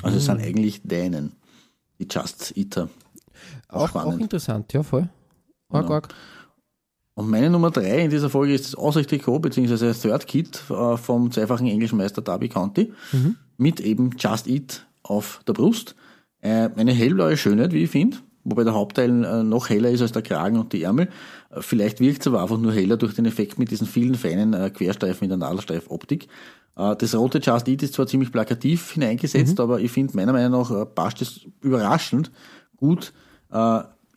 Also 0.02 0.16
es 0.18 0.24
sind 0.24 0.40
eigentlich 0.40 0.82
Dänen, 0.82 1.32
die 2.00 2.08
Just 2.10 2.56
Eater. 2.56 2.88
Auch, 3.68 3.82
auch 3.84 3.88
spannend. 3.90 4.22
interessant, 4.22 4.72
ja, 4.72 4.82
voll. 4.82 5.08
Arg, 5.70 5.82
Genau. 5.84 5.94
arg. 5.94 6.08
Und 7.18 7.30
meine 7.30 7.50
Nummer 7.50 7.72
drei 7.72 8.04
in 8.04 8.10
dieser 8.10 8.30
Folge 8.30 8.54
ist 8.54 8.66
das 8.66 8.74
Ausrichtrikot 8.76 9.40
beziehungsweise 9.40 9.92
Third 9.92 10.28
Kit 10.28 10.62
äh, 10.70 10.96
vom 10.96 11.32
zweifachen 11.32 11.66
englischen 11.66 11.98
Meister 11.98 12.22
Derby 12.22 12.48
County 12.48 12.92
mit 13.56 13.80
eben 13.80 14.12
Just 14.16 14.46
Eat 14.46 14.86
auf 15.02 15.40
der 15.48 15.52
Brust. 15.52 15.96
Äh, 16.42 16.68
eine 16.76 16.92
hellblaue 16.92 17.36
Schönheit, 17.36 17.72
wie 17.72 17.82
ich 17.82 17.90
finde, 17.90 18.18
wobei 18.44 18.62
der 18.62 18.74
Hauptteil 18.74 19.24
äh, 19.24 19.42
noch 19.42 19.68
heller 19.68 19.90
ist 19.90 20.00
als 20.00 20.12
der 20.12 20.22
Kragen 20.22 20.60
und 20.60 20.72
die 20.72 20.84
Ärmel. 20.84 21.08
Vielleicht 21.58 21.98
wirkt 21.98 22.20
es 22.20 22.28
aber 22.28 22.40
einfach 22.40 22.56
nur 22.56 22.72
heller 22.72 22.96
durch 22.96 23.14
den 23.14 23.26
Effekt 23.26 23.58
mit 23.58 23.72
diesen 23.72 23.88
vielen 23.88 24.14
feinen 24.14 24.72
Querstreifen 24.72 25.24
in 25.24 25.30
der 25.30 25.38
Nadelstreifoptik. 25.38 26.28
Das 26.76 27.16
rote 27.16 27.40
Just 27.40 27.66
Eat 27.66 27.82
ist 27.82 27.94
zwar 27.94 28.06
ziemlich 28.06 28.30
plakativ 28.30 28.92
hineingesetzt, 28.92 29.58
aber 29.58 29.80
ich 29.80 29.90
finde 29.90 30.14
meiner 30.14 30.32
Meinung 30.32 30.60
nach 30.60 30.94
passt 30.94 31.20
es 31.20 31.40
überraschend 31.62 32.30
gut 32.76 33.12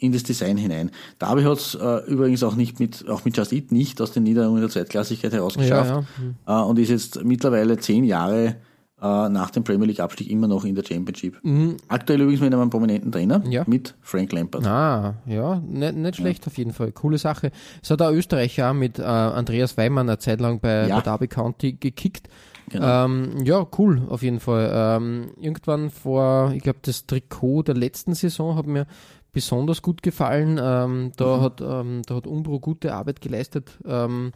in 0.01 0.11
das 0.11 0.23
Design 0.23 0.57
hinein. 0.57 0.91
Derby 1.19 1.43
hat 1.43 1.57
es 1.59 1.75
äh, 1.75 1.97
übrigens 2.11 2.43
auch 2.43 2.55
nicht 2.55 2.79
mit, 2.79 3.07
auch 3.07 3.23
mit 3.23 3.37
Just 3.37 3.53
Eat 3.53 3.71
nicht 3.71 4.01
aus 4.01 4.11
den 4.11 4.23
Niederungen 4.23 4.59
der 4.59 4.69
Zweitklassigkeit 4.69 5.31
herausgeschafft 5.31 6.03
Ja, 6.47 6.63
Äh, 6.63 6.65
und 6.65 6.79
ist 6.79 6.89
jetzt 6.89 7.23
mittlerweile 7.23 7.77
zehn 7.77 8.03
Jahre 8.03 8.55
äh, 8.99 9.29
nach 9.29 9.49
dem 9.51 9.63
Premier 9.63 9.87
League 9.87 9.99
Abstieg 9.99 10.29
immer 10.29 10.47
noch 10.47 10.65
in 10.65 10.75
der 10.75 10.83
Championship. 10.83 11.39
Aktuell 11.87 12.21
übrigens 12.21 12.41
mit 12.41 12.53
einem 12.53 12.69
prominenten 12.69 13.11
Trainer, 13.11 13.39
Mhm. 13.39 13.51
Ja. 13.51 13.63
mit 13.67 13.95
Frank 14.01 14.31
Lampard. 14.31 14.65
Ah, 14.65 15.15
ja, 15.27 15.59
nicht, 15.59 15.95
nicht 15.95 16.15
schlecht 16.17 16.45
auf 16.47 16.57
jeden 16.57 16.73
Fall. 16.73 16.91
Coole 16.91 17.17
Sache. 17.17 17.51
Es 17.81 17.89
hat 17.91 18.01
auch 18.01 18.11
Österreicher 18.11 18.73
mit 18.73 18.99
äh, 18.99 19.03
Andreas 19.03 19.77
Weimann 19.77 20.09
eine 20.09 20.17
Zeit 20.19 20.39
lang 20.41 20.59
bei, 20.59 20.87
Ja. 20.87 20.97
bei 20.97 21.01
Derby 21.01 21.27
County 21.27 21.73
gekickt. 21.73 22.27
Genau. 22.69 23.05
Ähm, 23.05 23.43
ja, 23.43 23.67
cool, 23.77 24.03
auf 24.07 24.21
jeden 24.23 24.39
Fall. 24.39 24.71
Ähm, 24.73 25.31
irgendwann 25.41 25.89
vor, 25.89 26.53
ich 26.55 26.63
glaube, 26.63 26.79
das 26.83 27.05
Trikot 27.05 27.63
der 27.63 27.75
letzten 27.75 28.13
Saison 28.13 28.55
hat 28.55 28.65
mir 28.65 28.85
besonders 29.31 29.81
gut 29.81 30.01
gefallen. 30.03 30.59
Ähm, 30.61 31.11
da, 31.17 31.37
Mhm. 31.37 31.41
hat, 31.41 31.61
ähm, 31.61 32.01
da 32.05 32.15
hat 32.15 32.27
Umbro 32.27 32.59
gute 32.59 32.93
Arbeit 32.93 33.21
geleistet. 33.21 33.77
Ähm, 33.85 34.31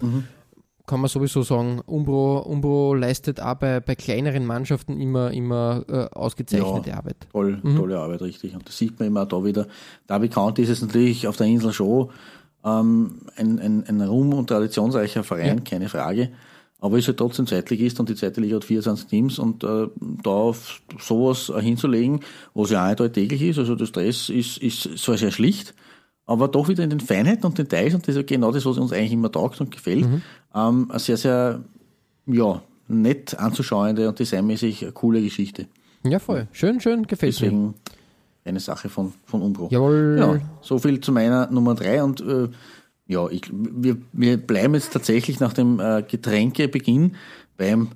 Kann 0.87 0.99
man 0.99 1.09
sowieso 1.09 1.41
sagen, 1.41 1.81
Umbro, 1.87 2.37
Umbro 2.41 2.93
leistet 2.93 3.41
auch 3.41 3.55
bei, 3.55 3.79
bei 3.79 3.95
kleineren 3.95 4.45
Mannschaften 4.45 4.99
immer, 5.01 5.31
immer 5.31 5.83
äh, 5.89 6.05
ausgezeichnete 6.15 6.91
Ja. 6.91 6.97
Arbeit. 6.97 7.15
Toll, 7.31 7.59
Mhm. 7.63 7.75
tolle 7.75 7.97
Arbeit, 7.99 8.21
richtig. 8.21 8.53
Und 8.53 8.67
das 8.67 8.77
sieht 8.77 8.99
man 8.99 9.07
immer 9.07 9.23
auch 9.23 9.27
da 9.27 9.43
wieder. 9.43 9.65
Derby 10.07 10.29
County 10.29 10.61
ist 10.61 10.69
es 10.69 10.81
natürlich 10.83 11.27
auf 11.27 11.37
der 11.37 11.47
Insel 11.47 11.73
schon 11.73 12.09
ähm, 12.63 13.21
ein, 13.35 13.57
ein, 13.59 13.83
ein 13.87 14.01
ruhm- 14.01 14.33
und 14.35 14.47
traditionsreicher 14.47 15.23
Verein, 15.23 15.57
Ja. 15.57 15.63
keine 15.63 15.89
Frage. 15.89 16.29
Aber 16.79 16.97
ist 16.97 17.07
halt 17.07 17.17
trotzdem 17.17 17.47
Zweitligist 17.47 17.99
und 17.99 18.09
die 18.09 18.15
zweite 18.15 18.41
Liga 18.41 18.57
hat 18.57 18.65
24 18.65 19.07
Teams 19.07 19.39
und 19.39 19.63
äh, 19.63 19.87
da 20.23 20.29
auf 20.29 20.81
sowas 20.99 21.51
hinzulegen, 21.59 22.19
was 22.53 22.71
ja 22.71 22.83
auch 22.83 22.89
nicht 22.89 23.01
alltäglich 23.01 23.41
ist, 23.41 23.59
also 23.59 23.75
das 23.75 23.91
Dress 23.91 24.29
ist, 24.29 24.57
ist 24.57 24.97
zwar 24.97 25.17
sehr 25.17 25.31
schlicht, 25.31 25.73
aber 26.25 26.47
doch 26.47 26.67
wieder 26.67 26.83
in 26.83 26.89
den 26.89 26.99
Feinheiten 26.99 27.45
und 27.45 27.57
Details 27.57 27.95
und 27.95 28.07
das 28.07 28.15
ist 28.15 28.27
genau 28.27 28.51
das, 28.51 28.65
was 28.65 28.77
uns 28.77 28.91
eigentlich 28.91 29.13
immer 29.13 29.31
taugt 29.31 29.61
und 29.61 29.71
gefällt. 29.71 30.05
Mhm. 30.05 30.21
Ähm, 30.53 30.87
eine 30.89 30.99
sehr, 30.99 31.17
sehr, 31.17 31.63
ja, 32.27 32.61
nett 32.87 33.37
anzuschauende 33.39 34.07
und 34.09 34.19
designmäßig 34.19 34.87
coole 34.93 35.21
Geschichte. 35.21 35.67
Ja, 36.03 36.19
voll. 36.19 36.47
Schön, 36.51 36.79
schön, 36.81 37.07
gefällt 37.07 37.39
mir. 37.41 37.47
Deswegen 37.47 37.73
eine 38.45 38.59
Sache 38.59 38.89
von, 38.89 39.13
von 39.25 39.41
Umbro. 39.41 39.69
Jawohl. 39.71 40.17
Ja, 40.19 40.39
so 40.61 40.77
viel 40.77 40.99
zu 41.01 41.11
meiner 41.11 41.49
Nummer 41.51 41.73
drei 41.73 42.03
und 42.03 42.21
äh, 42.21 42.49
ja, 43.07 43.29
ich, 43.29 43.43
wir, 43.51 43.97
wir 44.13 44.37
bleiben 44.37 44.73
jetzt 44.73 44.93
tatsächlich 44.93 45.39
nach 45.39 45.53
dem 45.53 45.79
äh, 45.79 46.03
Getränkebeginn 46.07 47.15
beim 47.57 47.89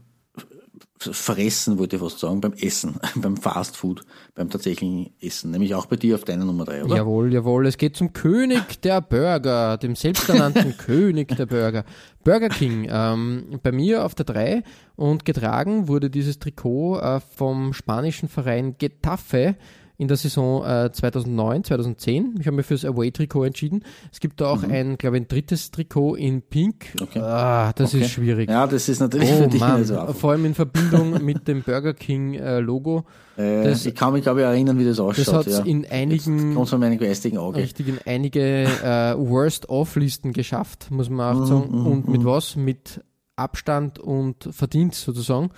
Verressen, 1.02 1.80
wollte 1.80 1.96
ich 1.96 2.02
fast 2.02 2.20
sagen, 2.20 2.42
beim 2.42 2.52
Essen, 2.54 3.00
beim 3.16 3.38
Fast 3.38 3.78
Food, 3.78 4.02
beim 4.36 4.50
tatsächlichen 4.50 5.12
Essen. 5.22 5.52
Nämlich 5.52 5.74
auch 5.74 5.86
bei 5.86 5.96
dir 5.96 6.16
auf 6.16 6.26
deiner 6.26 6.44
Nummer 6.44 6.66
drei, 6.66 6.84
oder? 6.84 6.98
Jawohl, 6.98 7.34
jawohl. 7.34 7.68
Es 7.68 7.78
geht 7.78 7.96
zum 7.96 8.12
König 8.12 8.82
der 8.82 9.00
Burger, 9.00 9.78
dem 9.78 9.96
selbsternannten 9.96 10.78
König 10.78 11.30
der 11.38 11.46
Burger. 11.46 11.86
Burger 12.26 12.50
King, 12.50 12.86
ähm, 12.92 13.60
bei 13.64 13.72
mir 13.72 14.04
auf 14.04 14.14
der 14.14 14.26
3 14.26 14.64
und 14.98 15.24
getragen 15.24 15.88
wurde 15.88 16.10
dieses 16.10 16.38
Trikot 16.38 17.00
äh, 17.00 17.22
vom 17.22 17.72
spanischen 17.72 18.28
Verein 18.28 18.76
Getafe 18.78 19.56
in 20.00 20.08
der 20.08 20.18
Saison 20.18 20.64
äh, 20.66 20.90
2009, 20.92 21.66
2010. 21.66 22.38
Ich 22.40 22.48
habe 22.48 22.56
mich 22.58 22.66
fürs 22.66 22.84
Away-Trikot 22.86 23.44
entschieden. 23.44 23.84
Es 24.12 24.20
gibt 24.20 24.40
da 24.42 24.48
auch 24.50 24.64
ein, 24.64 24.98
glaube 24.98 25.18
ich, 25.18 25.24
ein 25.24 25.28
drittes 25.28 25.70
Trikot 25.72 26.16
in 26.16 26.42
Pink. 26.42 26.86
Okay. 27.02 27.20
Ah, 27.20 27.72
das 27.76 27.94
Okay. 27.94 28.06
ist 28.06 28.12
schwierig. 28.12 28.50
Ja, 28.50 28.66
das 28.66 28.90
ist 28.90 29.00
natürlich 29.02 29.30
Oh 29.30 29.44
für 29.44 29.48
dich 29.50 29.60
Mann, 29.60 29.84
so 29.86 29.98
vor 30.14 30.32
allem 30.32 30.46
in 30.46 30.56
Verbindung 30.56 31.24
mit 31.24 31.48
dem 31.48 31.62
Burger 31.64 31.94
King 31.94 32.34
äh, 32.36 32.60
Logo. 32.60 33.04
Äh, 33.36 33.66
das- 33.66 33.86
ich 33.86 33.94
kann 33.94 34.14
mich, 34.14 34.24
glaube 34.24 34.40
ich, 34.40 34.46
erinnern, 34.46 34.80
wie 34.80 34.86
das 34.86 35.00
ausschaut. 35.00 35.28
Das 35.28 35.34
hat 35.34 35.48
es 35.48 35.58
ja. 35.60 35.66
in 35.66 35.86
einigen 35.92 36.56
Kommt 36.56 36.70
von 36.70 36.80
meinem 36.80 36.98
geistigen 36.98 37.38
Auge. 37.38 37.60
richtig 37.60 37.90
in 37.90 38.00
einige 38.06 38.40
äh, 38.64 39.16
Worst-Off-Listen 39.18 40.32
geschafft, 40.34 40.92
muss 40.92 41.10
man 41.10 41.36
Mhm, 41.36 41.42
auch 41.42 41.46
sagen. 41.46 41.86
und 41.86 42.08
mit 42.08 42.24
was? 42.26 42.56
Mit 42.56 43.02
Abstand 43.36 44.00
und 44.00 44.48
Verdienst 44.52 45.02
sozusagen. 45.02 45.50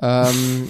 Ähm, 0.00 0.68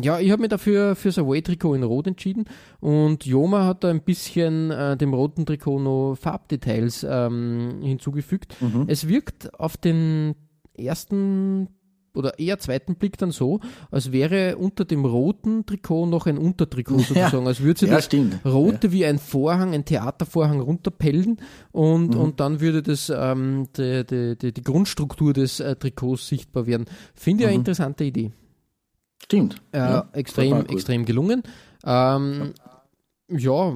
ja, 0.00 0.18
ich 0.20 0.30
habe 0.30 0.40
mich 0.40 0.48
dafür 0.50 0.94
fürs 0.96 1.18
Away-Trikot 1.18 1.74
in 1.74 1.82
Rot 1.82 2.06
entschieden 2.06 2.44
und 2.80 3.26
Joma 3.26 3.66
hat 3.66 3.84
da 3.84 3.90
ein 3.90 4.02
bisschen 4.02 4.70
äh, 4.70 4.96
dem 4.96 5.12
roten 5.12 5.44
Trikot 5.46 5.80
noch 5.80 6.14
Farbdetails 6.16 7.06
ähm, 7.08 7.80
hinzugefügt. 7.82 8.56
Mhm. 8.60 8.84
Es 8.88 9.06
wirkt 9.08 9.58
auf 9.58 9.76
den 9.76 10.34
ersten 10.74 11.68
oder 12.14 12.38
eher 12.38 12.58
zweiten 12.58 12.96
Blick 12.96 13.16
dann 13.16 13.30
so, 13.30 13.60
als 13.90 14.12
wäre 14.12 14.56
unter 14.58 14.84
dem 14.84 15.04
roten 15.06 15.64
Trikot 15.64 16.04
noch 16.06 16.26
ein 16.26 16.36
Untertrikot 16.36 16.98
sozusagen, 17.08 17.46
als 17.46 17.60
würde 17.60 17.80
sie 17.80 17.86
Ja, 17.86 17.94
das 17.94 18.04
stimmt. 18.04 18.38
rote 18.44 18.92
wie 18.92 19.06
ein 19.06 19.18
Vorhang, 19.18 19.72
ein 19.72 19.84
Theatervorhang 19.86 20.60
runterpellen 20.60 21.38
und, 21.70 22.14
Mhm. 22.14 22.20
und 22.20 22.40
dann 22.40 22.60
würde 22.60 22.82
das 22.82 23.10
ähm, 23.14 23.66
die, 23.76 24.04
die, 24.04 24.36
die, 24.36 24.52
die 24.52 24.62
Grundstruktur 24.62 25.32
des 25.32 25.60
äh, 25.60 25.74
Trikots 25.76 26.28
sichtbar 26.28 26.66
werden. 26.66 26.84
Finde 27.14 27.44
ich 27.44 27.48
eine 27.48 27.56
interessante 27.56 28.04
Idee. 28.04 28.32
Stimmt. 29.24 29.62
Äh, 29.72 29.78
Mhm. 29.78 29.84
Ja, 29.84 30.08
extrem, 30.12 30.66
extrem 30.66 31.04
gelungen. 31.04 31.42
Ähm, 31.84 32.52
ja, 33.28 33.72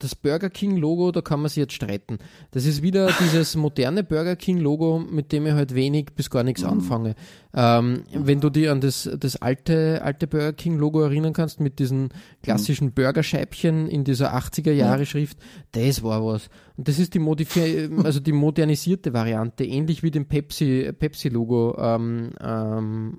das 0.00 0.16
Burger 0.16 0.50
King 0.50 0.76
Logo, 0.76 1.12
da 1.12 1.20
kann 1.20 1.40
man 1.40 1.48
sich 1.48 1.58
jetzt 1.58 1.74
streiten. 1.74 2.18
Das 2.50 2.64
ist 2.66 2.82
wieder 2.82 3.10
dieses 3.20 3.54
moderne 3.54 4.02
Burger 4.02 4.34
King 4.34 4.58
Logo, 4.58 4.98
mit 4.98 5.30
dem 5.30 5.46
ich 5.46 5.52
halt 5.52 5.74
wenig 5.74 6.06
bis 6.16 6.30
gar 6.30 6.42
Mhm. 6.42 6.46
nichts 6.46 6.64
anfange. 6.64 7.14
Ähm, 7.60 8.04
wenn 8.12 8.40
du 8.40 8.50
dich 8.50 8.70
an 8.70 8.80
das, 8.80 9.10
das 9.18 9.34
alte, 9.42 10.00
alte 10.04 10.28
Burger 10.28 10.52
King 10.52 10.78
Logo 10.78 11.00
erinnern 11.02 11.32
kannst, 11.32 11.58
mit 11.58 11.80
diesen 11.80 12.02
Mhm. 12.02 12.08
klassischen 12.42 12.92
Burgerscheibchen 12.92 13.88
in 13.88 14.04
dieser 14.04 14.32
80er 14.32 14.70
Jahre 14.70 15.06
Schrift, 15.06 15.38
das 15.72 16.04
war 16.04 16.24
was. 16.24 16.50
Und 16.76 16.86
das 16.86 17.00
ist 17.00 17.14
die 17.14 17.18
modifi 17.18 17.88
also 18.04 18.20
die 18.20 18.30
modernisierte 18.32 19.12
Variante, 19.12 19.64
ähnlich 19.64 20.04
wie 20.04 20.12
dem 20.12 20.26
Pepsi, 20.26 20.92
Pepsi 20.96 21.30
Logo, 21.30 21.76
ähm, 21.80 22.30
ähm, 22.40 23.18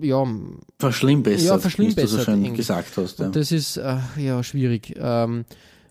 ja, 0.00 0.24
Verschlimmbessert, 0.80 1.62
Ja, 1.64 1.78
wie 1.78 1.92
du 1.94 2.06
so 2.08 2.18
schön 2.18 2.54
gesagt 2.54 2.96
hast. 2.96 3.20
Ja. 3.20 3.26
und 3.26 3.36
das 3.36 3.52
ist 3.52 3.76
äh, 3.76 3.98
ja 4.16 4.42
schwierig. 4.42 4.94
Ähm, 4.98 5.44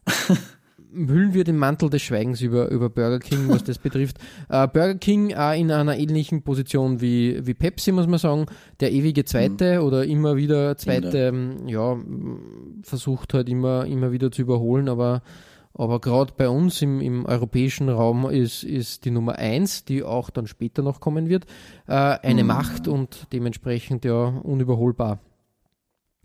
hüllen 0.93 1.33
wir 1.33 1.43
den 1.43 1.57
Mantel 1.57 1.89
des 1.89 2.01
Schweigens 2.01 2.41
über, 2.41 2.69
über 2.69 2.89
Burger 2.89 3.19
King, 3.19 3.49
was 3.49 3.63
das 3.63 3.77
betrifft. 3.77 4.17
Äh, 4.49 4.67
Burger 4.67 4.95
King 4.95 5.33
auch 5.33 5.53
in 5.53 5.71
einer 5.71 5.97
ähnlichen 5.97 6.41
Position 6.41 7.01
wie, 7.01 7.45
wie 7.45 7.53
Pepsi, 7.53 7.91
muss 7.91 8.07
man 8.07 8.19
sagen. 8.19 8.45
Der 8.79 8.91
ewige 8.91 9.25
Zweite 9.25 9.83
oder 9.83 10.05
immer 10.05 10.38
wieder 10.38 10.77
Zweite, 10.77 11.17
ähm, 11.17 11.67
ja, 11.67 11.97
versucht 12.81 13.33
halt 13.33 13.49
immer, 13.49 13.85
immer 13.85 14.11
wieder 14.11 14.31
zu 14.31 14.43
überholen, 14.43 14.88
aber 14.88 15.21
aber 15.77 16.01
gerade 16.01 16.33
bei 16.35 16.49
uns 16.49 16.81
im, 16.81 17.01
im 17.01 17.25
europäischen 17.25 17.88
Raum 17.89 18.27
ist, 18.29 18.63
ist 18.63 19.05
die 19.05 19.11
Nummer 19.11 19.35
eins, 19.35 19.85
die 19.85 20.03
auch 20.03 20.31
dann 20.31 20.47
später 20.47 20.81
noch 20.81 20.99
kommen 20.99 21.29
wird, 21.29 21.45
äh, 21.88 21.93
eine 21.93 22.43
Macht 22.43 22.88
und 22.88 23.27
dementsprechend 23.31 24.03
ja 24.03 24.25
unüberholbar. 24.25 25.19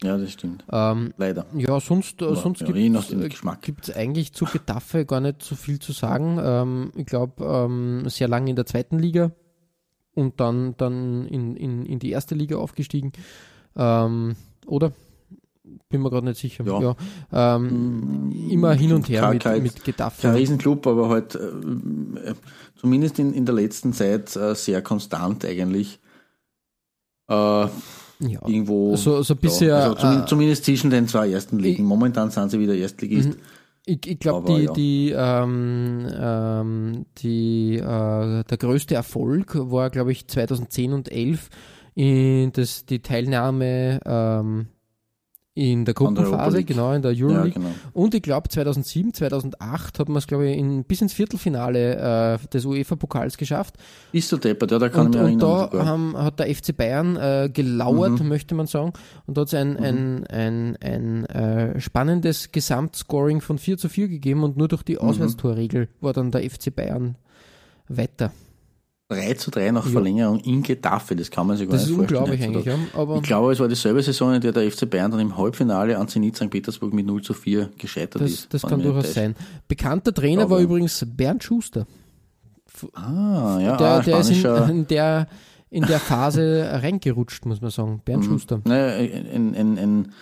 Ja, 0.03 0.17
das 0.19 0.33
stimmt. 0.33 0.65
Ähm, 0.71 1.13
Leider. 1.17 1.47
ja, 1.57 1.79
sonst, 1.81 2.21
äh, 2.23 2.35
sonst 2.35 2.61
ja, 2.63 2.67
gibt 2.67 3.31
Geschmack. 3.31 3.69
es 3.83 3.91
eigentlich 3.95 4.33
zu 4.33 4.45
Getafe 4.47 5.05
gar 5.07 5.21
nicht 5.21 5.43
so 5.43 5.55
viel 5.55 5.79
zu 5.79 5.93
sagen. 5.93 6.39
Ähm, 6.43 6.93
ich 6.97 7.07
glaube, 7.07 7.45
ähm, 7.45 8.09
sehr 8.09 8.29
lange 8.29 8.51
in 8.51 8.57
der 8.57 8.67
zweiten 8.67 8.99
Liga 8.99 9.31
und 10.15 10.41
dann, 10.41 10.77
dann 10.77 11.27
in, 11.27 11.57
in, 11.57 11.87
in 11.87 11.99
die 11.99 12.11
erste 12.11 12.35
Liga 12.35 12.57
aufgestiegen. 12.57 13.13
Ähm, 13.77 14.35
oder? 14.67 14.93
Bin 15.89 16.03
mir 16.03 16.11
gerade 16.11 16.27
nicht 16.27 16.41
sicher. 16.41 16.65
Ja. 16.65 16.81
Ja. 17.31 17.55
Ähm, 17.57 18.33
immer 18.51 18.73
hin 18.75 18.93
und 18.93 19.09
her 19.09 19.21
Kein- 19.23 19.33
mit, 19.35 19.43
kein- 19.45 19.63
mit 19.63 19.77
Kein 19.77 19.85
Getafe. 19.85 20.35
Riesenclub, 20.35 20.87
aber 20.89 21.09
halt 21.09 21.37
äh, 21.37 22.35
zumindest 22.75 23.19
in, 23.21 23.33
in 23.33 23.47
der 23.47 23.55
letzten 23.55 23.93
Zeit 23.93 24.35
äh, 24.35 24.55
sehr 24.57 24.83
konstant 24.83 25.45
eigentlich. 25.45 26.01
Äh, 27.29 27.69
Ja. 28.29 28.41
irgendwo. 28.47 28.97
So- 28.97 29.23
so 29.23 29.35
bisher, 29.37 29.69
Ja, 29.69 29.75
also 29.91 29.95
zum, 29.97 30.23
äh, 30.23 30.27
zumindest 30.27 30.65
zwischen 30.65 30.91
den 30.91 31.09
zwei 31.09 31.31
ersten 31.31 31.59
Ligen. 31.59 31.83
Mhm. 31.83 31.89
Momentan 31.89 32.31
sind 32.31 32.51
sie 32.51 32.61
wieder 32.61 32.75
Erstligist. 32.75 33.31
Ich, 33.85 34.07
ich 34.07 34.19
glaube, 34.21 34.55
die, 34.55 34.63
ja. 34.63 34.73
die, 34.73 35.11
ähm, 35.17 36.07
ähm, 36.15 37.07
die, 37.19 37.79
äh, 37.79 38.45
der 38.45 38.57
größte 38.59 38.95
Erfolg 38.95 39.57
war, 39.57 39.91
glaube 39.91 40.13
ich, 40.13 40.29
2010 40.29 40.93
und 40.93 41.11
11 41.11 41.51
in 41.95 42.53
das, 42.53 42.87
die 42.87 43.01
Teilnahme 43.01 44.01
ähm, 44.07 44.67
in 45.55 45.85
der 45.85 45.93
Gruppenphase, 45.93 46.65
genau, 46.65 46.93
in 46.95 47.03
der 47.03 47.13
Ja, 47.13 47.27
Euroleague. 47.27 47.53
genau. 47.53 47.69
Und 47.93 48.15
ich 48.15 48.23
glaube, 48.23 48.49
2007, 48.49 49.13
2008 49.13 49.99
hat 49.99 50.09
man 50.09 50.17
es, 50.17 50.27
glaube 50.27 50.49
ich, 50.49 50.57
in, 50.57 50.85
bis 50.85 51.03
ins 51.03 51.13
Viertelfinale 51.13 52.39
äh, 52.43 52.49
des 52.49 52.65
UEFA-Pokals 52.65 53.37
geschafft. 53.37 53.75
Bist 54.13 54.33
du 54.33 54.39
deppert, 54.39 54.71
ja, 54.71 54.79
da 54.79 54.89
kann 54.89 55.09
Und, 55.09 55.15
ich 55.17 55.21
mich 55.21 55.35
und 55.35 55.43
erinnern. 55.43 55.69
da 55.71 55.71
sogar. 55.71 55.87
haben, 55.87 56.17
hat 56.17 56.39
der 56.39 56.55
FC 56.55 56.75
Bayern 56.75 57.17
äh, 57.17 57.51
gelauert, 57.53 58.19
Mhm. 58.21 58.29
möchte 58.29 58.55
man 58.55 58.67
sagen. 58.67 58.95
Und 59.27 59.37
da 59.37 59.43
hat 59.43 59.49
es 59.49 59.55
ein, 59.55 59.77
ein, 59.77 60.27
ein, 60.29 60.77
ein 60.81 61.27
äh, 61.27 61.79
spannendes 61.81 62.51
Gesamtscoring 62.53 63.43
von 63.43 63.59
4 63.59 63.77
zu 63.77 63.91
4 63.91 64.09
gegeben 64.09 64.45
und 64.45 64.57
nur 64.57 64.69
durch 64.69 64.81
Mhm. 64.83 64.87
die 64.87 64.99
Auswärtstorregel 64.99 65.89
war 66.01 66.15
dann 66.15 66.31
der 66.31 66.49
FC 66.51 66.75
Bayern 66.75 67.17
weiter. 67.89 68.33
3 69.15 69.35
zu 69.35 69.51
3 69.51 69.71
nach 69.71 69.85
Ja. 69.87 69.93
Verlängerung 69.93 70.41
in 70.41 70.63
Getafe, 70.63 71.15
das 71.17 71.31
kann 71.31 71.47
man 71.47 71.57
sich 71.57 71.69
gar 71.69 71.73
Das 71.75 71.83
ist 71.83 71.89
nicht 71.91 71.97
vorstellen. 71.99 72.23
unglaublich 72.23 72.43
eigentlich, 72.43 72.65
ja. 72.67 73.17
Ich 73.17 73.23
glaube, 73.23 73.53
es 73.53 73.61
war 73.61 73.69
dieselbe 73.69 74.03
Saison, 74.03 74.35
in 74.35 74.41
der 74.41 74.53
der 74.53 74.71
FC 74.71 74.89
Bayern 74.89 75.11
dann 75.11 75.21
im 75.21 75.37
Halbfinale 75.37 75.99
an 75.99 76.09
Zenit 76.09 76.37
St. 76.37 76.51
Petersburg 76.51 76.93
mit 76.93 77.07
0 77.07 77.23
zu 77.23 77.35
4 77.35 77.71
gescheitert 77.79 78.23
das, 78.23 78.31
ist. 78.31 78.55
das 78.55 78.63
kann 78.63 78.83
durchaus 78.83 79.13
sein. 79.15 79.35
Bekannter 79.69 80.13
Trainer 80.13 80.49
war 80.51 80.59
übrigens 80.61 81.05
Bernd 81.17 81.45
Schuster. 81.45 81.87
Ah, 82.95 83.59
ja, 83.61 83.77
Der, 83.77 83.87
ah, 83.87 84.01
der 84.01 84.21
ist 84.21 84.31
in, 84.31 84.45
in, 84.71 84.87
der, 84.87 85.29
in 85.71 85.85
der 85.87 86.01
Phase 86.01 86.69
reingerutscht, 86.83 87.45
muss 87.47 87.61
man 87.61 87.71
sagen. 87.71 88.01
Bernd 88.05 88.25
Schuster. 88.25 88.61
Ne, 88.65 88.93
ein, 89.33 89.55
ein, 89.55 89.79
ein, 89.79 90.13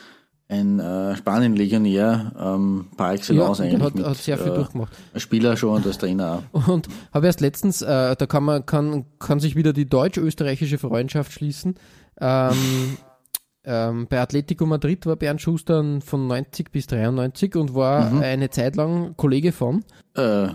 ein 0.50 0.80
äh, 0.80 1.14
Spanien-Legionär 1.16 2.32
ähm, 2.38 2.88
par 2.96 3.12
excellence 3.12 3.58
Ja, 3.58 3.64
eigentlich. 3.64 3.82
hat, 3.82 3.94
mit, 3.94 4.04
hat 4.04 4.16
sehr 4.16 4.36
viel 4.36 4.52
äh, 4.52 4.54
durchgemacht. 4.56 4.92
Als 5.14 5.22
Spieler 5.22 5.56
schon 5.56 5.76
und 5.76 5.86
als 5.86 5.98
Trainer 5.98 6.42
auch. 6.52 6.68
Und 6.68 6.88
habe 7.14 7.26
erst 7.26 7.40
letztens, 7.40 7.82
äh, 7.82 8.16
da 8.16 8.26
kann 8.26 8.42
man, 8.44 8.66
kann, 8.66 9.04
kann 9.18 9.38
sich 9.40 9.54
wieder 9.56 9.72
die 9.72 9.88
deutsch-österreichische 9.88 10.78
Freundschaft 10.78 11.32
schließen. 11.32 11.76
Ähm, 12.20 12.96
ähm, 13.64 14.06
bei 14.08 14.20
Atletico 14.20 14.66
Madrid 14.66 15.06
war 15.06 15.16
Bernd 15.16 15.40
Schuster 15.40 16.00
von 16.04 16.26
90 16.26 16.72
bis 16.72 16.86
93 16.88 17.54
und 17.56 17.74
war 17.74 18.10
Mhm. 18.10 18.20
eine 18.20 18.50
Zeit 18.50 18.74
lang 18.76 19.14
Kollege 19.16 19.52
von. 19.52 19.84
Äh, 20.16 20.48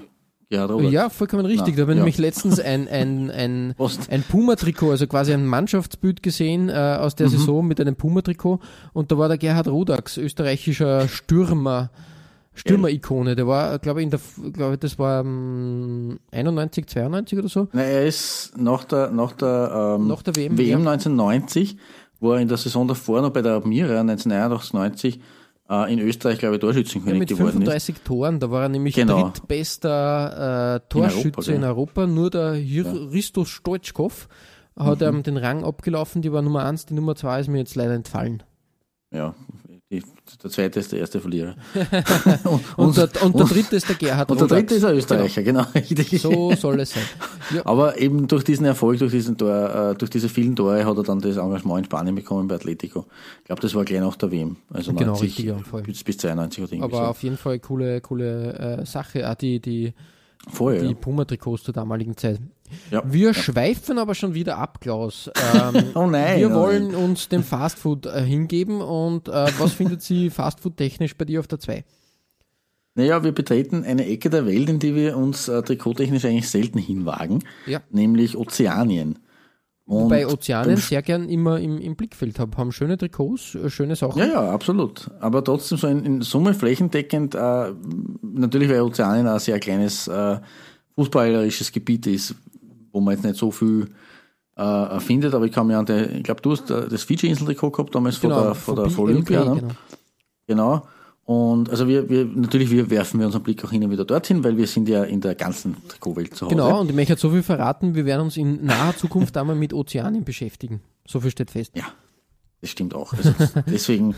ja, 0.50 0.66
Robert. 0.66 0.92
Ja, 0.92 1.10
vollkommen 1.10 1.46
richtig. 1.46 1.76
Na, 1.76 1.76
da 1.76 1.82
habe 1.82 1.92
ich 1.92 1.96
ja. 1.98 2.02
nämlich 2.04 2.18
letztens 2.18 2.60
ein, 2.60 2.88
ein, 2.88 3.32
ein, 3.32 3.76
ein 4.10 4.24
Puma-Trikot, 4.24 4.92
also 4.92 5.08
quasi 5.08 5.34
ein 5.34 5.46
Mannschaftsbild 5.46 6.22
gesehen 6.24 6.70
äh, 6.70 6.98
aus 7.00 7.14
Mhm. 7.14 7.18
der 7.18 7.30
Saison 7.30 7.68
mit 7.68 7.82
einem 7.82 7.96
Puma-Trikot 7.96 8.60
und 8.94 9.12
da 9.12 9.18
war 9.18 9.28
der 9.28 9.38
Gerhard 9.38 9.68
Rodax, 9.68 10.18
österreichischer 10.18 11.08
Stürmer, 11.08 11.90
Stürmer-Ikone. 12.54 13.36
Der 13.36 13.48
war, 13.48 13.80
glaube 13.80 14.00
ich, 14.02 14.06
in 14.06 14.12
der, 14.12 14.20
glaube 14.54 14.74
ich, 14.76 14.80
das 14.80 14.98
war 14.98 15.22
ähm, 15.22 16.20
91, 16.32 16.88
92 16.88 17.40
oder 17.40 17.50
so. 17.50 17.68
Na, 17.74 17.82
er 17.82 18.06
ist 18.06 18.54
nach 18.58 18.84
der, 18.86 19.12
nach 19.12 19.34
der, 19.34 19.98
ähm, 20.00 20.08
Nach 20.08 20.22
der 20.22 20.36
WM, 20.36 20.58
WM 20.58 20.68
ja. 20.84 20.92
1990, 20.92 21.78
wo 22.20 22.32
er 22.34 22.40
in 22.40 22.48
der 22.48 22.58
Saison 22.58 22.88
davor 22.88 23.22
noch 23.22 23.32
bei 23.32 23.42
der 23.42 23.66
Mira 23.66 24.00
1989, 24.00 24.74
90, 24.74 25.20
äh, 25.70 25.92
in 25.94 26.00
Österreich, 26.00 26.40
glaube 26.40 26.56
ich, 26.56 26.62
Ja, 26.62 26.68
Torschützenkönig 26.68 27.20
mit 27.20 27.30
geworden 27.30 27.48
ist. 27.48 27.54
35 27.54 27.96
Toren, 28.04 28.40
da 28.40 28.52
war 28.52 28.64
er 28.64 28.70
nämlich 28.70 28.96
Genau. 28.96 29.30
drittbester 29.30 30.76
äh, 30.76 30.80
Torschütze 30.90 31.52
gell? 31.52 31.56
in 31.56 31.64
Europa, 31.64 32.08
nur 32.08 32.30
der 32.30 32.54
Risto 32.54 33.46
Stoichkov 33.46 34.28
hat 34.78 35.02
Mhm. 35.02 35.24
den 35.24 35.38
Rang 35.38 35.64
abgelaufen, 35.64 36.22
die 36.22 36.32
war 36.32 36.42
Nummer 36.42 36.66
1, 36.66 36.86
die 36.88 36.94
Nummer 36.94 37.16
2 37.16 37.40
ist 37.42 37.48
mir 37.48 37.60
jetzt 37.60 37.76
leider 37.76 37.94
entfallen. 37.94 38.44
Ja, 39.12 39.34
Der 40.44 40.52
zweite 40.52 40.80
ist 40.80 40.92
der 40.92 41.00
erste 41.00 41.20
Verlierer. 41.20 41.56
Und, 42.78 42.98
der, 42.98 43.10
und 43.24 43.38
der 43.38 43.46
dritte 43.46 43.76
ist 43.76 43.88
der 43.90 43.96
Gerhard 43.96 44.30
Und 44.30 44.40
der 44.40 44.48
Rodax. 44.48 44.62
dritte 44.62 44.76
ist 44.76 44.86
ein 44.86 44.96
Österreicher, 44.96 45.44
genau. 45.44 45.66
richtig. 45.74 46.22
So 46.22 46.54
soll 46.56 46.80
es 46.80 46.92
sein. 46.92 47.04
Ja. 47.54 47.66
Aber 47.66 48.00
eben 48.00 48.28
durch 48.28 48.44
diesen 48.44 48.66
Erfolg, 48.66 49.00
durch 49.00 49.12
diesen 49.12 49.38
Tor, 49.38 49.92
äh, 49.92 49.96
durch 49.96 50.10
diese 50.12 50.30
vielen 50.30 50.56
Tore 50.56 50.86
hat 50.86 50.98
er 50.98 51.04
dann 51.04 51.20
das 51.20 51.38
Engagement 51.38 51.80
in 51.80 51.86
Spanien 51.86 52.16
bekommen 52.16 52.48
bei 52.48 52.56
Atletico. 52.56 53.06
Ich 53.40 53.46
glaube, 53.46 53.62
das 53.62 53.74
war 53.76 53.86
gleich 53.86 54.00
nach 54.02 54.16
der 54.16 54.32
WM. 54.32 54.58
Also 54.72 54.94
Genau, 54.94 55.12
90, 55.12 55.24
richtig, 55.28 55.46
ja, 55.46 55.58
voll. 55.60 55.82
bis, 55.84 56.04
bis 56.04 56.18
92 56.18 56.64
oder 56.64 56.74
irgendwie 56.74 56.84
Aber 56.96 57.06
so. 57.06 57.10
auf 57.12 57.24
jeden 57.24 57.38
Fall 57.38 57.60
coole, 57.60 58.02
coole 58.02 58.80
äh, 58.82 58.86
Sache. 58.86 59.30
Auch 59.30 59.36
die, 59.36 59.60
die, 59.60 59.94
Vorher, 60.48 60.82
die 60.82 60.90
ja. 60.90 60.94
Puma-Trikots 60.94 61.64
zur 61.64 61.74
damaligen 61.74 62.16
Zeit. 62.18 62.40
Ja. 62.92 63.04
Wir 63.06 63.34
schweifen 63.34 63.98
aber 64.00 64.16
schon 64.16 64.34
wieder 64.34 64.58
ab, 64.58 64.80
Klaus. 64.82 65.30
Ähm, 65.56 65.84
Oh 65.94 66.08
nein, 66.08 66.40
Wir 66.40 66.52
oh 66.52 66.56
wollen 66.56 66.88
nein. 66.88 66.96
uns 66.96 67.30
dem 67.30 67.44
Fastfood 67.44 68.06
äh, 68.06 68.22
hingeben 68.24 68.82
und 68.82 69.28
äh, 69.28 69.48
was 69.60 69.74
findet 69.74 70.02
sie 70.02 70.30
Fastfood-technisch 70.32 71.16
bei 71.16 71.26
dir 71.26 71.40
auf 71.40 71.48
der 71.48 71.60
2? 71.60 71.84
Naja, 72.96 73.24
wir 73.24 73.34
betreten 73.34 73.84
eine 73.84 74.06
Ecke 74.08 74.30
der 74.30 74.46
Welt, 74.46 74.70
in 74.70 74.80
die 74.80 74.96
wir 74.96 75.18
uns 75.18 75.48
äh, 75.50 75.62
trikottechnisch 75.62 76.24
eigentlich 76.26 76.50
selten 76.50 76.80
hinwagen, 76.80 77.44
Ja. 77.66 77.82
nämlich 77.90 78.38
Ozeanien. 78.38 79.20
Und 79.88 80.08
Bei 80.10 80.26
Ozeanen 80.26 80.70
beim 80.70 80.78
sehr 80.78 81.04
gern 81.04 81.30
immer 81.30 81.60
im, 81.60 81.78
im 81.78 81.96
Blickfeld 81.96 82.40
habe. 82.40 82.58
Haben 82.58 82.72
schöne 82.72 82.98
Trikots, 82.98 83.54
äh, 83.54 83.70
schöne 83.70 83.96
Sachen. 83.96 84.18
Ja, 84.18 84.26
ja, 84.28 84.50
absolut. 84.50 85.12
Aber 85.20 85.44
trotzdem 85.44 85.78
so 85.78 85.88
in, 85.88 86.04
in 86.06 86.22
Summe 86.22 86.54
flächendeckend, 86.56 87.36
äh, 87.36 87.72
natürlich 88.24 88.70
weil 88.70 88.82
Ozeanien 88.82 89.28
ein 89.28 89.40
sehr 89.40 89.60
kleines 89.60 90.08
äh, 90.08 90.40
fußballerisches 90.96 91.72
Gebiet 91.74 92.08
ist, 92.08 92.34
wo 92.96 93.02
man 93.02 93.14
jetzt 93.14 93.24
nicht 93.24 93.36
so 93.36 93.52
viel 93.52 93.90
äh, 94.56 95.00
findet, 95.02 95.34
aber 95.34 95.46
ich 95.46 95.52
kann 95.52 95.68
mir 95.68 95.78
an 95.78 95.86
der, 95.86 96.10
ich 96.12 96.24
glaube, 96.24 96.42
du 96.42 96.54
hast 96.54 96.72
äh, 96.72 96.88
das 96.88 97.04
Fiji-Insel-Trikot 97.04 97.72
gehabt 97.72 97.94
damals 97.94 98.18
vor 98.18 98.30
der, 98.30 98.56
vor 98.56 98.76
der 98.76 98.86
Genau, 98.86 98.96
vor 98.96 99.04
Olympia, 99.06 99.44
ne? 99.44 99.56
genau. 99.60 99.74
Genau. 100.48 100.88
Und 101.26 101.72
also 101.72 101.88
wir, 101.88 102.08
wir 102.08 102.24
natürlich 102.26 102.70
wir 102.70 102.90
werfen 102.92 103.20
wir 103.20 103.26
unseren 103.26 103.42
Blick 103.44 103.66
auch 103.66 103.72
hin 103.72 103.84
und 103.84 103.92
wieder 103.92 104.06
dorthin, 104.06 104.44
weil 104.44 104.58
wir 104.58 104.68
sind 104.68 104.88
ja 104.88 105.04
in 105.04 105.22
der 105.22 105.34
ganzen 105.36 105.76
Trikotwelt 105.88 106.36
zu 106.36 106.46
Hause. 106.46 106.56
Genau, 106.56 106.80
und 106.80 106.90
ich 106.90 106.96
möchte 106.96 107.18
so 107.18 107.32
viel 107.32 107.44
verraten, 107.44 107.96
wir 107.96 108.06
werden 108.06 108.22
uns 108.22 108.38
in 108.38 108.64
naher 108.66 108.96
Zukunft 108.96 109.36
einmal 109.38 109.56
mit 109.56 109.74
Ozeanien 109.74 110.24
beschäftigen. 110.24 110.82
So 111.06 111.20
viel 111.20 111.32
steht 111.32 111.52
fest. 111.52 111.74
Ja, 111.76 111.86
das 112.62 112.70
stimmt 112.70 112.94
auch. 112.94 113.12
Also 113.12 113.34
deswegen, 113.68 114.16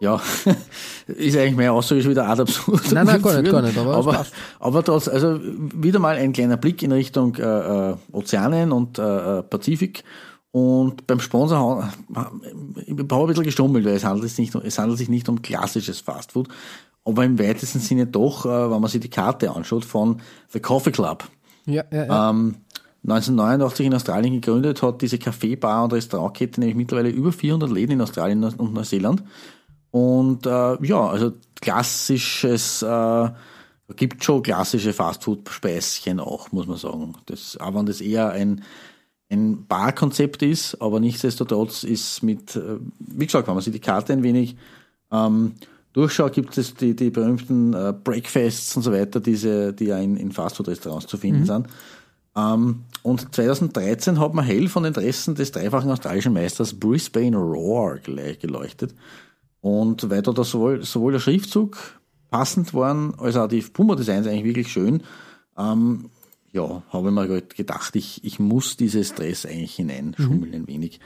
ja, 0.00 0.20
ist 1.06 1.36
eigentlich 1.36 1.56
meine 1.56 1.72
Aussage 1.72 2.02
schon 2.02 2.10
wieder 2.10 2.28
ad 2.28 2.42
absurd. 2.42 2.92
Nein, 2.92 3.06
nein, 3.06 3.22
gar 3.22 3.40
nicht, 3.40 3.50
gar 3.50 3.62
nicht, 3.62 3.78
aber 3.78 3.94
aber, 3.96 4.26
aber 4.60 4.84
trotz, 4.84 5.08
also 5.08 5.40
wieder 5.42 5.98
mal 5.98 6.16
ein 6.16 6.32
kleiner 6.32 6.56
Blick 6.56 6.82
in 6.82 6.92
Richtung 6.92 7.34
äh, 7.36 7.90
äh, 7.90 7.96
Ozeanien 8.12 8.72
und 8.72 8.98
äh, 8.98 9.38
äh, 9.38 9.42
Pazifik. 9.42 10.04
Und 10.52 11.06
beim 11.06 11.20
Sponsor, 11.20 11.86
ich 12.08 12.16
habe 12.16 12.30
ein 12.86 13.26
bisschen 13.26 13.44
gestummelt, 13.44 13.84
weil 13.84 13.94
es 13.94 14.04
handelt, 14.04 14.28
sich 14.28 14.38
nicht, 14.38 14.54
um- 14.54 14.62
es 14.64 14.78
handelt 14.78 14.98
sich 14.98 15.08
nicht 15.10 15.28
um 15.28 15.42
klassisches 15.42 16.00
Fastfood, 16.00 16.48
aber 17.04 17.24
im 17.24 17.38
weitesten 17.38 17.78
Sinne 17.80 18.06
doch, 18.06 18.46
äh, 18.46 18.70
wenn 18.70 18.80
man 18.80 18.88
sich 18.90 19.00
die 19.00 19.10
Karte 19.10 19.50
anschaut, 19.54 19.84
von 19.84 20.20
The 20.48 20.60
Coffee 20.60 20.92
Club. 20.92 21.24
Ja, 21.66 21.84
ja, 21.92 22.04
ja. 22.06 22.30
Ähm, 22.30 22.56
1989 23.06 23.86
in 23.86 23.94
Australien 23.94 24.40
gegründet, 24.40 24.82
hat 24.82 25.00
diese 25.02 25.18
Kaffeebar 25.18 25.84
und 25.84 25.92
Restaurantkette 25.92 26.58
nämlich 26.60 26.76
mittlerweile 26.76 27.10
über 27.10 27.32
400 27.32 27.70
Läden 27.70 27.92
in 27.92 28.00
Australien 28.00 28.42
und 28.42 28.72
Neuseeland. 28.74 29.22
Und 29.90 30.46
äh, 30.46 30.84
ja, 30.84 31.08
also 31.08 31.32
klassisches, 31.60 32.82
äh, 32.82 33.30
gibt 33.96 34.24
schon 34.24 34.42
klassische 34.42 34.92
Fastfood-Speischen 34.92 36.20
auch, 36.20 36.52
muss 36.52 36.66
man 36.66 36.76
sagen. 36.76 37.14
Das, 37.26 37.56
auch 37.58 37.74
wenn 37.74 37.86
das 37.86 38.00
eher 38.00 38.30
ein, 38.30 38.62
ein 39.30 39.66
Barkonzept 39.66 40.42
ist, 40.42 40.80
aber 40.80 41.00
nichtsdestotrotz 41.00 41.84
ist 41.84 42.22
mit, 42.22 42.56
äh, 42.56 42.78
wie 42.98 43.26
gesagt, 43.26 43.48
wenn 43.48 43.54
man 43.54 43.62
sich 43.62 43.72
die 43.72 43.80
Karte 43.80 44.12
ein 44.12 44.22
wenig 44.22 44.56
ähm, 45.10 45.54
durchschaut, 45.92 46.34
gibt 46.34 46.58
es 46.58 46.74
die, 46.74 46.94
die 46.94 47.10
berühmten 47.10 47.72
äh, 47.72 47.94
Breakfasts 48.04 48.76
und 48.76 48.82
so 48.82 48.92
weiter, 48.92 49.20
diese, 49.20 49.72
die 49.72 49.86
ja 49.86 49.98
in, 49.98 50.16
in 50.16 50.32
Fastfood-Restaurants 50.32 51.06
zu 51.06 51.16
finden 51.16 51.46
sind. 51.46 51.68
Ähm, 52.36 52.84
und 53.02 53.34
2013 53.34 54.20
hat 54.20 54.34
man 54.34 54.44
hell 54.44 54.68
von 54.68 54.82
den 54.82 54.92
Interessen 54.92 55.34
des 55.34 55.52
dreifachen 55.52 55.90
australischen 55.90 56.34
Meisters 56.34 56.74
Brisbane 56.74 57.36
Roar 57.36 57.94
gele- 57.96 58.38
geleuchtet. 58.38 58.94
Und 59.66 60.08
weil 60.10 60.22
da 60.22 60.44
sowohl, 60.44 60.84
sowohl 60.84 61.14
der 61.14 61.18
Schriftzug 61.18 61.76
passend 62.30 62.72
waren, 62.72 63.18
als 63.18 63.34
auch 63.34 63.48
die 63.48 63.62
Puma-Designs 63.62 64.28
eigentlich 64.28 64.44
wirklich 64.44 64.68
schön, 64.68 65.02
ähm, 65.58 66.08
ja, 66.52 66.84
habe 66.90 67.08
ich 67.08 67.14
mir 67.14 67.28
halt 67.28 67.56
gedacht, 67.56 67.96
ich, 67.96 68.22
ich 68.22 68.38
muss 68.38 68.76
dieses 68.76 69.16
Dress 69.16 69.44
eigentlich 69.44 69.74
hineinschummeln 69.74 70.54
ein 70.54 70.68
wenig. 70.68 71.00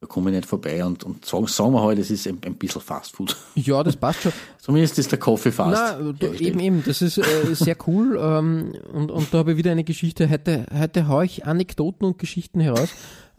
Da 0.00 0.06
komme 0.06 0.30
ich 0.30 0.36
nicht 0.36 0.48
vorbei 0.48 0.84
und, 0.84 1.02
und 1.02 1.24
sagen, 1.24 1.48
sagen 1.48 1.72
wir 1.72 1.82
halt, 1.82 1.98
es 1.98 2.12
ist 2.12 2.28
ein, 2.28 2.38
ein 2.46 2.54
bisschen 2.54 2.82
Fastfood. 2.82 3.36
ja, 3.56 3.82
das 3.82 3.96
passt 3.96 4.22
schon. 4.22 4.32
Zumindest 4.58 4.96
ist 5.00 5.10
der 5.10 5.18
Kaffee 5.18 5.50
fast. 5.50 5.98
Hergestellt. 5.98 6.40
eben, 6.40 6.60
eben, 6.60 6.84
das 6.84 7.02
ist 7.02 7.18
äh, 7.18 7.52
sehr 7.52 7.76
cool. 7.88 8.16
Ähm, 8.22 8.74
und, 8.92 9.10
und 9.10 9.34
da 9.34 9.38
habe 9.38 9.50
ich 9.50 9.58
wieder 9.58 9.72
eine 9.72 9.82
Geschichte. 9.82 10.30
Heute, 10.30 10.66
heute 10.72 11.08
haue 11.08 11.24
ich 11.24 11.46
Anekdoten 11.46 12.06
und 12.06 12.20
Geschichten 12.20 12.60
heraus. 12.60 12.90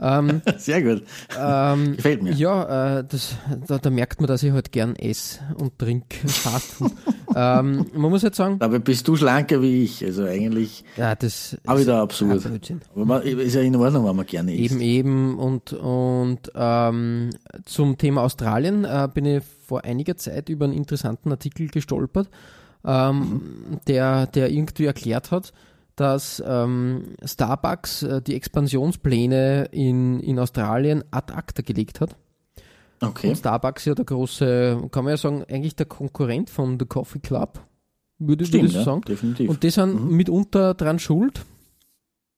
Ähm, 0.02 0.41
Sehr 0.58 0.82
gut. 0.82 1.04
ähm, 1.38 1.95
Gefällt 1.97 2.24
mir. 2.24 2.34
Ja, 2.34 3.00
äh, 3.00 3.04
das, 3.08 3.36
da, 3.68 3.78
da 3.78 3.89
merkt 3.89 4.22
man, 4.22 4.28
dass 4.28 4.43
ich 4.43 4.52
halt 4.52 4.72
gern 4.72 4.95
esse 4.95 5.39
und 5.58 5.78
trinke 5.78 6.18
ähm, 7.36 7.86
man 7.93 8.10
muss 8.10 8.22
jetzt 8.22 8.38
sagen, 8.38 8.60
Dabei 8.60 8.80
bist 8.80 9.08
du 9.08 9.16
schlanker 9.16 9.62
wie 9.62 9.84
ich. 9.84 10.04
Also 10.04 10.24
eigentlich 10.24 10.84
ja, 10.95 11.16
das 11.16 11.58
auch 11.66 11.76
ist 11.76 11.82
wieder 11.82 12.02
absurd. 12.02 12.45
Aber 12.95 13.06
man, 13.06 13.22
ist 13.24 13.56
ja 13.56 13.62
in 13.62 13.76
Ordnung, 13.76 14.06
wenn 14.06 14.16
man 14.16 14.26
gerne 14.26 14.56
isst. 14.56 14.72
Eben, 14.72 14.82
eben. 14.82 15.39
Und, 15.39 15.74
und 15.74 16.52
ähm, 16.56 17.32
zum 17.66 17.97
Thema 17.97 18.24
Australien 18.24 18.86
äh, 18.86 19.08
bin 19.14 19.26
ich 19.26 19.43
vor 19.66 19.84
einiger 19.84 20.16
Zeit 20.18 20.50
über 20.50 20.66
einen 20.66 20.74
interessanten 20.74 21.32
Artikel 21.32 21.68
gestolpert, 21.68 22.30
ähm, 22.86 23.80
der, 23.88 24.28
der 24.28 24.50
irgendwie 24.50 24.86
erklärt 24.86 25.32
hat, 25.32 25.54
dass 26.00 26.41
ähm, 26.45 27.16
Starbucks 27.24 28.04
äh, 28.04 28.22
die 28.22 28.36
Expansionspläne 28.36 29.66
in, 29.72 30.20
in 30.20 30.39
Australien 30.39 31.04
ad 31.12 31.34
acta 31.34 31.62
gelegt 31.62 32.00
hat. 32.00 32.16
Okay. 33.02 33.30
Und 33.30 33.38
Starbucks 33.38 33.86
ja 33.86 33.95
der 33.95 34.06
große, 34.06 34.88
kann 34.91 35.04
man 35.04 35.12
ja 35.12 35.18
sagen, 35.18 35.43
eigentlich 35.50 35.76
der 35.76 35.86
Konkurrent 35.86 36.50
von 36.50 36.78
The 36.80 36.86
Coffee 36.86 37.20
Club, 37.20 37.62
würde, 38.18 38.41
würde 38.41 38.45
Stimmt, 38.45 38.66
ich 38.66 38.72
so 38.74 38.80
ja, 38.80 38.84
sagen. 38.86 39.02
definitiv. 39.02 39.50
Und 39.50 39.64
die 39.64 39.70
sind 39.70 40.12
mitunter 40.12 40.74
dran 40.74 41.00
schuld, 41.00 41.45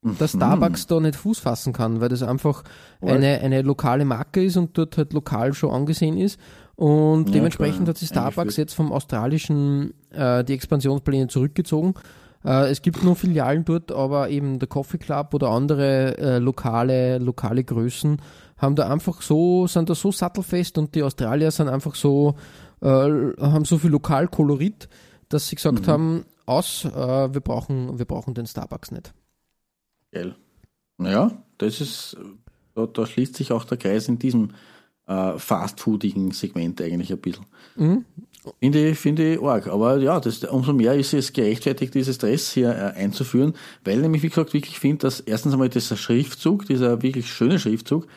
dass 0.03 0.33
Mhm. 0.33 0.39
Starbucks 0.39 0.87
da 0.87 0.99
nicht 0.99 1.15
Fuß 1.15 1.39
fassen 1.39 1.73
kann, 1.73 2.01
weil 2.01 2.09
das 2.09 2.23
einfach 2.23 2.63
eine, 3.01 3.39
eine 3.41 3.61
lokale 3.61 4.05
Marke 4.05 4.43
ist 4.43 4.57
und 4.57 4.75
dort 4.77 4.97
halt 4.97 5.13
lokal 5.13 5.53
schon 5.53 5.71
angesehen 5.71 6.17
ist. 6.17 6.39
Und 6.75 7.27
Ja, 7.29 7.33
dementsprechend 7.33 7.83
klar, 7.83 7.89
hat 7.89 7.97
sich 7.97 8.09
Starbucks 8.09 8.57
jetzt 8.57 8.73
vom 8.73 8.91
australischen 8.91 9.93
äh, 10.09 10.43
die 10.43 10.53
Expansionspläne 10.53 11.27
zurückgezogen. 11.27 11.93
Äh, 12.43 12.69
es 12.69 12.81
gibt 12.81 13.03
nur 13.03 13.15
Filialen 13.15 13.65
dort, 13.65 13.91
aber 13.91 14.29
eben 14.29 14.59
der 14.59 14.67
Coffee 14.67 14.97
Club 14.97 15.33
oder 15.33 15.49
andere 15.49 16.17
äh, 16.17 16.37
lokale, 16.39 17.17
lokale 17.19 17.63
Größen 17.63 18.21
haben 18.57 18.75
da 18.75 18.89
einfach 18.89 19.21
so, 19.21 19.67
sind 19.67 19.89
da 19.89 19.95
so 19.95 20.11
sattelfest 20.11 20.77
und 20.77 20.93
die 20.93 21.03
Australier 21.03 21.51
sind 21.51 21.67
einfach 21.67 21.95
so, 21.95 22.35
äh, 22.81 22.87
haben 22.87 23.65
so 23.65 23.77
viel 23.77 23.89
Lokalkolorit, 23.91 24.87
dass 25.29 25.47
sie 25.47 25.55
Mhm. 25.55 25.57
gesagt 25.57 25.87
haben, 25.87 26.25
aus, 26.45 26.85
äh, 26.85 27.33
wir 27.33 27.41
brauchen, 27.41 27.97
wir 27.97 28.05
brauchen 28.05 28.33
den 28.33 28.45
Starbucks 28.45 28.91
nicht. 28.91 29.13
Geil. 30.11 30.35
Naja, 30.97 31.31
das 31.57 31.81
ist, 31.81 32.17
da, 32.75 32.85
da 32.85 33.05
schließt 33.05 33.35
sich 33.35 33.51
auch 33.51 33.63
der 33.63 33.77
Kreis 33.77 34.07
in 34.07 34.19
diesem 34.19 34.51
äh, 35.07 35.37
fastfoodigen 35.37 36.31
Segment 36.31 36.81
eigentlich 36.81 37.11
ein 37.11 37.19
bisschen. 37.19 37.45
Mhm. 37.75 38.05
Finde 38.59 38.89
ich, 38.89 38.97
finde 38.97 39.33
ich 39.33 39.41
arg. 39.41 39.67
Aber 39.67 39.97
ja, 39.97 40.19
das, 40.19 40.43
umso 40.45 40.73
mehr 40.73 40.95
ist 40.95 41.13
es 41.13 41.31
gerechtfertigt, 41.31 41.93
dieses 41.93 42.15
Stress 42.15 42.51
hier 42.51 42.69
äh, 42.69 42.99
einzuführen, 42.99 43.53
weil 43.83 43.99
nämlich, 43.99 44.23
wie 44.23 44.29
gesagt, 44.29 44.53
wirklich 44.53 44.79
finde, 44.79 45.03
dass 45.03 45.19
erstens 45.19 45.53
einmal 45.53 45.69
dieser 45.69 45.95
Schriftzug, 45.95 46.65
dieser 46.65 47.03
wirklich 47.03 47.31
schöne 47.31 47.59
Schriftzug, 47.59 48.07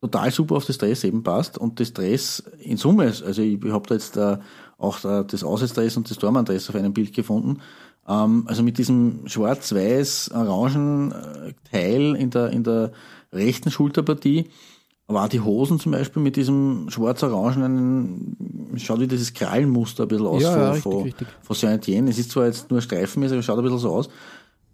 total 0.00 0.30
super 0.30 0.56
auf 0.56 0.66
das 0.66 0.78
Dress 0.78 1.02
eben 1.02 1.24
passt 1.24 1.58
und 1.58 1.80
das 1.80 1.92
Dress 1.92 2.44
in 2.60 2.76
Summe, 2.76 3.06
also 3.06 3.42
ich, 3.42 3.60
habe 3.64 3.88
da 3.88 3.94
jetzt 3.94 4.16
äh, 4.16 4.38
auch 4.78 5.04
äh, 5.04 5.24
das 5.24 5.42
Auswärtsdress 5.42 5.96
und 5.96 6.08
das 6.10 6.18
Dortmund-Dress 6.18 6.68
auf 6.68 6.76
einem 6.76 6.92
Bild 6.92 7.12
gefunden, 7.12 7.60
ähm, 8.06 8.44
also 8.46 8.62
mit 8.62 8.78
diesem 8.78 9.26
schwarz-weiß-orangen 9.26 11.12
Teil 11.72 12.14
in 12.14 12.30
der, 12.30 12.50
in 12.50 12.62
der 12.62 12.92
rechten 13.32 13.72
Schulterpartie, 13.72 14.48
aber 15.08 15.22
auch 15.24 15.28
die 15.28 15.40
Hosen 15.40 15.78
zum 15.78 15.92
Beispiel 15.92 16.20
mit 16.22 16.36
diesem 16.36 16.86
schwarz-orangenen, 16.90 18.36
schaut 18.76 19.00
wie 19.00 19.06
dieses 19.06 19.32
Krallenmuster 19.34 20.04
ein 20.04 20.08
bisschen 20.08 20.26
aus 20.26 20.42
Ja, 20.42 20.50
von, 20.52 20.60
ja, 20.60 20.70
richtig, 20.70 20.82
von, 20.92 21.02
richtig. 21.02 21.28
von 21.42 21.56
Saint-Étienne. 21.56 22.08
Es 22.10 22.18
ist 22.18 22.30
zwar 22.32 22.46
jetzt 22.46 22.70
nur 22.70 22.80
streifenmäßig, 22.80 23.34
aber 23.36 23.42
schaut 23.42 23.58
ein 23.58 23.64
bisschen 23.64 23.78
so 23.78 23.90
aus. 23.92 24.08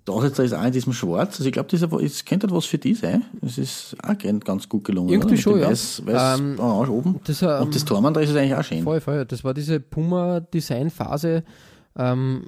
Der 0.07 0.15
Aussetzer 0.15 0.43
ist 0.43 0.53
auch 0.53 0.65
in 0.65 0.73
diesem 0.73 0.93
Schwarz. 0.93 1.35
Also 1.35 1.45
ich 1.45 1.53
glaube, 1.53 1.69
das, 1.71 1.81
ist- 1.83 1.93
das 1.93 2.25
könnte 2.25 2.47
etwas 2.49 2.65
für 2.65 2.79
die 2.79 2.95
sein. 2.95 3.25
Es 3.41 3.57
ist 3.57 3.95
auch 4.03 4.15
ganz 4.45 4.69
gut 4.69 4.83
gelungen. 4.85 5.11
Irgendwie 5.11 5.37
schon, 5.37 5.61
ja. 5.61 5.69
Weiß, 5.69 6.03
weiß 6.05 6.41
Ähm, 6.41 6.59
orange 6.59 6.91
oben. 6.91 7.21
das, 7.25 7.41
ähm, 7.43 7.49
Und 7.63 7.75
das 7.75 7.85
Tormann 7.85 8.13
ist 8.17 8.35
eigentlich 8.35 8.55
auch 8.57 8.65
schön. 8.65 8.83
Voll, 8.83 9.01
voll. 9.01 9.25
Das 9.27 9.45
war 9.45 9.55
diese 9.55 9.79
Puma-Design-Phase. 9.79 11.45
Ähm, 11.97 12.43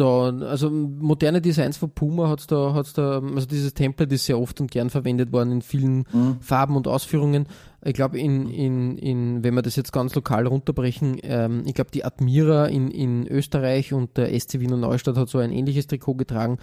da, 0.00 0.28
also 0.28 0.70
moderne 0.70 1.40
Designs 1.40 1.76
von 1.76 1.90
Puma 1.90 2.28
hat's 2.28 2.46
da, 2.46 2.74
hat's 2.74 2.92
da, 2.92 3.20
also 3.20 3.46
dieses 3.46 3.74
Template 3.74 4.14
ist 4.14 4.26
sehr 4.26 4.38
oft 4.38 4.60
und 4.60 4.70
gern 4.70 4.90
verwendet 4.90 5.32
worden 5.32 5.52
in 5.52 5.62
vielen 5.62 5.98
Mhm. 6.12 6.36
Farben 6.40 6.76
und 6.76 6.86
Ausführungen. 6.86 7.46
Ich 7.84 7.94
glaube, 7.94 8.18
in, 8.18 8.48
in, 8.48 8.98
in, 8.98 9.44
wenn 9.44 9.54
wir 9.54 9.62
das 9.62 9.76
jetzt 9.76 9.92
ganz 9.92 10.14
lokal 10.14 10.46
runterbrechen, 10.46 11.18
ähm, 11.22 11.62
ich 11.66 11.74
glaube, 11.74 11.90
die 11.92 12.04
Admira 12.04 12.66
in, 12.66 12.90
in 12.90 13.26
Österreich 13.26 13.92
und 13.92 14.16
der 14.16 14.38
SC 14.38 14.60
Wiener 14.60 14.76
Neustadt 14.76 15.16
hat 15.16 15.28
so 15.28 15.38
ein 15.38 15.52
ähnliches 15.52 15.86
Trikot 15.86 16.14
getragen. 16.14 16.58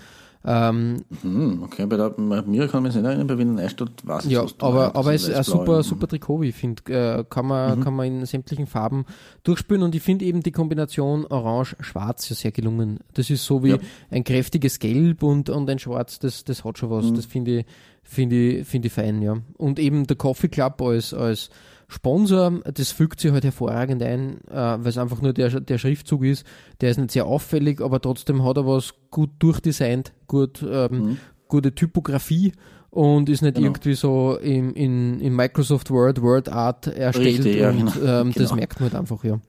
Ähm, 0.48 1.04
Hm, 1.22 1.64
okay, 1.64 1.86
bei 1.88 1.98
der 1.98 2.12
bei 2.12 2.42
mir 2.44 2.68
kann 2.68 2.84
man 2.84 2.92
sich 2.92 3.02
nicht 3.02 3.08
erinnern, 3.10 3.28
bei 3.28 3.38
Wiener 3.38 3.54
Neustadt 3.62 3.92
weiß 4.06 4.26
ich 4.26 4.32
ja, 4.32 4.44
was 4.44 4.56
aber, 4.60 4.96
aber 4.96 5.14
es 5.14 5.28
ist 5.28 5.36
ein 5.36 5.44
super, 5.44 5.82
super 5.82 6.08
Trikot, 6.08 6.42
wie 6.42 6.50
ich 6.50 6.56
finde. 6.56 6.84
Äh, 6.94 7.24
kann, 7.30 7.48
man, 7.48 7.80
Mhm. 7.80 7.84
kann 7.84 7.96
man 7.96 8.06
in 8.08 8.26
sämtlichen 8.26 8.68
Farben 8.68 9.06
durchspielen 9.44 9.82
und 9.84 9.96
ich 9.96 10.04
finde 10.04 10.26
eben 10.26 10.44
die 10.44 10.52
Kombination 10.52 11.26
Orange-Schwarz 11.26 12.30
ja 12.30 12.36
sehr 12.36 12.52
gelungen. 12.52 13.00
Das 13.14 13.30
ist 13.30 13.44
so 13.46 13.64
wie 13.64 13.70
Ja. 13.70 13.78
ein 14.12 14.24
kräftiges 14.24 14.80
Gelb 14.80 15.24
und, 15.24 15.50
und 15.50 15.70
ein 15.70 15.80
Schwarz, 15.80 16.20
das, 16.20 16.44
das 16.44 16.64
hat 16.64 16.78
schon 16.78 16.90
Mhm. 16.90 16.94
was. 16.94 17.14
Das 17.14 17.26
finde 17.26 17.60
ich, 17.60 17.66
finde 18.04 18.36
ich, 18.60 18.68
finde 18.68 18.88
ich 18.88 18.94
fein, 18.94 19.22
ja. 19.22 19.38
Und 19.58 19.80
eben 19.80 20.06
der 20.06 20.16
Coffee 20.16 20.48
Club 20.50 20.82
als, 20.82 21.14
als 21.14 21.50
Sponsor, 21.88 22.62
das 22.74 22.92
fügt 22.92 23.20
sich 23.20 23.32
halt 23.32 23.44
hervorragend 23.44 24.02
ein, 24.02 24.40
äh, 24.50 24.54
weil 24.56 24.88
es 24.88 24.98
einfach 24.98 25.22
nur 25.22 25.34
der, 25.34 25.60
der 25.60 25.78
Schriftzug 25.78 26.24
ist. 26.24 26.46
Der 26.82 26.90
ist 26.92 26.98
nicht 26.98 27.12
sehr 27.12 27.26
auffällig, 27.26 27.82
aber 27.82 28.02
trotzdem 28.02 28.44
hat 28.44 28.58
er 28.58 28.66
was 28.66 28.94
gut 29.12 29.30
durchdesignt, 29.40 30.14
gut, 30.28 30.66
ähm, 30.68 31.18
gute 31.48 31.76
Typografie 31.76 32.54
und 32.90 33.30
ist 33.30 33.42
nicht 33.42 33.52
Mhm. 33.58 33.62
Genau. 33.62 33.68
irgendwie 33.68 33.94
so 33.94 34.36
in, 34.38 34.72
in, 34.74 35.20
in 35.20 35.36
Microsoft 35.36 35.92
Word, 35.92 36.22
Word 36.22 36.50
Art 36.50 36.88
erstellt 36.88 37.28
Richtig, 37.46 37.56
ja, 37.58 37.70
und 37.70 37.94
genau. 37.94 38.22
ähm, 38.22 38.32
das 38.34 38.36
Genau. 38.50 38.56
merkt 38.56 38.80
man 38.80 38.90
halt 38.92 39.00
einfach, 39.00 39.24
ja. 39.24 39.40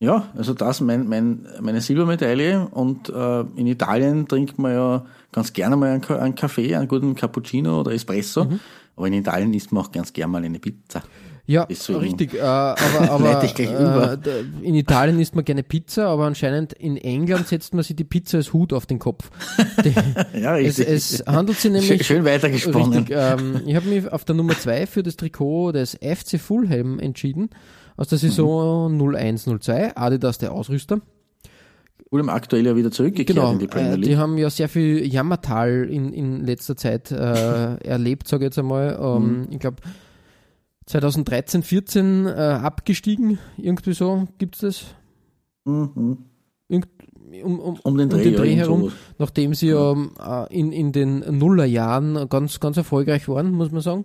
Ja, 0.00 0.28
also 0.36 0.52
das 0.52 0.80
mein, 0.82 1.08
mein, 1.08 1.46
meine 1.60 1.80
Silbermedaille 1.80 2.68
und 2.68 3.08
äh, 3.08 3.40
in 3.56 3.66
Italien 3.66 4.28
trinkt 4.28 4.58
man 4.58 4.72
ja 4.72 5.06
ganz 5.32 5.52
gerne 5.54 5.76
mal 5.76 5.90
einen, 5.92 6.04
einen 6.04 6.34
Kaffee, 6.34 6.74
einen 6.74 6.88
guten 6.88 7.14
Cappuccino 7.14 7.80
oder 7.80 7.92
Espresso, 7.92 8.44
Mhm. 8.44 8.60
Aber 8.96 9.06
in 9.06 9.14
Italien 9.14 9.52
isst 9.54 9.72
man 9.72 9.84
auch 9.84 9.92
ganz 9.92 10.12
gerne 10.12 10.32
mal 10.32 10.44
eine 10.44 10.58
Pizza. 10.58 11.02
Ja, 11.46 11.66
Deswegen 11.66 11.98
richtig. 11.98 12.34
Äh, 12.34 12.40
aber 12.40 13.10
aber 13.10 13.42
äh, 13.42 14.44
in 14.62 14.74
Italien 14.74 15.20
isst 15.20 15.34
man 15.34 15.44
gerne 15.44 15.62
Pizza, 15.62 16.06
aber 16.06 16.24
anscheinend 16.24 16.72
in 16.72 16.96
England 16.96 17.48
setzt 17.48 17.74
man 17.74 17.84
sich 17.84 17.96
die 17.96 18.04
Pizza 18.04 18.38
als 18.38 18.54
Hut 18.54 18.72
auf 18.72 18.86
den 18.86 18.98
Kopf. 18.98 19.30
Die, 19.84 19.92
Ja, 20.40 20.56
es, 20.58 20.78
richtig. 20.78 20.88
es 20.88 21.24
handelt 21.26 21.58
sich 21.58 21.70
nämlich 21.70 21.88
schön, 21.88 22.04
schön 22.04 22.24
weitergesponnen. 22.24 23.00
Richtig, 23.00 23.16
ähm, 23.18 23.60
ich 23.66 23.74
habe 23.76 23.88
mich 23.88 24.10
auf 24.10 24.24
der 24.24 24.34
Nummer 24.34 24.58
2 24.58 24.86
für 24.86 25.02
das 25.02 25.16
Trikot 25.16 25.72
des 25.72 25.98
FC 26.00 26.40
Fulham 26.40 26.98
entschieden. 26.98 27.50
Aus 27.96 28.08
der 28.08 28.18
Saison 28.18 28.98
01-02, 28.98 29.92
Adidas 29.96 30.38
der 30.38 30.52
Ausrüster. 30.52 31.00
Fulham 32.14 32.28
aktuell 32.28 32.64
ja 32.64 32.76
wieder 32.76 32.92
zurückgekehrt 32.92 33.36
Genau, 33.36 33.50
in 33.50 33.58
die 33.58 33.66
Premier 33.66 33.92
äh, 33.92 33.96
League. 33.96 34.04
die 34.04 34.16
haben 34.16 34.38
ja 34.38 34.48
sehr 34.48 34.68
viel 34.68 35.04
Jammertal 35.04 35.88
in, 35.90 36.12
in 36.12 36.44
letzter 36.44 36.76
Zeit 36.76 37.10
äh, 37.10 37.74
erlebt, 37.84 38.28
sage 38.28 38.44
ich 38.44 38.46
jetzt 38.50 38.58
einmal. 38.60 38.96
Ähm, 39.02 39.40
Mhm. 39.40 39.46
Ich 39.50 39.58
glaube 39.58 39.78
2013, 40.86 41.62
14 41.64 42.26
äh, 42.26 42.30
abgestiegen, 42.30 43.38
irgendwie 43.56 43.94
so, 43.94 44.28
gibt's 44.38 44.58
das? 44.60 44.84
Mhm. 45.64 46.18
Irgend, 46.68 46.88
um, 47.42 47.58
um, 47.58 47.78
Um 47.82 47.96
den 47.98 48.08
Dreh, 48.10 48.30
ja, 48.30 48.42
irgend 48.44 48.58
herum, 48.60 48.80
sowas. 48.82 48.92
nachdem 49.18 49.54
sie 49.54 49.68
ja 49.70 49.92
äh, 49.92 50.56
in, 50.56 50.70
in 50.70 50.92
den 50.92 51.18
Nullerjahren 51.38 52.28
ganz, 52.28 52.60
ganz 52.60 52.76
erfolgreich 52.76 53.28
waren, 53.28 53.50
muss 53.50 53.72
man 53.72 53.80
sagen. 53.80 54.04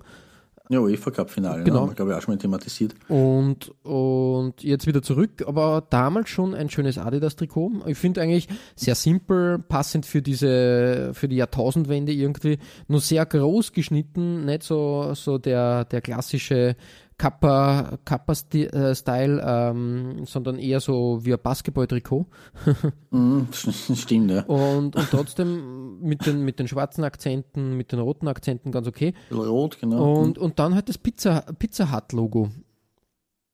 Ja, 0.72 0.80
UEFA 0.80 1.10
Cup 1.10 1.32
Finale, 1.32 1.64
Genau. 1.64 1.74
ne? 1.78 1.82
haben 1.82 1.90
wir 1.90 1.96
glaube 1.96 2.12
ich 2.12 2.18
auch 2.18 2.22
schon 2.22 2.36
mal 2.36 2.40
thematisiert. 2.40 2.94
Und, 3.08 3.74
und 3.84 4.62
jetzt 4.64 4.86
wieder 4.86 5.02
zurück, 5.02 5.44
aber 5.48 5.84
damals 5.90 6.30
schon 6.30 6.54
ein 6.54 6.70
schönes 6.70 7.00
Adidas-Trikot. 7.00 7.72
Ich 7.88 7.98
finde 7.98 8.22
eigentlich 8.22 8.48
sehr 8.76 8.94
simpel, 8.94 9.58
passend 9.58 10.06
für 10.06 10.22
diese, 10.22 11.12
für 11.16 11.28
die 11.28 11.38
Jahrtausendwende 11.38 12.12
irgendwie, 12.12 12.60
nur 12.88 13.00
sehr 13.02 13.26
groß 13.26 13.74
geschnitten, 13.74 14.46
nicht 14.46 14.62
so, 14.62 15.16
so 15.16 15.40
der, 15.40 15.86
der 15.86 16.02
klassische 16.02 16.76
Kappa, 17.20 18.00
Kappa-Style, 18.06 19.44
ähm, 19.46 20.26
sondern 20.26 20.58
eher 20.58 20.80
so 20.80 21.20
wie 21.24 21.34
ein 21.34 21.40
Basketball-Trikot. 21.42 22.26
Mhm, 23.12 23.48
stimmt, 23.52 24.30
ja. 24.30 24.44
Und, 24.44 24.96
und 24.96 25.10
trotzdem 25.10 26.00
mit 26.00 26.28
den, 26.28 26.46
mit 26.46 26.60
den 26.60 26.68
schwarzen 26.68 27.04
Akzenten, 27.04 27.76
mit 27.76 27.92
den 27.92 28.00
roten 28.00 28.28
Akzenten 28.28 28.72
ganz 28.72 28.88
okay. 28.88 29.16
Rot, 29.32 29.80
genau. 29.80 30.14
Und, 30.14 30.38
und 30.38 30.60
dann 30.60 30.76
halt 30.76 30.90
das 30.90 31.00
Pizza, 31.00 31.42
Pizza 31.58 31.92
Hut 31.92 32.14
Logo. 32.14 32.52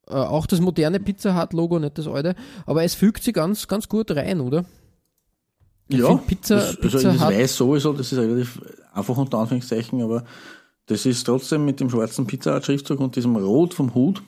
Äh, 0.07 0.15
auch 0.15 0.45
das 0.45 0.59
moderne 0.59 0.99
Pizza 0.99 1.41
Hut 1.41 1.53
Logo, 1.53 1.79
nicht 1.79 1.97
das 1.97 2.07
alte. 2.07 2.35
Aber 2.65 2.83
es 2.83 2.95
fügt 2.95 3.23
sich 3.23 3.33
ganz, 3.33 3.67
ganz 3.67 3.87
gut 3.87 4.11
rein, 4.11 4.41
oder? 4.41 4.65
Ich 5.87 5.99
ja, 5.99 6.13
Pizza, 6.15 6.55
das, 6.55 6.65
also 6.67 6.81
Pizza 6.81 7.13
das 7.13 7.21
Hut, 7.21 7.33
Weiß 7.33 7.55
sowieso, 7.55 7.93
das 7.93 8.11
ist 8.11 8.19
relativ 8.19 8.61
einfach 8.93 9.17
unter 9.17 9.39
Anführungszeichen, 9.39 10.01
aber 10.01 10.25
das 10.87 11.05
ist 11.05 11.23
trotzdem 11.23 11.65
mit 11.65 11.79
dem 11.79 11.89
schwarzen 11.89 12.27
Pizza 12.27 12.55
Hut 12.55 12.65
Schriftzug 12.65 12.99
und 12.99 13.15
diesem 13.15 13.35
Rot 13.35 13.73
vom 13.73 13.93
Hut 13.95 14.21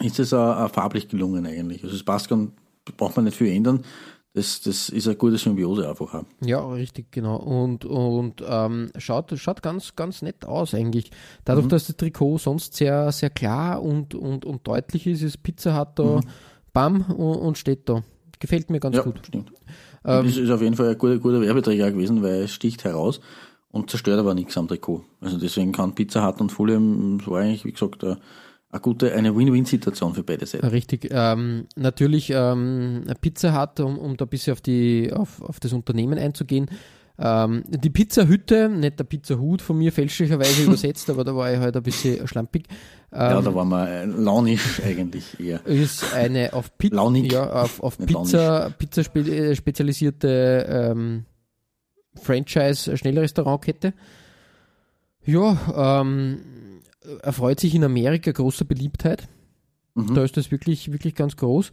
ist 0.00 0.18
es 0.18 0.32
auch, 0.32 0.68
farblich 0.70 1.08
gelungen 1.08 1.46
eigentlich. 1.46 1.82
Also 1.84 1.94
es 1.96 2.02
passt 2.04 2.28
ganz, 2.28 2.50
braucht 2.96 3.16
man 3.16 3.24
nicht 3.26 3.36
viel 3.36 3.48
ändern. 3.48 3.82
Das, 4.34 4.62
das 4.62 4.88
ist 4.88 5.06
eine 5.06 5.16
gute 5.16 5.36
Symbiose 5.36 5.86
einfach. 5.86 6.14
auch. 6.14 6.24
ja, 6.40 6.66
richtig, 6.66 7.12
genau. 7.12 7.36
Und, 7.36 7.84
und 7.84 8.42
ähm, 8.46 8.90
schaut, 8.96 9.30
schaut 9.38 9.62
ganz, 9.62 9.94
ganz 9.94 10.22
nett 10.22 10.46
aus 10.46 10.72
eigentlich. 10.72 11.10
Dadurch, 11.44 11.68
dass 11.68 11.86
das 11.88 11.98
Trikot 11.98 12.38
sonst 12.38 12.74
sehr, 12.74 13.12
sehr 13.12 13.28
klar 13.28 13.82
und, 13.82 14.14
und, 14.14 14.46
und 14.46 14.66
deutlich 14.66 15.06
ist, 15.06 15.20
ist 15.20 15.42
Pizza 15.42 15.78
Hut 15.78 15.88
da 15.96 16.20
bam 16.72 17.02
und, 17.10 17.36
und 17.36 17.58
steht 17.58 17.86
da. 17.90 18.02
Gefällt 18.40 18.70
mir 18.70 18.80
ganz 18.80 18.96
Ja, 18.96 19.02
gut. 19.02 19.20
stimmt. 19.26 19.52
Ähm, 20.06 20.24
das 20.24 20.36
ist 20.38 20.50
auf 20.50 20.62
jeden 20.62 20.76
Fall 20.76 20.88
ein 20.88 20.98
guter, 20.98 21.18
guter 21.18 21.42
Werbeträger 21.42 21.90
gewesen, 21.92 22.22
weil 22.22 22.44
es 22.44 22.52
sticht 22.52 22.84
heraus 22.84 23.20
und 23.72 23.90
zerstört 23.90 24.20
aber 24.20 24.34
nichts 24.34 24.56
am 24.56 24.68
Trikot. 24.68 25.04
Also 25.20 25.38
deswegen 25.38 25.72
kann 25.72 25.94
Pizza 25.94 26.24
Hut 26.26 26.40
und 26.40 26.52
Fulham, 26.52 27.20
war 27.26 27.40
eigentlich, 27.40 27.64
wie 27.64 27.72
gesagt, 27.72 28.04
eine, 28.04 28.18
eine 28.70 28.80
gute, 28.80 29.12
eine 29.14 29.34
Win-Win-Situation 29.36 30.14
für 30.14 30.22
beide 30.22 30.46
Seiten. 30.46 30.66
Richtig. 30.66 31.08
Ähm, 31.10 31.66
natürlich 31.74 32.30
ähm, 32.34 33.04
Pizza 33.20 33.60
Hut, 33.60 33.80
um, 33.80 33.98
um 33.98 34.16
da 34.16 34.26
ein 34.26 34.28
bisschen 34.28 34.52
auf, 34.52 34.60
die, 34.60 35.12
auf, 35.12 35.42
auf 35.42 35.58
das 35.58 35.72
Unternehmen 35.72 36.18
einzugehen. 36.18 36.70
Ähm, 37.18 37.62
die 37.68 37.90
Pizzahütte, 37.90 38.68
nicht 38.70 38.98
der 38.98 39.04
Pizzahut 39.04 39.60
von 39.60 39.76
mir 39.76 39.92
fälschlicherweise 39.92 40.62
übersetzt, 40.66 41.10
aber 41.10 41.24
da 41.24 41.36
war 41.36 41.52
ich 41.52 41.58
halt 41.58 41.76
ein 41.76 41.82
bisschen 41.82 42.26
schlampig. 42.26 42.64
Ja, 43.12 43.38
Ähm, 43.38 43.44
da 43.44 43.54
waren 43.54 43.68
wir 43.68 43.88
äh, 43.88 44.04
launisch 44.06 44.80
eigentlich 44.84 45.38
eher. 45.38 45.64
ist 45.66 46.14
eine 46.14 46.52
auf, 46.54 46.76
Pi 46.78 46.88
Launig. 46.88 47.30
ja, 47.30 47.48
auf, 47.50 47.82
auf 47.82 47.98
Pizza, 47.98 48.70
Pizza 48.78 49.04
spe 49.04 49.20
äh, 49.20 49.54
spezialisierte 49.54 50.66
ähm, 50.68 51.24
Franchise-Schnellrestaurantkette. 52.14 53.94
Ja, 55.24 56.02
ähm, 56.04 56.40
erfreut 57.22 57.60
sich 57.60 57.74
in 57.74 57.84
Amerika 57.84 58.30
großer 58.30 58.64
Beliebtheit. 58.64 59.28
Mhm. 59.94 60.14
Da 60.14 60.24
ist 60.24 60.36
das 60.36 60.50
wirklich, 60.50 60.92
wirklich 60.92 61.14
ganz 61.14 61.36
groß. 61.36 61.72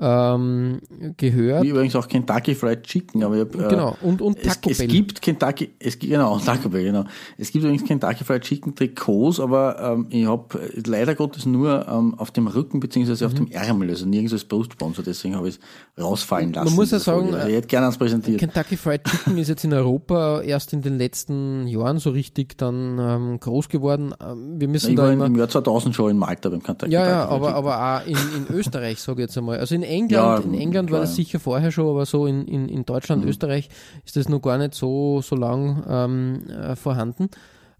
Ähm, 0.00 0.80
gehört. 1.16 1.64
Wie 1.64 1.70
übrigens 1.70 1.96
auch 1.96 2.06
Kentucky 2.06 2.54
Fried 2.54 2.84
Chicken, 2.84 3.24
aber 3.24 3.34
ich 3.34 3.40
hab, 3.40 3.54
äh, 3.56 3.68
genau. 3.68 3.96
Und, 4.00 4.22
und 4.22 4.38
es, 4.38 4.44
Taco 4.54 4.70
es 4.70 4.78
Bell. 4.78 4.86
gibt 4.86 5.20
Kentucky, 5.20 5.70
es 5.80 5.98
gibt, 5.98 6.12
genau, 6.12 6.38
Taco 6.44 6.68
Bell, 6.68 6.84
genau. 6.84 7.04
Es 7.36 7.50
gibt 7.50 7.64
übrigens 7.64 7.84
Kentucky 7.84 8.22
Fried 8.22 8.42
Chicken 8.42 8.76
Trikots, 8.76 9.40
aber 9.40 9.76
ähm, 9.80 10.06
ich 10.10 10.24
habe 10.26 10.60
leider 10.86 11.16
Gottes 11.16 11.46
nur 11.46 11.86
ähm, 11.88 12.14
auf 12.16 12.30
dem 12.30 12.46
Rücken 12.46 12.78
beziehungsweise 12.78 13.26
auf 13.26 13.34
dem 13.34 13.48
Ärmel, 13.50 13.90
also 13.90 14.06
nirgends 14.06 14.32
als 14.32 14.44
Brustsponsor, 14.44 15.02
deswegen 15.04 15.34
habe 15.34 15.48
ich 15.48 15.58
es 15.96 16.02
rausfallen 16.04 16.52
lassen. 16.52 16.70
Mhm. 16.70 16.76
muss 16.76 16.92
ja 16.92 17.00
sagen, 17.00 17.34
also 17.34 17.48
ich 17.48 17.54
hätte 17.56 17.66
gerne 17.66 17.86
eins 17.88 17.98
präsentiert. 17.98 18.38
Kentucky 18.38 18.76
Fried 18.76 19.02
Chicken 19.02 19.36
ist 19.38 19.48
jetzt 19.48 19.64
in 19.64 19.72
Europa 19.72 20.42
erst 20.42 20.72
in 20.72 20.82
den 20.82 20.96
letzten 20.98 21.66
Jahren 21.66 21.98
so 21.98 22.10
richtig 22.10 22.56
dann 22.56 22.98
ähm, 23.00 23.40
groß 23.40 23.68
geworden. 23.68 24.14
Ähm, 24.24 24.60
wir 24.60 24.68
müssen 24.68 24.90
Ich 24.90 24.96
da 24.96 25.02
war 25.04 25.12
immer. 25.12 25.26
im 25.26 25.34
Jahr 25.34 25.48
2000 25.48 25.92
schon 25.92 26.12
in 26.12 26.18
Malta 26.18 26.50
beim 26.50 26.62
Kentucky 26.62 26.92
Ja, 26.92 27.00
Fried 27.00 27.10
ja, 27.10 27.24
aber, 27.26 27.54
aber 27.56 28.02
auch 28.02 28.06
in, 28.06 28.16
in 28.36 28.54
Österreich, 28.54 29.00
sage 29.00 29.22
ich 29.22 29.26
jetzt 29.26 29.36
einmal. 29.36 29.58
Also 29.58 29.74
in 29.74 29.87
England, 29.88 30.10
Ja, 30.10 30.36
in 30.38 30.54
England 30.54 30.90
war 30.90 30.98
klar, 30.98 31.00
das 31.02 31.10
ja. 31.10 31.16
sicher 31.24 31.40
vorher 31.40 31.72
schon, 31.72 31.88
aber 31.88 32.06
so 32.06 32.26
in, 32.26 32.46
in, 32.46 32.68
in 32.68 32.84
Deutschland, 32.84 33.22
Mhm. 33.24 33.28
Österreich 33.30 33.68
ist 34.04 34.16
das 34.16 34.28
noch 34.28 34.40
gar 34.40 34.58
nicht 34.58 34.74
so, 34.74 35.20
so 35.22 35.34
lang 35.36 35.84
ähm, 35.88 36.48
äh, 36.48 36.76
vorhanden. 36.76 37.28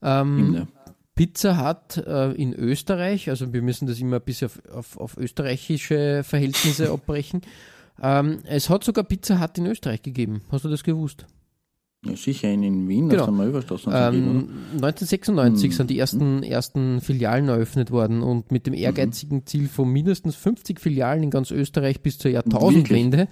Ähm, 0.02 0.54
ja. 0.54 0.66
Pizza 1.14 1.56
hat 1.56 1.96
äh, 2.06 2.30
in 2.32 2.52
Österreich, 2.54 3.28
also 3.28 3.52
wir 3.52 3.62
müssen 3.62 3.86
das 3.88 3.98
immer 4.00 4.16
ein 4.16 4.22
bisschen 4.22 4.46
auf, 4.48 4.60
auf, 4.74 4.96
auf 4.98 5.16
österreichische 5.16 6.22
Verhältnisse 6.24 6.90
abbrechen. 6.92 7.42
Ähm, 8.00 8.38
es 8.44 8.70
hat 8.70 8.84
sogar 8.84 9.04
Pizza 9.04 9.40
Hut 9.40 9.58
in 9.58 9.66
Österreich 9.66 10.02
gegeben. 10.02 10.42
Hast 10.52 10.64
du 10.64 10.68
das 10.68 10.84
gewusst? 10.84 11.26
Ja, 12.04 12.14
sicher 12.14 12.48
in, 12.52 12.62
in 12.62 12.88
Wien, 12.88 13.08
Genau. 13.08 13.24
auf 13.24 13.30
der 13.30 13.34
gegeben, 14.10 14.48
Ähm, 14.48 14.48
1996 14.74 15.70
Hm. 15.70 15.76
sind 15.76 15.90
die 15.90 15.98
ersten, 15.98 16.42
ersten 16.44 17.00
Filialen 17.00 17.48
eröffnet 17.48 17.90
worden 17.90 18.22
und 18.22 18.52
mit 18.52 18.66
dem 18.66 18.74
Mhm. 18.74 18.78
ehrgeizigen 18.80 19.46
Ziel 19.46 19.68
von 19.68 19.88
mindestens 19.90 20.36
50 20.36 20.80
Filialen 20.80 21.24
in 21.24 21.30
ganz 21.30 21.50
Österreich 21.50 22.00
bis 22.00 22.18
zur 22.18 22.30
Jahrtausendwende 22.30 23.26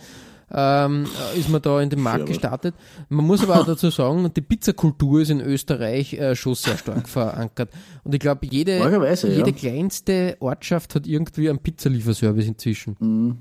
ähm, 0.52 1.06
äh, 1.34 1.38
ist 1.40 1.48
man 1.48 1.60
da 1.60 1.80
in 1.80 1.90
den 1.90 2.00
Markt 2.00 2.26
gestartet. 2.26 2.74
Man 3.08 3.24
muss 3.26 3.42
aber 3.42 3.60
auch 3.60 3.66
dazu 3.66 3.90
sagen, 3.90 4.30
die 4.36 4.40
Pizzakultur 4.40 5.20
ist 5.20 5.30
in 5.30 5.40
Österreich 5.40 6.14
äh, 6.14 6.36
schon 6.36 6.54
sehr 6.54 6.76
stark 6.78 7.08
verankert. 7.08 7.70
Und 8.04 8.14
ich 8.14 8.20
glaube, 8.20 8.46
jede, 8.50 8.80
Argerweise, 8.80 9.28
ja. 9.28 9.38
jede 9.38 9.52
kleinste 9.52 10.36
Ortschaft 10.40 10.94
hat 10.94 11.06
irgendwie 11.06 11.48
einen 11.50 11.58
Pizzalieferservice 11.58 12.46
inzwischen. 12.46 12.92
oder? 13.00 13.36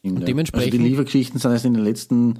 Stimmt, 0.00 0.18
Und 0.20 0.28
dementsprechend- 0.28 0.72
Also 0.74 0.82
die 0.82 0.88
Liefergeschichten 0.88 1.38
sind 1.38 1.50
erst 1.52 1.64
in 1.66 1.74
den 1.74 1.84
letzten 1.84 2.38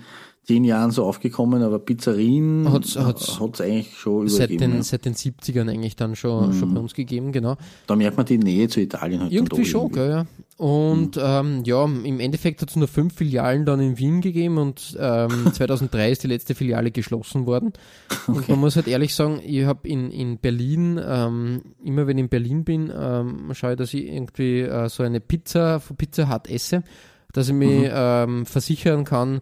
zehn 0.51 0.65
Jahren 0.65 0.91
so 0.91 1.05
aufgekommen, 1.05 1.63
aber 1.63 1.79
Pizzerien 1.79 2.73
hat's- 2.73 2.97
hat's 2.99 3.61
eigentlich 3.61 3.97
schon 3.97 4.27
Seit 4.29 4.51
übergeben. 4.51 4.73
den, 4.73 4.77
ja. 4.79 4.83
seit 4.83 5.05
den 5.05 5.15
70ern 5.15 5.71
eigentlich 5.71 5.95
dann 5.95 6.17
schon, 6.17 6.53
schon 6.55 6.75
bei 6.75 6.81
uns 6.81 6.93
gegeben, 6.95 7.31
genau. 7.31 7.57
Da 7.87 7.95
merkt 7.95 8.17
man 8.17 8.27
die 8.27 8.39
Nähe 8.39 8.69
zu 8.69 8.81
Italien 8.81 9.21
halt 9.21 9.33
Irgendwie 9.33 9.65
schon, 9.65 9.89
doch 9.89 9.95
gell, 9.95 10.11
ja. 10.11 10.27
Und 10.57 11.19
ähm, 11.23 11.63
ja, 11.65 11.85
im 11.85 12.21
Endeffekt 12.21 12.61
hat 12.61 12.69
es 12.71 12.77
nur 12.77 12.89
fünf 12.89 13.15
Filialen 13.15 13.65
dann 13.65 13.81
in 13.81 13.97
Wien 13.97 14.21
gegeben 14.21 14.59
und 14.59 14.97
ähm, 15.01 15.51
2003 15.55 16.11
ist 16.11 16.23
die 16.25 16.27
letzte 16.27 16.55
Filiale 16.55 16.91
geschlossen 16.91 17.47
worden. 17.47 17.73
Und 18.27 18.49
man 18.49 18.59
muss 18.59 18.77
halt 18.77 18.87
ehrlich 18.89 19.15
sagen, 19.15 19.41
ich 19.45 19.65
habe 19.65 19.89
in, 19.89 20.11
in 20.11 20.37
Berlin, 20.39 21.01
ähm, 21.03 21.63
immer 21.85 22.07
wenn 22.07 22.19
ich 22.19 22.25
in 22.25 22.29
Berlin 22.29 22.65
bin, 22.65 22.93
ähm, 22.95 23.51
schaue 23.55 23.73
ich, 23.73 23.79
dass 23.79 23.95
ich 23.95 24.05
irgendwie 24.07 24.61
äh, 24.61 24.89
so 24.89 25.03
eine 25.03 25.21
Pizza 25.21 25.81
von 25.81 25.97
Pizza 25.97 26.29
Hut 26.29 26.51
esse, 26.51 26.83
dass 27.33 27.49
ich 27.49 27.55
mich 27.55 27.89
ähm, 27.91 28.45
versichern 28.45 29.05
kann, 29.05 29.41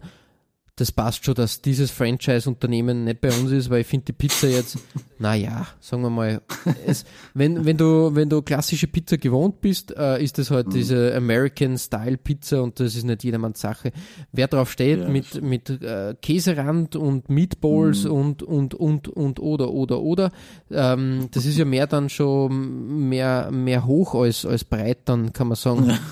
das 0.79 0.91
passt 0.91 1.25
schon, 1.25 1.35
dass 1.35 1.61
dieses 1.61 1.91
Franchise-Unternehmen 1.91 3.03
nicht 3.03 3.19
bei 3.19 3.29
uns 3.29 3.51
ist, 3.51 3.69
weil 3.69 3.81
ich 3.81 3.87
finde 3.87 4.05
die 4.05 4.13
Pizza 4.13 4.47
jetzt, 4.47 4.77
naja, 5.19 5.67
sagen 5.79 6.01
wir 6.03 6.09
mal, 6.09 6.41
es, 6.85 7.05
wenn, 7.33 7.65
wenn, 7.65 7.77
du, 7.77 8.15
wenn 8.15 8.29
du 8.29 8.41
klassische 8.41 8.87
Pizza 8.87 9.17
gewohnt 9.17 9.59
bist, 9.59 9.95
äh, 9.97 10.23
ist 10.23 10.37
das 10.37 10.51
halt 10.51 10.73
diese 10.73 11.13
American-Style-Pizza 11.15 12.63
und 12.63 12.79
das 12.79 12.95
ist 12.95 13.03
nicht 13.03 13.23
jedermanns 13.23 13.59
Sache. 13.59 13.91
Wer 14.31 14.47
drauf 14.47 14.71
steht, 14.71 14.99
Ja, 14.99 15.09
mit, 15.09 15.41
mit 15.41 15.69
äh, 15.69 16.15
Käserand 16.21 16.95
und 16.95 17.29
Meatballs 17.29 18.05
und, 18.05 18.41
und, 18.41 18.73
und, 18.73 19.09
und, 19.09 19.39
oder, 19.39 19.71
oder, 19.71 19.99
oder, 19.99 20.31
ähm, 20.71 21.27
das 21.31 21.45
ist 21.45 21.57
ja 21.57 21.65
mehr 21.65 21.87
dann 21.87 22.09
schon 22.09 23.09
mehr, 23.09 23.51
mehr 23.51 23.85
hoch 23.85 24.15
als, 24.15 24.45
als 24.45 24.63
breit, 24.63 24.99
dann 25.05 25.33
kann 25.33 25.47
man 25.47 25.57
sagen. 25.57 25.91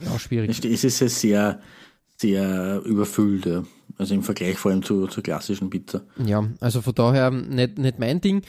Ja, 0.00 0.18
schwierig. 0.18 0.64
Es 0.64 0.82
ist 0.82 0.98
ja 0.98 1.08
sehr, 1.08 1.60
sehr 2.16 2.80
überfüllt, 2.84 3.46
ja. 3.46 3.64
Also 3.96 4.14
im 4.14 4.22
Vergleich 4.22 4.58
vor 4.58 4.72
allem 4.72 4.82
zu, 4.82 5.06
zur 5.06 5.22
klassischen 5.22 5.70
Pizza. 5.70 6.02
Ja, 6.24 6.44
also 6.60 6.82
von 6.82 6.94
daher 6.94 7.30
nicht, 7.30 7.78
nicht 7.78 7.98
mein 7.98 8.20
Ding. 8.20 8.42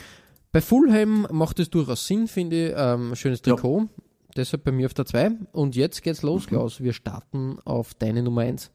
Bei 0.51 0.61
Fulham 0.61 1.27
macht 1.31 1.59
es 1.59 1.69
durchaus 1.69 2.07
Sinn, 2.07 2.27
finde 2.27 2.67
ich. 2.69 2.73
Ähm, 2.75 3.15
schönes 3.15 3.41
Ja. 3.45 3.53
Trikot. 3.53 3.89
Deshalb 4.35 4.63
bei 4.63 4.71
mir 4.71 4.87
auf 4.87 4.93
der 4.93 5.05
2. 5.05 5.31
Und 5.51 5.75
jetzt 5.75 6.01
geht's 6.01 6.21
los, 6.23 6.47
Klaus. 6.47 6.81
Wir 6.81 6.93
starten 6.93 7.57
auf 7.63 7.93
deine 7.93 8.23
Nummer 8.23 8.41
1. 8.41 8.71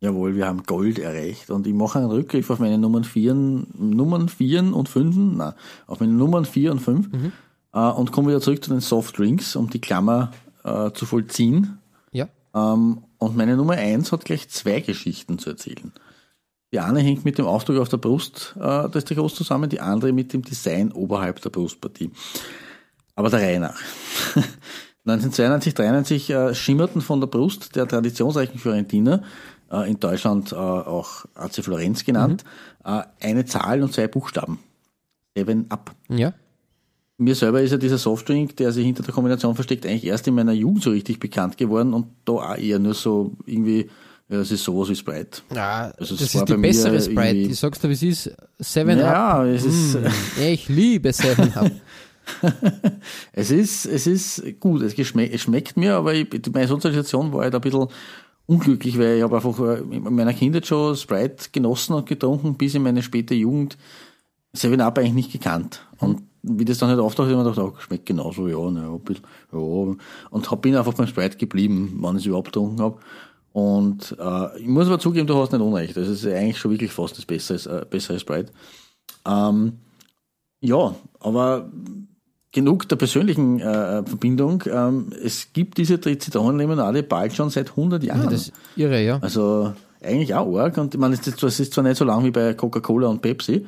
Jawohl, 0.00 0.36
wir 0.36 0.46
haben 0.46 0.62
Gold 0.64 0.98
erreicht 0.98 1.50
und 1.50 1.66
ich 1.66 1.72
mache 1.72 1.98
einen 1.98 2.10
Rückgriff 2.10 2.50
auf 2.50 2.58
meine 2.58 2.76
Nummern 2.76 3.02
4, 3.04 3.32
Nummern 3.34 4.28
4 4.28 4.74
und 4.74 4.88
5, 4.90 5.16
nein, 5.16 5.54
auf 5.86 6.00
meine 6.00 6.12
Nummern 6.12 6.44
4 6.44 6.72
und 6.72 6.80
5 6.80 7.08
äh, 7.72 7.78
und 7.78 8.12
komme 8.12 8.28
wieder 8.28 8.42
zurück 8.42 8.62
zu 8.62 8.70
den 8.70 8.80
Softdrinks, 8.80 9.56
um 9.56 9.70
die 9.70 9.80
Klammer 9.80 10.32
äh, 10.64 10.90
zu 10.92 11.06
vollziehen. 11.06 11.78
Ja. 12.12 12.28
Ähm, 12.54 12.98
und 13.26 13.36
meine 13.36 13.56
Nummer 13.56 13.74
1 13.74 14.12
hat 14.12 14.24
gleich 14.24 14.48
zwei 14.48 14.80
Geschichten 14.80 15.38
zu 15.38 15.50
erzählen. 15.50 15.92
Die 16.72 16.80
eine 16.80 17.00
hängt 17.00 17.24
mit 17.24 17.38
dem 17.38 17.46
Aufdruck 17.46 17.78
auf 17.78 17.88
der 17.88 17.96
Brust 17.96 18.54
äh, 18.60 18.88
des 18.88 19.04
Trikots 19.04 19.34
zusammen, 19.34 19.70
die 19.70 19.80
andere 19.80 20.12
mit 20.12 20.32
dem 20.32 20.42
Design 20.42 20.92
oberhalb 20.92 21.40
der 21.40 21.50
Brustpartie. 21.50 22.10
Aber 23.14 23.30
der 23.30 23.40
Reihe 23.40 23.60
nach. 23.60 23.80
1992, 25.06 25.74
93 25.74 26.30
äh, 26.30 26.54
schimmerten 26.54 27.00
von 27.00 27.20
der 27.20 27.28
Brust 27.28 27.76
der 27.76 27.86
traditionsreichen 27.86 28.58
Fiorentiner, 28.58 29.22
äh, 29.70 29.88
in 29.88 30.00
Deutschland 30.00 30.52
äh, 30.52 30.56
auch 30.56 31.24
AC 31.34 31.64
Florenz 31.64 32.04
genannt, 32.04 32.44
äh, 32.84 33.02
eine 33.20 33.44
Zahl 33.44 33.82
und 33.82 33.92
zwei 33.92 34.08
Buchstaben. 34.08 34.58
Seven 35.36 35.70
Up. 35.70 35.94
Ja. 36.08 36.32
Mir 37.18 37.34
selber 37.34 37.62
ist 37.62 37.70
ja 37.70 37.78
dieser 37.78 37.98
Softdrink, 37.98 38.56
der 38.56 38.72
sich 38.72 38.84
hinter 38.84 39.02
der 39.02 39.14
Kombination 39.14 39.54
versteckt, 39.54 39.86
eigentlich 39.86 40.04
erst 40.06 40.26
in 40.28 40.34
meiner 40.34 40.52
Jugend 40.52 40.82
so 40.82 40.90
richtig 40.90 41.18
bekannt 41.18 41.56
geworden 41.56 41.94
und 41.94 42.06
da 42.26 42.32
auch 42.32 42.56
eher 42.58 42.78
nur 42.78 42.92
so 42.94 43.32
irgendwie, 43.46 43.88
ja, 44.28 44.36
das 44.38 44.50
ist 44.50 44.64
sowas 44.64 44.90
wie 44.90 44.96
Sprite. 44.96 45.40
Ja, 45.54 45.92
Also 45.98 46.14
es 46.14 46.20
das 46.20 46.34
ist 46.34 46.48
die 46.48 46.56
bessere 46.56 47.00
Sprite. 47.00 47.50
Ich 47.50 47.58
sag's 47.58 47.78
dir, 47.80 47.88
wie 47.88 47.94
es 47.94 48.02
ist. 48.02 48.30
Seven 48.58 48.98
Ja, 48.98 49.40
Up. 49.40 49.46
es 49.46 49.64
ist, 49.64 49.94
Mm, 49.94 50.06
ich 50.42 50.68
liebe 50.68 51.10
Seven 51.12 51.52
Up. 51.54 51.70
es 53.32 53.50
ist, 53.50 53.86
es 53.86 54.06
ist 54.06 54.60
gut, 54.60 54.82
es, 54.82 54.94
geschme 54.94 55.30
es 55.30 55.42
schmeckt 55.42 55.76
mir, 55.76 55.94
aber 55.94 56.12
ich, 56.12 56.26
meine 56.52 56.68
Sozialisation 56.68 57.32
war 57.32 57.42
halt 57.42 57.54
ein 57.54 57.60
bisschen 57.60 57.86
unglücklich, 58.46 58.98
weil 58.98 59.16
ich 59.18 59.22
habe 59.22 59.36
einfach 59.36 59.58
äh, 59.60 59.78
in 59.94 60.02
meiner 60.14 60.34
Kindheit 60.34 60.66
schon 60.66 60.96
Sprite 60.96 61.46
genossen 61.52 61.94
und 61.94 62.06
getrunken, 62.06 62.56
bis 62.56 62.74
in 62.74 62.82
meine 62.82 63.02
späte 63.02 63.34
Jugend 63.34 63.76
Seven 64.52 64.80
Up 64.80 64.98
eigentlich 64.98 65.14
nicht 65.14 65.32
gekannt. 65.32 65.86
Und 65.98 66.22
wie 66.46 66.64
das 66.64 66.78
dann 66.78 66.88
halt 66.88 67.00
auftaucht, 67.00 67.28
habe 67.28 67.32
ich 67.32 67.44
mir 67.44 67.50
gedacht, 67.50 67.74
oh, 67.74 67.80
schmeckt 67.80 68.06
genauso, 68.06 68.48
ja, 68.48 68.70
ne, 68.70 68.88
ein 68.88 69.00
bisschen, 69.00 69.24
ja. 69.52 69.58
Und 69.58 70.50
hab, 70.50 70.62
bin 70.62 70.76
einfach 70.76 70.94
beim 70.94 71.06
Sprite 71.06 71.36
geblieben, 71.36 71.98
wann 72.00 72.16
ich 72.16 72.22
es 72.22 72.26
überhaupt 72.26 72.48
getrunken 72.48 72.80
habe. 72.80 72.98
Und 73.52 74.16
äh, 74.20 74.58
ich 74.60 74.66
muss 74.66 74.86
aber 74.86 74.98
zugeben, 74.98 75.26
du 75.26 75.36
hast 75.36 75.52
nicht 75.52 75.62
Unrecht. 75.62 75.96
Das 75.96 76.08
ist 76.08 76.26
eigentlich 76.26 76.58
schon 76.58 76.70
wirklich 76.70 76.92
fast 76.92 77.16
das 77.16 77.24
bessere, 77.24 77.80
äh, 77.80 77.84
bessere 77.86 78.18
Sprite. 78.18 78.52
Ähm, 79.26 79.78
ja, 80.60 80.94
aber 81.20 81.70
genug 82.52 82.88
der 82.88 82.96
persönlichen 82.96 83.60
äh, 83.60 84.04
Verbindung. 84.04 84.62
Ähm, 84.70 85.10
es 85.22 85.52
gibt 85.52 85.78
diese 85.78 86.00
Zitronenlimonade 86.00 87.02
bald 87.02 87.34
schon 87.34 87.50
seit 87.50 87.70
100 87.70 88.02
Jahren. 88.02 88.24
Das 88.24 88.48
ist 88.48 88.52
irre, 88.76 89.02
ja. 89.02 89.18
Also 89.20 89.72
eigentlich 90.02 90.34
auch 90.34 90.54
arg. 90.58 90.76
Und 90.78 90.94
ich 90.94 91.00
meine, 91.00 91.14
es 91.14 91.26
ist 91.26 91.72
zwar 91.72 91.84
nicht 91.84 91.96
so 91.96 92.04
lang 92.04 92.24
wie 92.24 92.30
bei 92.30 92.54
Coca-Cola 92.54 93.08
und 93.08 93.22
Pepsi, 93.22 93.66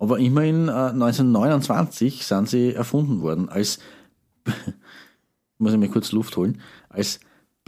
aber 0.00 0.18
immerhin 0.18 0.68
äh, 0.68 0.72
1929 0.72 2.24
sind 2.24 2.48
sie 2.48 2.74
erfunden 2.74 3.20
worden 3.20 3.48
als, 3.48 3.78
muss 5.58 5.72
ich 5.72 5.78
mir 5.78 5.90
kurz 5.90 6.10
Luft 6.10 6.36
holen, 6.36 6.60
als 6.88 7.20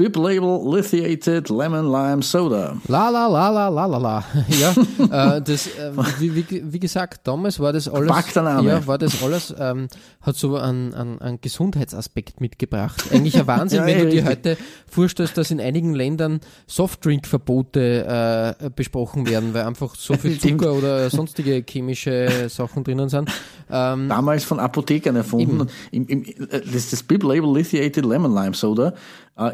Bib 0.03 0.17
Label 0.17 0.61
Lithiated 0.65 1.49
Lemon 1.49 1.87
Lime 1.93 2.23
Soda. 2.23 2.77
La 2.89 3.09
la 3.09 3.29
la 3.29 3.51
la 3.51 3.69
la 3.69 3.87
la 3.87 3.99
la. 3.99 4.25
Ja, 4.49 5.37
äh, 5.37 5.41
das, 5.41 5.69
äh, 5.69 5.93
wie, 6.19 6.35
wie, 6.35 6.73
wie 6.73 6.81
gesagt, 6.81 7.25
damals 7.25 7.61
war 7.61 7.73
das 7.73 7.87
alles, 7.87 8.09
Verpackter 8.09 8.43
Name. 8.43 8.69
ja, 8.69 8.87
war 8.89 8.99
das 8.99 9.23
alles, 9.23 9.55
ähm, 9.57 9.87
hat 10.21 10.35
so 10.35 10.57
einen, 10.57 10.93
einen, 10.93 11.21
einen 11.21 11.41
Gesundheitsaspekt 11.41 12.41
mitgebracht. 12.41 13.05
Eigentlich 13.13 13.39
ein 13.39 13.47
Wahnsinn, 13.47 13.79
Ja, 13.83 13.87
wenn 13.87 13.99
ja, 13.99 14.05
du 14.05 14.11
dir 14.11 14.25
heute 14.25 14.57
vorstellst, 14.89 15.39
dass 15.39 15.53
in 15.53 15.61
einigen 15.61 15.95
Ländern 15.95 16.41
Softdrinkverbote 16.67 18.57
äh, 18.59 18.71
besprochen 18.71 19.29
werden, 19.29 19.55
weil 19.55 19.67
einfach 19.67 19.95
so 19.95 20.15
viel. 20.15 20.37
Zucker 20.41 20.73
oder 20.73 21.11
sonstige 21.11 21.65
chemische 21.65 22.49
Sachen 22.49 22.83
drinnen 22.83 23.09
sind. 23.09 23.31
Ähm, 23.71 24.09
Damals 24.09 24.43
von 24.43 24.59
Apothekern 24.59 25.15
erfunden. 25.15 25.61
Und 25.61 25.71
Im, 25.93 26.09
im, 26.09 26.25
äh, 26.25 26.61
das, 26.73 26.91
das 26.91 27.05
Bib 27.05 27.23
Label 27.23 27.55
Lithiated 27.55 28.05
Lemon 28.05 28.35
Lime 28.35 28.55
Soda 28.55 28.95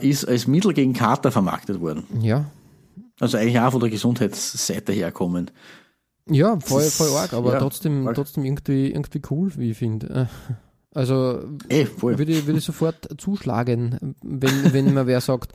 ist 0.01 0.24
als 0.26 0.47
Mittel 0.47 0.72
gegen 0.74 0.93
Kater 0.93 1.31
vermarktet 1.33 1.81
worden. 1.81 2.05
ja, 2.20 2.45
Also 3.20 3.37
eigentlich 3.39 3.59
auch 3.61 3.70
von 3.72 3.81
der 3.81 3.91
Gesundheitsseite 3.91 4.93
herkommend. 4.93 5.53
Ja, 6.31 6.59
voll, 6.61 6.83
voll 6.83 7.09
arg, 7.16 7.33
aber 7.33 7.55
ja, 7.55 7.59
trotzdem, 7.59 8.07
arg. 8.07 8.14
trotzdem 8.16 8.45
irgendwie, 8.45 8.91
irgendwie 8.91 9.22
cool, 9.31 9.51
wie 9.57 9.70
ich 9.70 9.79
finde. 9.79 10.29
Äh, 10.29 10.55
Also 10.95 11.41
Eh, 11.68 11.85
voll. 11.87 12.18
würde, 12.18 12.33
ich- 12.33 12.47
würde 12.47 12.59
ich 12.59 12.64
sofort 12.64 13.09
zuschlagen, 13.18 14.14
wenn, 14.22 14.72
wenn 14.72 14.95
mir 14.95 15.07
wer 15.07 15.20
sagt, 15.20 15.53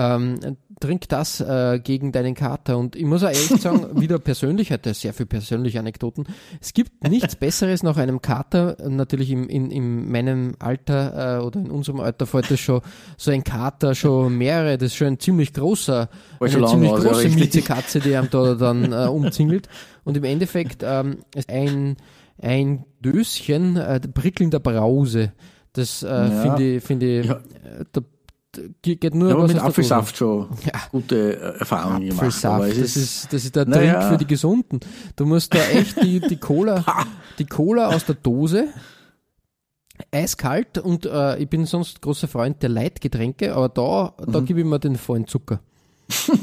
ähm, 0.00 0.38
trink 0.80 1.08
das 1.08 1.40
äh, 1.40 1.80
gegen 1.82 2.12
deinen 2.12 2.36
Kater. 2.36 2.78
Und 2.78 2.94
ich 2.94 3.04
muss 3.04 3.24
auch 3.24 3.28
ehrlich 3.30 3.48
sagen, 3.60 4.00
wieder 4.00 4.20
persönlich, 4.20 4.70
hatte 4.70 4.94
sehr 4.94 5.12
viel 5.12 5.26
persönliche 5.26 5.80
Anekdoten. 5.80 6.24
Es 6.60 6.72
gibt 6.72 7.02
nichts 7.08 7.34
Besseres 7.34 7.82
nach 7.82 7.96
einem 7.96 8.22
Kater, 8.22 8.76
natürlich 8.88 9.30
im, 9.32 9.48
in, 9.48 9.72
in 9.72 10.08
meinem 10.08 10.54
Alter 10.60 11.38
äh, 11.40 11.42
oder 11.42 11.58
in 11.58 11.70
unserem 11.72 11.98
Alter 11.98 12.26
fällt 12.26 12.48
das 12.48 12.60
schon 12.60 12.80
so 13.16 13.32
ein 13.32 13.42
Kater, 13.42 13.96
schon 13.96 14.38
mehrere, 14.38 14.78
das 14.78 14.92
ist 14.92 14.96
schon 14.96 15.08
ein 15.08 15.18
ziemlich 15.18 15.52
großer, 15.52 16.08
War 16.38 16.48
eine 16.48 16.66
ziemlich 16.68 16.90
aus, 16.92 17.02
große. 17.02 17.28
Miezekatze, 17.30 17.98
die 17.98 18.14
einem 18.14 18.30
da 18.30 18.54
dann 18.54 18.92
äh, 18.92 19.06
umzingelt. 19.08 19.68
Und 20.04 20.16
im 20.16 20.22
Endeffekt 20.24 20.82
ähm, 20.86 21.18
ist 21.34 21.50
ein, 21.50 21.96
ein 22.40 22.84
Döschen 23.04 23.76
äh, 23.76 23.98
prickelnder 23.98 24.60
Brause. 24.60 25.32
Das 25.72 26.04
äh, 26.04 26.06
Ja. 26.06 26.30
finde 26.42 26.76
ich, 26.76 26.84
finde 26.84 27.20
ich, 27.20 27.26
Ja. 27.26 27.34
äh, 27.34 27.84
da 27.90 28.00
geht 28.82 29.14
nur 29.14 29.28
Ja, 29.30 29.34
aber 29.36 29.46
mit 29.48 29.58
Apfelsaft 29.58 30.16
schon 30.16 30.48
Ja. 30.64 30.80
gute 30.90 31.36
äh, 31.36 31.58
Erfahrungen 31.58 32.00
Dose. 32.00 32.08
gemacht. 32.08 32.26
Apfelsaft, 32.26 32.70
das 32.70 32.78
ist, 32.96 33.32
das 33.32 33.44
ist 33.44 33.56
der 33.56 33.66
Naja. 33.66 33.98
Drink 34.00 34.12
für 34.12 34.18
die 34.18 34.26
Gesunden. 34.26 34.80
Du 35.16 35.26
musst 35.26 35.54
da 35.54 35.58
echt 35.68 36.02
die, 36.02 36.20
die 36.20 36.36
Cola, 36.38 36.84
die 37.38 37.46
Cola 37.46 37.88
aus 37.88 38.04
der 38.04 38.14
Dose, 38.16 38.68
eiskalt 40.12 40.78
und 40.78 41.06
äh, 41.06 41.38
ich 41.38 41.48
bin 41.48 41.66
sonst 41.66 42.00
großer 42.02 42.28
Freund 42.28 42.62
der 42.62 42.68
Leitgetränke, 42.70 43.54
aber 43.54 43.68
da, 43.68 44.14
Mhm. 44.26 44.32
da 44.32 44.40
gebe 44.40 44.60
ich 44.60 44.66
mir 44.66 44.78
den 44.78 44.96
vollen 44.96 45.26
Zucker. 45.26 45.60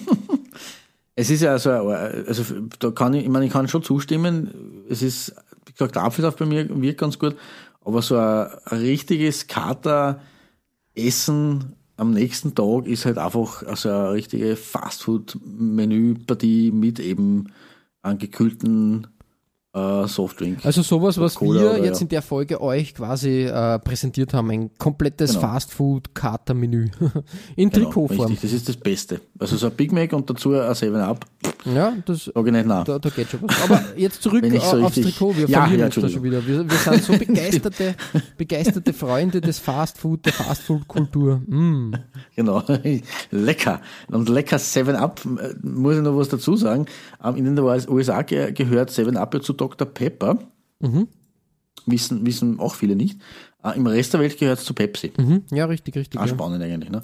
Es 1.18 1.30
ist 1.30 1.42
ja 1.42 1.58
so, 1.58 1.72
also 1.72 2.44
da 2.80 2.92
kann 2.92 3.14
ich, 3.14 3.24
ich 3.24 3.30
meine, 3.30 3.46
ich 3.46 3.52
kann 3.54 3.70
schon 3.70 3.82
zustimmen. 3.84 4.84
Es 4.90 5.02
ist, 5.02 5.34
wie 5.66 5.72
gesagt, 5.72 5.96
der 5.96 6.04
Apfelsaft 6.04 6.38
bei 6.38 6.46
mir 6.46 6.68
wirkt 6.82 7.00
ganz 7.00 7.18
gut, 7.18 7.38
aber 7.86 8.02
so 8.02 8.18
ein, 8.18 8.48
ein 8.66 8.80
richtiges 8.80 9.48
Kater-Essen 9.48 10.20
am 11.98 12.12
nächsten 12.12 12.56
Tag 12.56 12.88
ist 12.88 13.06
halt 13.06 13.18
einfach 13.18 13.64
also 13.64 13.90
eine 13.90 14.12
richtige 14.12 14.56
Fastfood-Menüpartie 14.56 16.72
mit 16.72 17.00
eben 17.00 17.52
einem 18.02 18.20
äh, 19.76 20.08
Softdrink. 20.08 20.66
Also 20.66 20.82
sowas, 20.82 21.20
was 21.20 21.36
Cola 21.36 21.62
wir 21.76 21.84
jetzt 21.84 22.00
ja. 22.00 22.04
in 22.04 22.08
der 22.10 22.22
Folge 22.22 22.62
euch 22.62 22.96
quasi 22.96 23.44
äh, 23.44 23.78
präsentiert 23.80 24.34
haben, 24.34 24.50
ein 24.50 24.70
komplettes 24.78 25.32
Genau. 25.34 25.42
Fastfood-Kater-Menü 25.42 26.88
in 27.56 27.70
Genau, 27.70 27.86
Trikotform. 27.90 28.28
richtig, 28.32 28.42
das 28.42 28.54
ist 28.54 28.70
das 28.70 28.78
Beste. 28.78 29.20
Also 29.38 29.58
so 29.58 29.68
ein 29.68 29.74
Big 29.74 29.92
Mac 29.92 30.14
und 30.14 30.30
dazu 30.30 30.54
ein 30.54 30.72
7-Up, 30.72 31.26
ja, 31.66 31.94
das, 32.06 32.28
ich 32.28 32.34
nicht 32.36 32.66
nein. 32.66 32.84
da, 32.86 33.00
da 33.00 33.10
geht 33.10 33.30
schon 33.30 33.42
was. 33.44 33.64
Aber 33.64 33.84
jetzt 33.98 34.22
zurück 34.22 34.44
so 34.46 34.84
aufs 34.84 34.96
Trikot, 34.96 35.36
wir 35.36 35.48
Ja, 35.48 35.62
verlieren 35.62 35.80
ja, 35.80 35.86
uns 35.88 35.96
da 35.96 36.10
schon 36.10 36.24
wieder. 36.24 36.46
Wir, 36.48 36.70
wir 36.70 36.78
sind 36.78 37.04
so 37.04 37.14
begeisterte, 37.18 37.96
begeisterte 38.38 38.94
Freunde 38.94 39.42
des 39.42 39.60
Fastfood, 39.60 40.26
der 40.26 40.34
Fastfood-Kultur. 40.34 41.42
Mm. 41.48 41.94
Genau, 42.36 42.64
lecker. 43.32 43.82
Und 44.10 44.30
lecker 44.30 44.58
7-Up, 44.58 45.22
äh, 45.26 45.54
muss 45.62 45.96
ich 45.96 46.02
noch 46.02 46.16
was 46.18 46.30
dazu 46.30 46.56
sagen. 46.56 46.86
Ähm, 47.24 47.36
In 47.36 47.56
den 47.56 47.60
USA 47.60 48.22
ge 48.22 48.52
gehört 48.52 48.90
7-Up 48.92 49.34
ja 49.34 49.42
zu 49.42 49.54
Dr. 49.74 49.88
Pepper. 49.88 50.38
Mhm. 50.80 51.08
Wissen, 51.86 52.26
wissen 52.26 52.60
auch 52.60 52.76
viele 52.76 52.96
nicht. 52.96 53.20
Äh, 53.64 53.76
Im 53.78 53.86
Rest 53.86 54.14
der 54.14 54.20
Welt 54.20 54.38
gehört 54.40 54.60
es 54.60 54.66
zu 54.66 54.74
Pepsi. 54.74 55.12
Mhm. 55.18 55.44
Ja, 55.52 55.66
richtig, 55.66 55.96
richtig. 55.96 56.20
Auch 56.20 56.26
Ja. 56.26 56.34
spannend 56.34 56.64
eigentlich. 56.64 56.90
Ne? 56.90 57.02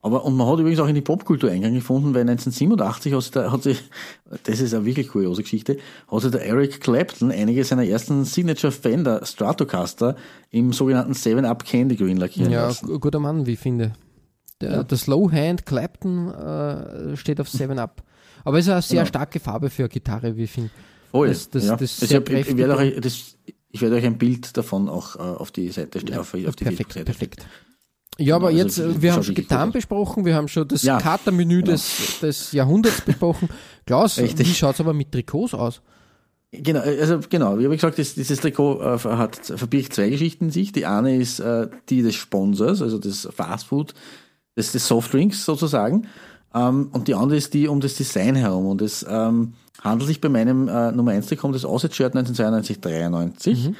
Aber, 0.00 0.24
und 0.24 0.36
man 0.36 0.48
hat 0.48 0.58
übrigens 0.58 0.80
auch 0.80 0.88
in 0.88 0.94
die 0.96 1.00
Popkultur 1.00 1.50
Eingang 1.50 1.74
gefunden, 1.74 2.14
weil 2.14 2.22
1987 2.22 3.12
hat 3.14 3.22
sich, 3.22 3.30
der, 3.32 3.52
hat 3.52 3.62
sich 3.62 3.82
das 4.44 4.60
ist 4.60 4.74
eine 4.74 4.84
wirklich 4.84 5.08
kuriose 5.08 5.42
Geschichte, 5.42 5.76
hat 6.10 6.22
sich 6.22 6.30
der 6.30 6.44
Eric 6.46 6.80
Clapton 6.80 7.30
einige 7.30 7.62
seiner 7.64 7.84
ersten 7.84 8.24
Signature 8.24 8.72
Fender 8.72 9.24
Stratocaster 9.24 10.16
im 10.50 10.72
sogenannten 10.72 11.12
7-Up 11.12 11.64
Candy 11.64 11.96
Green 11.96 12.16
lackieren 12.16 12.50
Ja, 12.50 12.66
lassen. 12.68 12.86
gu- 12.86 12.98
guter 12.98 13.20
Mann, 13.20 13.46
wie 13.46 13.52
ich 13.52 13.58
finde. 13.60 13.92
Der, 14.60 14.82
Der 14.84 14.96
Slow 14.98 15.30
Hand 15.30 15.66
Clapton 15.66 16.30
äh, 16.32 17.16
steht 17.16 17.40
auf 17.40 17.48
7-Up. 17.48 18.02
Aber 18.44 18.58
es 18.58 18.66
ist 18.66 18.72
eine 18.72 18.82
sehr 18.82 18.96
Genau. 19.02 19.08
starke 19.08 19.40
Farbe 19.40 19.70
für 19.70 19.82
eine 19.82 19.88
Gitarre, 19.88 20.36
wie 20.36 20.44
ich 20.44 20.50
finde. 20.52 20.70
Voll, 21.12 21.28
Das- 21.28 21.48
das- 21.50 21.64
ja. 21.66 21.76
das 21.76 22.02
Also 22.02 22.16
ich, 22.16 22.48
ich, 22.48 22.56
werde 22.56 22.76
euch, 22.76 23.00
das, 23.00 23.36
ich 23.70 23.80
werde 23.80 23.96
euch 23.96 24.04
ein 24.04 24.18
Bild 24.18 24.56
davon 24.56 24.88
auch 24.88 25.14
äh, 25.16 25.20
auf 25.20 25.52
die 25.52 25.68
Seite 25.68 26.00
stellen, 26.00 26.18
auf, 26.18 26.34
auf 26.34 26.56
die 26.56 26.64
perfekt, 26.64 26.92
Seite 26.94 27.04
perfekt. 27.04 27.46
Ja, 28.18 28.36
aber 28.36 28.48
also 28.48 28.58
jetzt, 28.58 28.78
das 28.78 28.96
äh, 28.96 29.02
wir 29.02 29.10
schaut 29.10 29.16
haben 29.18 29.22
schon 29.24 29.34
getan 29.36 29.68
aus. 29.68 29.72
besprochen, 29.72 30.24
wir 30.26 30.34
haben 30.34 30.48
schon 30.48 30.68
das 30.68 30.82
Ja, 30.82 30.98
Katermenü 30.98 31.60
genau. 31.60 31.72
des, 31.72 32.18
des 32.20 32.52
Jahrhunderts 32.52 33.00
besprochen. 33.02 33.48
Klaus, 33.86 34.18
Richtig. 34.18 34.48
wie 34.48 34.54
schaut's 34.54 34.80
aber 34.80 34.92
mit 34.92 35.12
Trikots 35.12 35.54
aus? 35.54 35.80
Genau, 36.54 36.80
also 36.80 37.20
genau, 37.30 37.58
wie 37.58 37.64
habe 37.64 37.74
ich 37.74 37.80
gesagt, 37.80 37.98
das, 37.98 38.14
dieses 38.14 38.40
Trikot 38.40 38.82
äh, 38.82 38.98
hat, 38.98 39.36
verbirgt 39.46 39.94
zwei 39.94 40.10
Geschichten 40.10 40.46
in 40.46 40.50
sich. 40.50 40.72
Die 40.72 40.84
eine 40.84 41.16
ist 41.16 41.40
äh, 41.40 41.68
die 41.88 42.02
des 42.02 42.14
Sponsors, 42.14 42.82
also 42.82 42.98
des 42.98 43.26
Fastfood, 43.34 43.94
des, 44.54 44.72
des 44.72 44.86
Softdrinks 44.86 45.46
sozusagen. 45.46 46.06
Ähm, 46.54 46.90
und 46.92 47.08
die 47.08 47.14
andere 47.14 47.38
ist 47.38 47.54
die 47.54 47.68
um 47.68 47.80
das 47.80 47.94
Design 47.94 48.34
herum. 48.36 48.66
Und 48.66 48.82
es 48.82 49.06
ähm, 49.08 49.54
handelt 49.82 50.08
sich 50.08 50.20
bei 50.20 50.28
meinem 50.28 50.68
äh, 50.68 50.92
Nummer 50.92 51.12
1 51.12 51.26
Trikot 51.26 51.48
um 51.48 51.52
das 51.52 51.64
Auswärtsshirt 51.64 52.14
1992-93, 52.14 53.74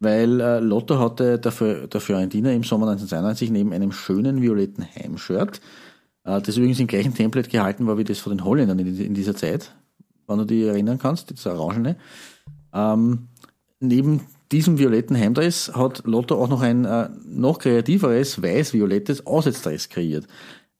weil 0.00 0.40
äh, 0.40 0.60
Lotto 0.60 0.98
hatte 0.98 1.38
der, 1.38 1.52
der 1.86 2.00
Fiorentina 2.00 2.52
im 2.52 2.64
Sommer 2.64 2.86
1992 2.88 3.50
neben 3.50 3.72
einem 3.72 3.92
schönen 3.92 4.42
violetten 4.42 4.86
Heimshirt, 4.94 5.60
äh, 6.24 6.40
das 6.40 6.56
übrigens 6.56 6.80
im 6.80 6.86
gleichen 6.86 7.14
Template 7.14 7.48
gehalten 7.48 7.86
war 7.86 7.98
wie 7.98 8.04
das 8.04 8.18
von 8.18 8.36
den 8.36 8.44
Holländern 8.44 8.78
in, 8.78 8.96
in 8.98 9.14
dieser 9.14 9.34
Zeit, 9.34 9.74
wenn 10.26 10.38
du 10.38 10.44
dich 10.44 10.64
erinnern 10.64 10.98
kannst, 10.98 11.30
das 11.30 11.46
Orangene. 11.46 11.96
Ähm, 12.72 13.28
neben 13.80 14.20
diesem 14.52 14.78
violetten 14.78 15.16
Heimdress 15.16 15.72
hat 15.74 16.06
Lotto 16.06 16.40
auch 16.40 16.48
noch 16.48 16.62
ein 16.62 16.84
äh, 16.84 17.08
noch 17.26 17.58
kreativeres 17.58 18.42
weiß-violettes 18.42 19.26
Auswärtsdress 19.26 19.88
kreiert. 19.88 20.26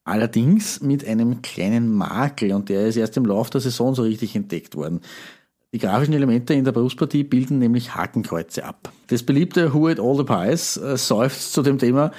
Allerdings 0.08 0.80
mit 0.80 1.06
einem 1.06 1.42
kleinen 1.42 1.92
Makel 1.94 2.52
und 2.54 2.70
der 2.70 2.86
ist 2.86 2.96
erst 2.96 3.16
im 3.18 3.26
Laufe 3.26 3.50
der 3.50 3.60
Saison 3.60 3.94
so 3.94 4.02
richtig 4.02 4.34
entdeckt 4.34 4.74
worden. 4.74 5.00
Die 5.74 5.78
grafischen 5.78 6.14
Elemente 6.14 6.54
in 6.54 6.64
der 6.64 6.72
Brustpartie 6.72 7.24
bilden 7.24 7.58
nämlich 7.58 7.94
Hakenkreuze 7.94 8.64
ab. 8.64 8.90
Das 9.08 9.22
beliebte 9.22 9.74
Who 9.74 9.88
Ate 9.88 10.00
All 10.00 10.16
the 10.16 10.24
Pies 10.24 10.78
äh, 10.78 10.96
seufzt 10.96 11.52
zu 11.52 11.60
dem 11.62 11.76
Thema 11.78 12.10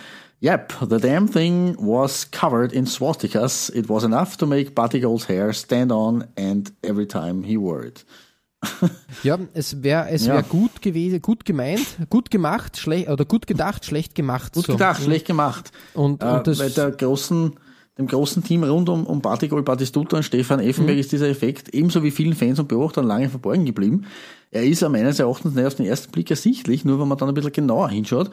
Yep, 0.42 0.74
the 0.90 0.98
damn 1.00 1.30
thing 1.30 1.76
was 1.80 2.30
covered 2.32 2.72
in 2.72 2.86
swastikas. 2.86 3.70
It 3.72 3.90
was 3.90 4.04
enough 4.04 4.38
to 4.38 4.46
make 4.46 4.72
Buddy 4.72 5.00
Gold's 5.02 5.28
hair 5.28 5.52
stand 5.52 5.92
on 5.92 6.26
and 6.38 6.72
every 6.84 7.08
time 7.08 7.44
he 7.44 7.58
wore 7.60 7.86
it. 7.86 8.06
Ja, 9.24 9.38
es 9.54 9.82
wäre 9.84 10.10
es 10.12 10.26
Ja. 10.28 10.36
wär 10.36 10.44
gut 10.44 10.82
gewesen, 10.82 11.22
gut 11.22 11.44
gemeint, 11.44 11.86
gut 12.10 12.30
gemacht, 12.30 12.78
schlecht 12.78 13.10
oder 13.10 13.26
gut 13.26 13.48
gedacht, 13.48 13.84
schlecht 13.84 14.14
gemacht. 14.16 14.54
Gut 14.54 14.68
so. 14.68 14.74
gedacht, 14.74 15.02
schlecht 15.02 15.26
gemacht. 15.26 15.72
Und, 15.96 16.22
Äh, 16.22 16.28
und 16.28 16.46
das, 16.48 16.60
bei 16.60 16.70
der 16.70 16.92
großen, 16.92 17.54
dem 18.00 18.08
großen 18.08 18.44
Team 18.44 18.64
rund 18.64 18.90
um, 18.90 19.06
um 19.06 19.22
Batigol, 19.22 19.62
Batistuta 19.62 20.18
und 20.18 20.24
Stefan 20.24 20.60
Effenberg 20.60 20.96
Mhm. 20.96 21.02
ist 21.02 21.12
dieser 21.12 21.30
Effekt 21.30 21.70
ebenso 21.74 22.02
wie 22.04 22.12
vielen 22.12 22.34
Fans 22.34 22.58
und 22.60 22.68
Beobachtern 22.68 23.06
lange 23.06 23.30
verborgen 23.30 23.66
geblieben. 23.66 24.06
Er 24.52 24.64
ist 24.66 24.82
am 24.84 24.94
meines 24.94 25.20
Erachtens 25.20 25.54
nicht 25.54 25.66
auf 25.66 25.76
den 25.76 25.86
ersten 25.86 26.12
Blick 26.12 26.32
ersichtlich, 26.32 26.86
nur 26.86 27.00
wenn 27.00 27.08
man 27.08 27.18
dann 27.18 27.28
ein 27.30 27.36
bisschen 27.36 27.52
genauer 27.52 27.90
hinschaut, 27.90 28.32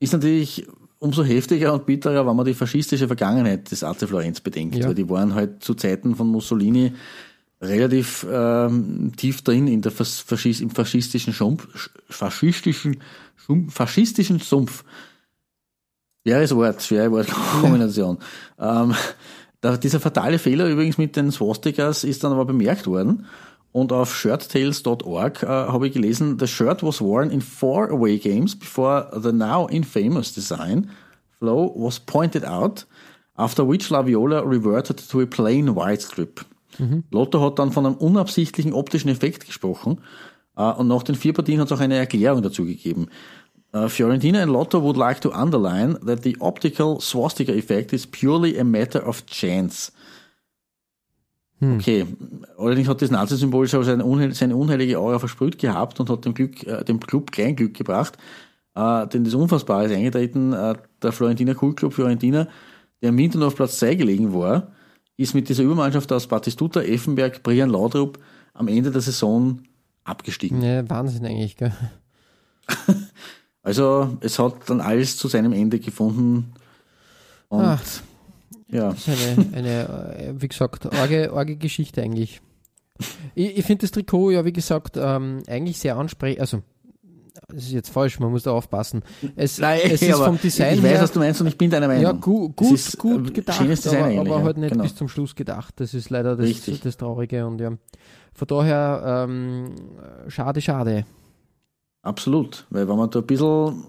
ist 0.00 0.12
natürlich 0.12 0.66
umso 0.98 1.22
heftiger 1.24 1.72
und 1.72 1.86
bitterer, 1.86 2.26
wenn 2.26 2.36
man 2.36 2.44
die 2.44 2.54
faschistische 2.54 3.06
Vergangenheit 3.06 3.70
des 3.70 3.84
AC 3.84 4.06
Florenz 4.08 4.40
bedenkt, 4.40 4.76
Ja. 4.76 4.88
weil 4.88 4.94
die 4.94 5.08
waren 5.08 5.34
halt 5.34 5.62
zu 5.62 5.74
Zeiten 5.74 6.16
von 6.16 6.26
Mussolini 6.26 6.92
relativ 7.62 8.26
ähm, 8.30 9.12
tief 9.16 9.42
drin 9.42 9.66
in 9.68 9.80
der 9.82 9.90
Fas 9.92 10.20
Faschis 10.20 10.60
im 10.60 10.70
faschistischen 10.70 11.32
Schumpf, 11.32 11.66
faschistischen, 12.08 12.98
Schumpf, 13.36 13.74
faschistischen 13.74 14.38
Sumpf. 14.40 14.84
Schweres 16.28 16.54
Wort, 16.54 16.82
schwere 16.82 17.10
Wortkombination. 17.10 18.18
ähm, 18.60 18.94
dieser 19.82 19.98
fatale 19.98 20.38
Fehler 20.38 20.68
übrigens 20.68 20.98
mit 20.98 21.16
den 21.16 21.32
Swastikas 21.32 22.04
ist 22.04 22.22
dann 22.22 22.32
aber 22.32 22.44
bemerkt 22.44 22.86
worden. 22.86 23.24
Und 23.72 23.92
auf 23.92 24.14
shirttails.org 24.14 25.42
äh, 25.42 25.46
habe 25.46 25.86
ich 25.86 25.94
gelesen, 25.94 26.38
the 26.38 26.46
shirt 26.46 26.82
was 26.82 27.00
worn 27.00 27.30
in 27.30 27.40
four 27.40 27.90
away 27.90 28.18
games 28.18 28.54
before 28.54 29.10
the 29.22 29.32
now 29.32 29.66
infamous 29.68 30.34
design 30.34 30.90
flow 31.38 31.72
was 31.74 31.98
pointed 31.98 32.44
out, 32.44 32.86
after 33.34 33.66
which 33.66 33.88
Laviola 33.88 34.40
reverted 34.40 34.98
to 35.08 35.22
a 35.22 35.26
plain 35.26 35.74
white 35.74 36.02
strip. 36.02 36.44
Lotto 37.10 37.40
hat 37.40 37.58
dann 37.58 37.72
von 37.72 37.86
einem 37.86 37.96
unabsichtlichen 37.96 38.74
optischen 38.74 39.08
Effekt 39.08 39.46
gesprochen 39.46 40.00
äh, 40.58 40.72
und 40.72 40.88
nach 40.88 41.02
den 41.04 41.14
vier 41.14 41.32
Partien 41.32 41.58
hat 41.58 41.70
es 41.70 41.72
auch 41.72 41.80
eine 41.80 41.96
Erklärung 41.96 42.42
dazu 42.42 42.66
gegeben. 42.66 43.08
Uh, 43.78 43.88
Fiorentina 43.88 44.42
and 44.42 44.50
Lotto 44.50 44.80
would 44.80 44.96
like 44.96 45.20
to 45.20 45.30
underline 45.32 45.96
that 46.04 46.22
the 46.22 46.36
optical 46.40 47.00
swastika 47.00 47.52
effect 47.52 47.92
is 47.92 48.06
purely 48.06 48.58
a 48.58 48.64
matter 48.64 48.98
of 48.98 49.24
chance. 49.26 49.92
Okay, 51.60 52.06
allerdings 52.56 52.88
hat 52.88 53.02
das 53.02 53.10
Nazi-Symbol 53.10 53.66
schon 53.66 53.82
seine, 53.82 54.04
unheil 54.04 54.32
seine 54.32 54.56
unheilige 54.56 54.98
Aura 54.98 55.18
versprüht 55.18 55.58
gehabt 55.58 55.98
und 55.98 56.08
hat 56.08 56.24
dem, 56.24 56.34
Glück, 56.34 56.64
äh, 56.64 56.84
dem 56.84 57.00
Club 57.00 57.32
Kleinglück 57.32 57.74
gebracht. 57.74 58.16
Äh, 58.76 59.08
denn 59.08 59.24
das 59.24 59.34
Unfassbare 59.34 59.86
ist 59.86 59.92
eingetreten, 59.92 60.52
äh, 60.52 60.74
der 61.02 61.12
Florentiner 61.12 61.54
Kultclub 61.54 61.94
Fiorentina, 61.94 62.46
der 63.02 63.08
im 63.08 63.18
Winter 63.18 63.38
noch 63.38 63.48
auf 63.48 63.56
Platz 63.56 63.78
2 63.80 63.96
gelegen 63.96 64.32
war, 64.32 64.72
ist 65.16 65.34
mit 65.34 65.48
dieser 65.48 65.64
Übermannschaft 65.64 66.12
aus 66.12 66.28
Batistuta, 66.28 66.80
Effenberg, 66.80 67.42
Brian 67.42 67.70
Laudrup 67.70 68.18
am 68.54 68.68
Ende 68.68 68.92
der 68.92 69.00
Saison 69.00 69.60
abgestiegen. 70.04 70.60
ne, 70.60 70.84
Wahnsinn 70.88 71.26
eigentlich, 71.26 71.56
gell? 71.56 71.72
Also 73.62 74.16
es 74.20 74.38
hat 74.38 74.54
dann 74.70 74.80
alles 74.80 75.16
zu 75.16 75.28
seinem 75.28 75.52
Ende 75.52 75.78
gefunden. 75.78 76.52
Und 77.48 77.60
Ah. 77.64 77.78
ja, 78.70 78.90
Das 78.90 79.08
ist 79.08 79.38
eine, 79.38 79.56
eine 79.56 80.14
äh, 80.18 80.34
wie 80.38 80.48
gesagt, 80.48 80.92
arge, 80.94 81.32
arge 81.32 81.56
Geschichte 81.56 82.02
eigentlich. 82.02 82.40
Ich, 83.34 83.58
ich 83.58 83.64
finde 83.64 83.82
das 83.82 83.90
Trikot, 83.92 84.30
ja, 84.32 84.44
wie 84.44 84.52
gesagt, 84.52 84.96
ähm, 84.96 85.42
eigentlich 85.46 85.78
sehr 85.78 85.96
ansprechend. 85.96 86.40
Also, 86.40 86.62
das 87.48 87.64
ist 87.64 87.72
jetzt 87.72 87.90
falsch, 87.90 88.18
man 88.18 88.30
muss 88.30 88.42
da 88.42 88.50
aufpassen. 88.50 89.02
Es, 89.36 89.58
Nein, 89.58 89.80
es 89.84 90.02
ist 90.02 90.16
vom 90.16 90.38
Design 90.40 90.74
ich 90.74 90.82
weiß, 90.82 90.90
her. 90.90 91.02
was 91.02 91.12
du 91.12 91.18
meinst 91.20 91.40
und 91.40 91.46
ich 91.46 91.56
bin 91.56 91.70
deiner 91.70 91.86
Meinung. 91.86 92.02
Ja, 92.02 92.12
gu, 92.12 92.48
gut, 92.50 92.72
ist, 92.72 92.94
äh, 92.94 92.98
gut 92.98 93.32
gedacht, 93.32 93.56
schönes 93.58 93.80
Design 93.80 94.18
aber, 94.18 94.34
aber 94.36 94.44
halt 94.44 94.58
nicht 94.58 94.72
genau. 94.72 94.82
bis 94.82 94.96
zum 94.96 95.08
Schluss 95.08 95.34
gedacht. 95.36 95.74
Das 95.76 95.94
ist 95.94 96.10
leider 96.10 96.36
das, 96.36 96.48
das 96.82 96.96
Traurige 96.96 97.46
und 97.46 97.60
ja. 97.60 97.72
Von 98.34 98.48
daher, 98.48 99.26
ähm, 99.28 99.74
schade, 100.28 100.60
schade. 100.60 101.06
Absolut, 102.08 102.64
weil 102.70 102.88
wenn 102.88 102.96
man 102.96 103.10
da 103.10 103.18
ein 103.18 103.26
bisschen, 103.26 103.84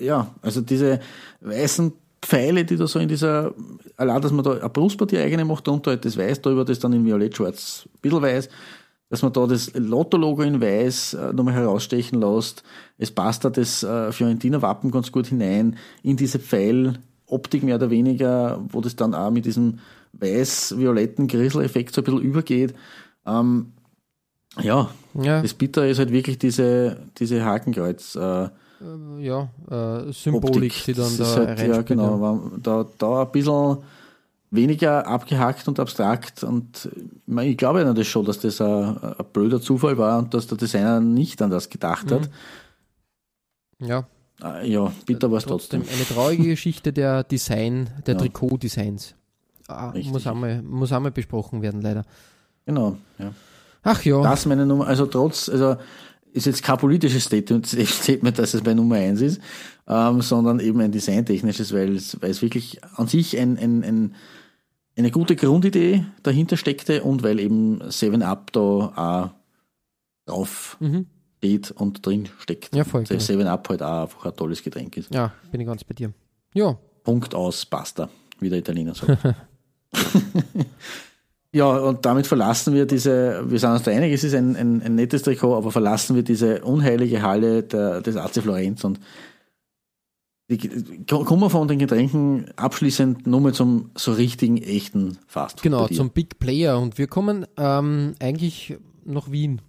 ja, 0.00 0.34
also 0.42 0.60
diese 0.62 0.98
weißen 1.40 1.92
Pfeile, 2.20 2.64
die 2.64 2.76
da 2.76 2.88
so 2.88 2.98
in 2.98 3.06
dieser, 3.06 3.54
allein, 3.96 4.20
dass 4.20 4.32
man 4.32 4.44
da 4.44 4.54
eine 4.54 4.68
Brustpartie 4.68 5.18
eigene 5.18 5.44
macht 5.44 5.68
und 5.68 5.86
halt 5.86 6.04
das 6.04 6.16
Weiß 6.16 6.42
drüber, 6.42 6.64
das 6.64 6.80
dann 6.80 6.92
in 6.92 7.04
Violett-Schwarz, 7.04 7.86
ein 7.86 8.00
bisschen 8.02 8.20
weiß, 8.20 8.48
dass 9.10 9.22
man 9.22 9.32
da 9.32 9.46
das 9.46 9.72
Lotto-Logo 9.74 10.42
in 10.42 10.60
Weiß 10.60 11.14
äh, 11.14 11.32
nochmal 11.32 11.54
herausstechen 11.54 12.20
lässt. 12.20 12.64
Es 12.98 13.12
passt 13.12 13.44
da 13.44 13.50
das 13.50 13.84
äh, 13.84 14.10
Fiorentina-Wappen 14.10 14.90
ganz 14.90 15.12
gut 15.12 15.28
hinein, 15.28 15.76
in 16.02 16.16
diese 16.16 16.40
Pfeiloptik 16.40 17.62
mehr 17.62 17.76
oder 17.76 17.90
weniger, 17.90 18.60
wo 18.70 18.80
das 18.80 18.96
dann 18.96 19.14
auch 19.14 19.30
mit 19.30 19.46
diesem 19.46 19.78
weiß-violetten 20.14 21.28
Grissel-Effekt 21.28 21.94
so 21.94 22.00
ein 22.00 22.04
bisschen 22.04 22.22
übergeht. 22.22 22.74
Ähm, 23.24 23.74
ja, 24.60 24.90
Ja, 25.14 25.42
das 25.42 25.54
Bittere 25.54 25.88
ist 25.88 25.98
halt 25.98 26.10
wirklich 26.12 26.38
diese, 26.38 26.96
diese 27.18 27.44
Hakenkreuz. 27.44 28.16
Äh, 28.16 28.48
ja, 29.18 29.48
äh, 29.70 30.12
Symbolik, 30.12 30.72
Optik. 30.72 30.84
die 30.86 30.94
dann 30.94 31.16
Das 31.16 31.16
da 31.16 31.24
ist 31.24 31.58
halt, 31.60 31.68
ja, 31.68 31.82
genau, 31.82 32.20
wenn 32.52 32.62
da, 32.62 32.86
da 32.98 33.22
ein 33.22 33.32
bisschen 33.32 33.78
weniger 34.50 35.06
abgehackt 35.06 35.66
und 35.68 35.78
abstrakt 35.80 36.42
und 36.44 36.88
äh, 37.36 37.44
ich 37.44 37.56
glaube 37.56 37.80
ja 37.80 37.84
natürlich 37.84 38.08
schon, 38.08 38.24
dass 38.24 38.38
das 38.38 38.60
ein, 38.60 38.96
ein 38.96 39.24
blöder 39.32 39.60
Zufall 39.60 39.98
war 39.98 40.18
und 40.18 40.32
dass 40.32 40.46
der 40.46 40.56
Designer 40.58 41.00
nicht 41.00 41.42
an 41.42 41.50
das 41.50 41.68
gedacht 41.68 42.10
hat. 42.12 42.30
Ja, 43.80 44.06
Äh, 44.42 44.70
Ja, 44.70 44.92
bitter 45.06 45.30
war 45.30 45.38
es 45.38 45.44
trotzdem 45.44 45.82
trotzdem. 45.82 45.96
eine 45.98 46.06
traurige 46.06 46.44
Geschichte 46.44 46.92
der 46.92 47.24
Design, 47.24 47.90
der 48.06 48.14
Ja. 48.14 48.20
Trikot-Designs. 48.20 49.14
Ah, 49.66 49.92
muss, 50.04 50.26
einmal, 50.26 50.62
muss 50.62 50.92
einmal 50.92 51.10
besprochen 51.12 51.60
werden, 51.60 51.82
leider. 51.82 52.04
Genau, 52.64 52.96
ja. 53.18 53.32
Ach 53.90 54.04
ja, 54.04 54.22
Das 54.22 54.44
meine 54.46 54.66
Nummer, 54.66 54.86
also 54.86 55.06
trotz, 55.06 55.48
also 55.48 55.76
ist 56.32 56.46
jetzt 56.46 56.62
kein 56.62 56.76
politisches 56.78 57.24
Statement, 57.24 57.66
Statement 57.86 58.38
dass 58.38 58.52
es 58.54 58.62
bei 58.62 58.74
Nummer 58.74 58.96
eins 58.96 59.20
ist, 59.22 59.40
ähm, 59.88 60.20
sondern 60.20 60.60
eben 60.60 60.80
ein 60.80 60.92
designtechnisches, 60.92 61.72
weil 61.72 61.96
es, 61.96 62.20
weil 62.20 62.30
es 62.30 62.42
wirklich 62.42 62.80
an 62.96 63.06
sich 63.08 63.38
ein, 63.38 63.56
ein, 63.58 63.82
ein, 63.82 64.14
eine 64.96 65.10
gute 65.10 65.36
Grundidee 65.36 66.04
dahinter 66.22 66.56
steckte 66.56 67.02
und 67.02 67.22
weil 67.22 67.40
eben 67.40 67.80
7-Up 67.82 68.52
da 68.52 68.60
auch 68.60 69.30
drauf 70.26 70.76
Mhm. 70.80 71.06
steht 71.38 71.70
und 71.70 72.04
drin 72.04 72.28
steckt. 72.40 72.74
Ja, 72.74 72.84
voll, 72.84 73.00
Und 73.00 73.10
7-Up 73.10 73.68
halt 73.70 73.82
auch 73.82 74.02
einfach 74.02 74.26
ein 74.26 74.36
tolles 74.36 74.62
Getränk 74.62 74.96
ist. 74.98 75.14
ja, 75.14 75.32
bin 75.50 75.60
ich 75.62 75.66
ganz 75.66 75.82
bei 75.84 75.94
dir. 75.94 76.12
Ja, 76.52 76.76
Punkt 77.04 77.34
aus, 77.34 77.64
basta, 77.64 78.10
wie 78.40 78.50
der 78.50 78.58
Italiener 78.58 78.94
sagt. 78.94 79.18
ja, 81.54 81.76
und 81.78 82.04
damit 82.04 82.26
verlassen 82.26 82.74
wir 82.74 82.86
diese, 82.86 83.42
wir 83.50 83.58
sind 83.58 83.70
uns 83.70 83.82
da 83.82 83.90
einig, 83.90 84.12
es 84.12 84.24
ist 84.24 84.34
ein, 84.34 84.54
ein, 84.56 84.82
ein 84.82 84.94
nettes 84.94 85.22
Trikot, 85.22 85.56
aber 85.56 85.70
verlassen 85.70 86.14
wir 86.14 86.22
diese 86.22 86.62
unheilige 86.62 87.22
Halle 87.22 87.62
der, 87.62 88.00
des 88.02 88.16
AC 88.16 88.42
Florenz 88.42 88.84
und 88.84 89.00
die, 90.50 91.04
kommen 91.06 91.42
wir 91.42 91.50
von 91.50 91.68
den 91.68 91.78
Getränken 91.78 92.46
abschließend 92.56 93.26
nur 93.26 93.40
mal 93.40 93.52
zum 93.52 93.90
so 93.94 94.12
richtigen, 94.12 94.56
echten 94.56 95.18
Fastfood. 95.26 95.62
genau, 95.62 95.86
zum 95.88 96.08
Big 96.10 96.38
Player. 96.38 96.78
Und 96.78 96.96
wir 96.96 97.06
kommen 97.06 97.46
ähm, 97.58 98.14
eigentlich 98.18 98.78
nach 99.04 99.30
Wien. 99.30 99.60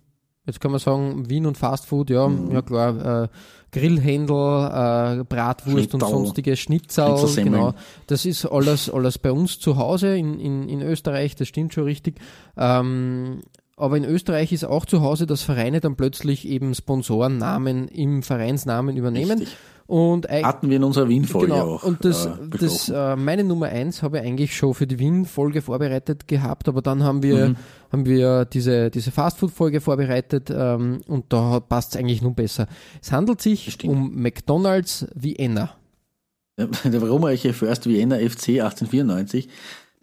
Jetzt 0.45 0.61
kann 0.61 0.71
man 0.71 0.79
sagen, 0.79 1.29
Wien 1.29 1.45
und 1.45 1.57
Fastfood, 1.57 2.09
ja, 2.09 2.29
Mhm. 2.29 2.51
ja 2.51 2.61
klar, 2.61 3.23
äh, 3.23 3.27
Grillhändel, 3.71 4.35
äh, 4.35 5.23
Bratwurst 5.23 5.93
und 5.93 6.01
Schnitzel, 6.01 6.09
sonstige 6.09 6.57
Schnitzel, 6.57 7.05
Schnitzelsemmeln. 7.05 7.53
genau. 7.53 7.73
Das 8.07 8.25
ist 8.25 8.45
alles, 8.45 8.89
alles 8.89 9.17
bei 9.17 9.31
uns 9.31 9.59
zu 9.59 9.77
Hause 9.77 10.17
in, 10.17 10.39
in, 10.39 10.69
in 10.69 10.81
Österreich, 10.81 11.35
das 11.35 11.47
stimmt 11.47 11.73
schon 11.73 11.83
richtig. 11.83 12.19
Ähm, 12.57 13.41
aber 13.77 13.95
in 13.95 14.03
Österreich 14.03 14.51
ist 14.51 14.65
auch 14.65 14.85
zu 14.85 15.01
Hause, 15.01 15.25
dass 15.25 15.41
Vereine 15.41 15.79
dann 15.79 15.95
plötzlich 15.95 16.45
eben 16.45 16.75
Sponsorennamen 16.75 17.87
im 17.87 18.23
Vereinsnamen 18.23 18.97
übernehmen. 18.97 19.39
Richtig. 19.39 19.57
Und 19.89 20.29
eig- 20.29 20.43
Hatten 20.43 20.69
wir 20.69 20.75
in 20.77 20.83
unserer 20.83 21.09
Wien-Folge 21.09 21.47
Genau, 21.47 21.73
auch. 21.77 21.83
und 21.83 22.05
das, 22.05 22.27
äh, 22.27 22.29
das 22.59 22.89
äh, 22.89 23.15
meine 23.15 23.43
Nummer 23.43 23.65
eins 23.69 24.03
habe 24.03 24.19
ich 24.19 24.23
eigentlich 24.23 24.55
schon 24.55 24.75
für 24.75 24.85
die 24.85 24.99
Wien-Folge 24.99 25.63
vorbereitet 25.63 26.27
gehabt, 26.27 26.67
aber 26.67 26.83
dann 26.83 27.01
haben 27.03 27.23
wir, 27.23 27.49
Mhm. 27.49 27.55
haben 27.91 28.05
wir 28.05 28.45
diese, 28.45 28.91
diese 28.91 29.09
Fastfood-Folge 29.09 29.81
vorbereitet 29.81 30.51
ähm, 30.55 30.99
und 31.07 31.33
da 31.33 31.59
passt 31.59 31.95
es 31.95 31.99
eigentlich 31.99 32.21
nun 32.21 32.35
besser. 32.35 32.67
Es 33.01 33.11
handelt 33.11 33.41
sich 33.41 33.83
um 33.83 34.13
McDonalds 34.21 35.07
Vienna. 35.15 35.71
Der 36.59 37.01
ruhmreiche 37.01 37.53
First 37.53 37.87
Vienna 37.87 38.17
FC 38.17 38.61
1894, 38.61 39.49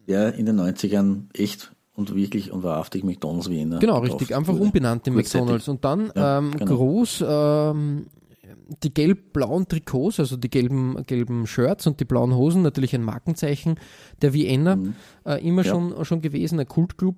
der 0.09 0.34
in 0.34 0.47
den 0.47 0.59
90ern 0.61 1.26
echt 1.32 1.72
und 1.95 2.12
wirklich 2.16 2.51
und 2.51 2.62
wahrhaftig 2.64 3.05
McDonalds 3.05 3.51
Vienna. 3.51 3.78
Genau, 3.78 3.99
richtig. 3.99 4.34
Einfach 4.34 4.55
wurde. 4.55 4.64
umbenannt 4.64 5.07
in. 5.07 5.14
McDonalds. 5.14 5.68
Und 5.68 5.84
dann 5.84 6.11
Ja, 6.16 6.39
ähm, 6.39 6.53
genau. 6.57 6.74
groß 6.76 7.24
ähm, 7.28 8.07
die 8.83 8.93
gelb-blauen 8.93 9.69
Trikots, 9.69 10.19
also 10.21 10.37
die 10.37 10.51
gelben, 10.51 11.05
gelben 11.07 11.47
Shirts 11.47 11.87
und 11.87 12.01
die 12.01 12.05
blauen 12.05 12.35
Hosen, 12.35 12.62
natürlich 12.62 12.95
ein 12.95 13.03
Markenzeichen 13.03 13.79
der 14.23 14.33
Vienna, 14.33 14.79
äh, 15.25 15.47
immer 15.47 15.62
Mhm. 15.62 15.67
Ja. 15.67 15.71
schon, 15.73 16.05
schon 16.05 16.21
gewesen, 16.21 16.59
ein 16.61 16.67
Kultclub. 16.69 17.17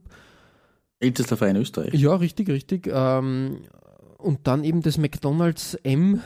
Ältester 1.01 1.37
Verein 1.37 1.57
Österreich. 1.57 1.95
Ja, 1.95 2.15
richtig, 2.17 2.49
richtig. 2.49 2.91
Ähm, 2.93 3.59
und 4.19 4.47
dann 4.47 4.65
eben 4.65 4.83
das 4.83 4.99
McDonalds 4.99 5.75
M, 5.85 6.21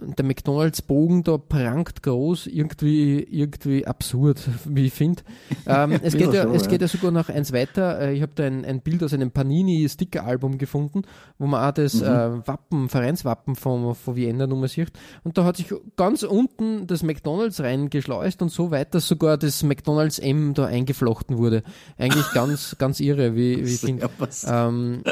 der 0.00 0.24
McDonalds-Bogen 0.24 1.22
da 1.22 1.36
prangt 1.36 2.02
groß, 2.02 2.46
irgendwie, 2.46 3.20
irgendwie 3.30 3.86
absurd, 3.86 4.40
wie 4.64 4.86
ich 4.86 4.92
finde. 4.92 5.22
Ähm, 5.64 5.92
es, 6.02 6.16
geht 6.16 6.32
ja, 6.34 6.42
schon, 6.42 6.54
es 6.54 6.62
ja. 6.64 6.68
geht 6.70 6.80
ja 6.80 6.88
sogar 6.88 7.12
noch 7.12 7.28
eins 7.28 7.52
weiter. 7.52 8.00
Äh, 8.00 8.14
Ich 8.14 8.22
habe 8.22 8.32
da 8.34 8.42
ein, 8.44 8.64
ein 8.64 8.80
Bild 8.80 9.04
aus 9.04 9.12
einem 9.14 9.30
Panini-Sticker-Album 9.30 10.58
gefunden, 10.58 11.02
wo 11.38 11.46
man 11.46 11.62
auch 11.68 11.72
das 11.72 11.94
Mhm. 11.94 12.02
äh, 12.02 12.48
Wappen, 12.48 12.88
Vereinswappen 12.88 13.54
von, 13.54 13.94
von 13.94 14.16
Vienna 14.16 14.46
Nummer 14.48 14.66
sieht. 14.66 14.90
Und 15.22 15.38
da 15.38 15.44
hat 15.44 15.56
sich 15.58 15.72
ganz 15.96 16.24
unten 16.24 16.86
das 16.88 17.02
McDonalds 17.04 17.60
reingeschleust 17.60 18.42
und 18.42 18.48
so 18.50 18.70
weit, 18.72 18.92
dass 18.94 19.06
sogar 19.06 19.36
das 19.36 19.62
McDonalds 19.62 20.18
M 20.18 20.54
da 20.54 20.66
eingeflochten 20.66 21.38
wurde. 21.38 21.62
Eigentlich 21.96 22.26
ganz, 22.34 22.76
ganz 22.78 22.98
irre, 22.98 23.36
wie, 23.36 23.64
wie 23.64 23.74
ich 23.74 23.80
finde. 23.80 24.08
Ähm, 24.46 25.02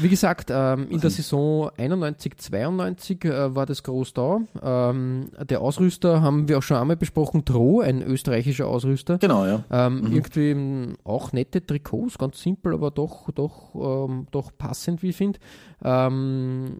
wie 0.00 0.08
gesagt, 0.08 0.48
ähm, 0.50 0.88
in 0.90 1.00
der 1.00 1.10
Saison 1.10 1.70
91, 1.76 2.38
92 2.38 3.24
äh, 3.26 3.54
war 3.54 3.66
das 3.66 3.79
groß 3.82 4.12
da. 4.14 4.40
Ähm, 4.62 5.30
der 5.48 5.60
Ausrüster 5.60 6.22
haben 6.22 6.48
wir 6.48 6.58
auch 6.58 6.62
schon 6.62 6.76
einmal 6.76 6.96
besprochen, 6.96 7.44
Tro, 7.44 7.80
ein 7.80 8.02
österreichischer 8.02 8.66
Ausrüster. 8.66 9.18
Genau, 9.18 9.44
ja. 9.46 9.64
Ähm, 9.70 10.06
Irgendwie 10.10 10.50
ähm, 10.50 10.96
auch 11.04 11.32
nette 11.32 11.64
Trikots, 11.64 12.18
ganz 12.18 12.40
simpel, 12.40 12.74
aber 12.74 12.90
doch, 12.90 13.30
doch, 13.30 13.74
ähm, 13.74 14.26
doch 14.30 14.50
passend, 14.56 15.02
wie 15.02 15.10
ich 15.10 15.16
finde. 15.16 15.38
Ähm, 15.82 16.76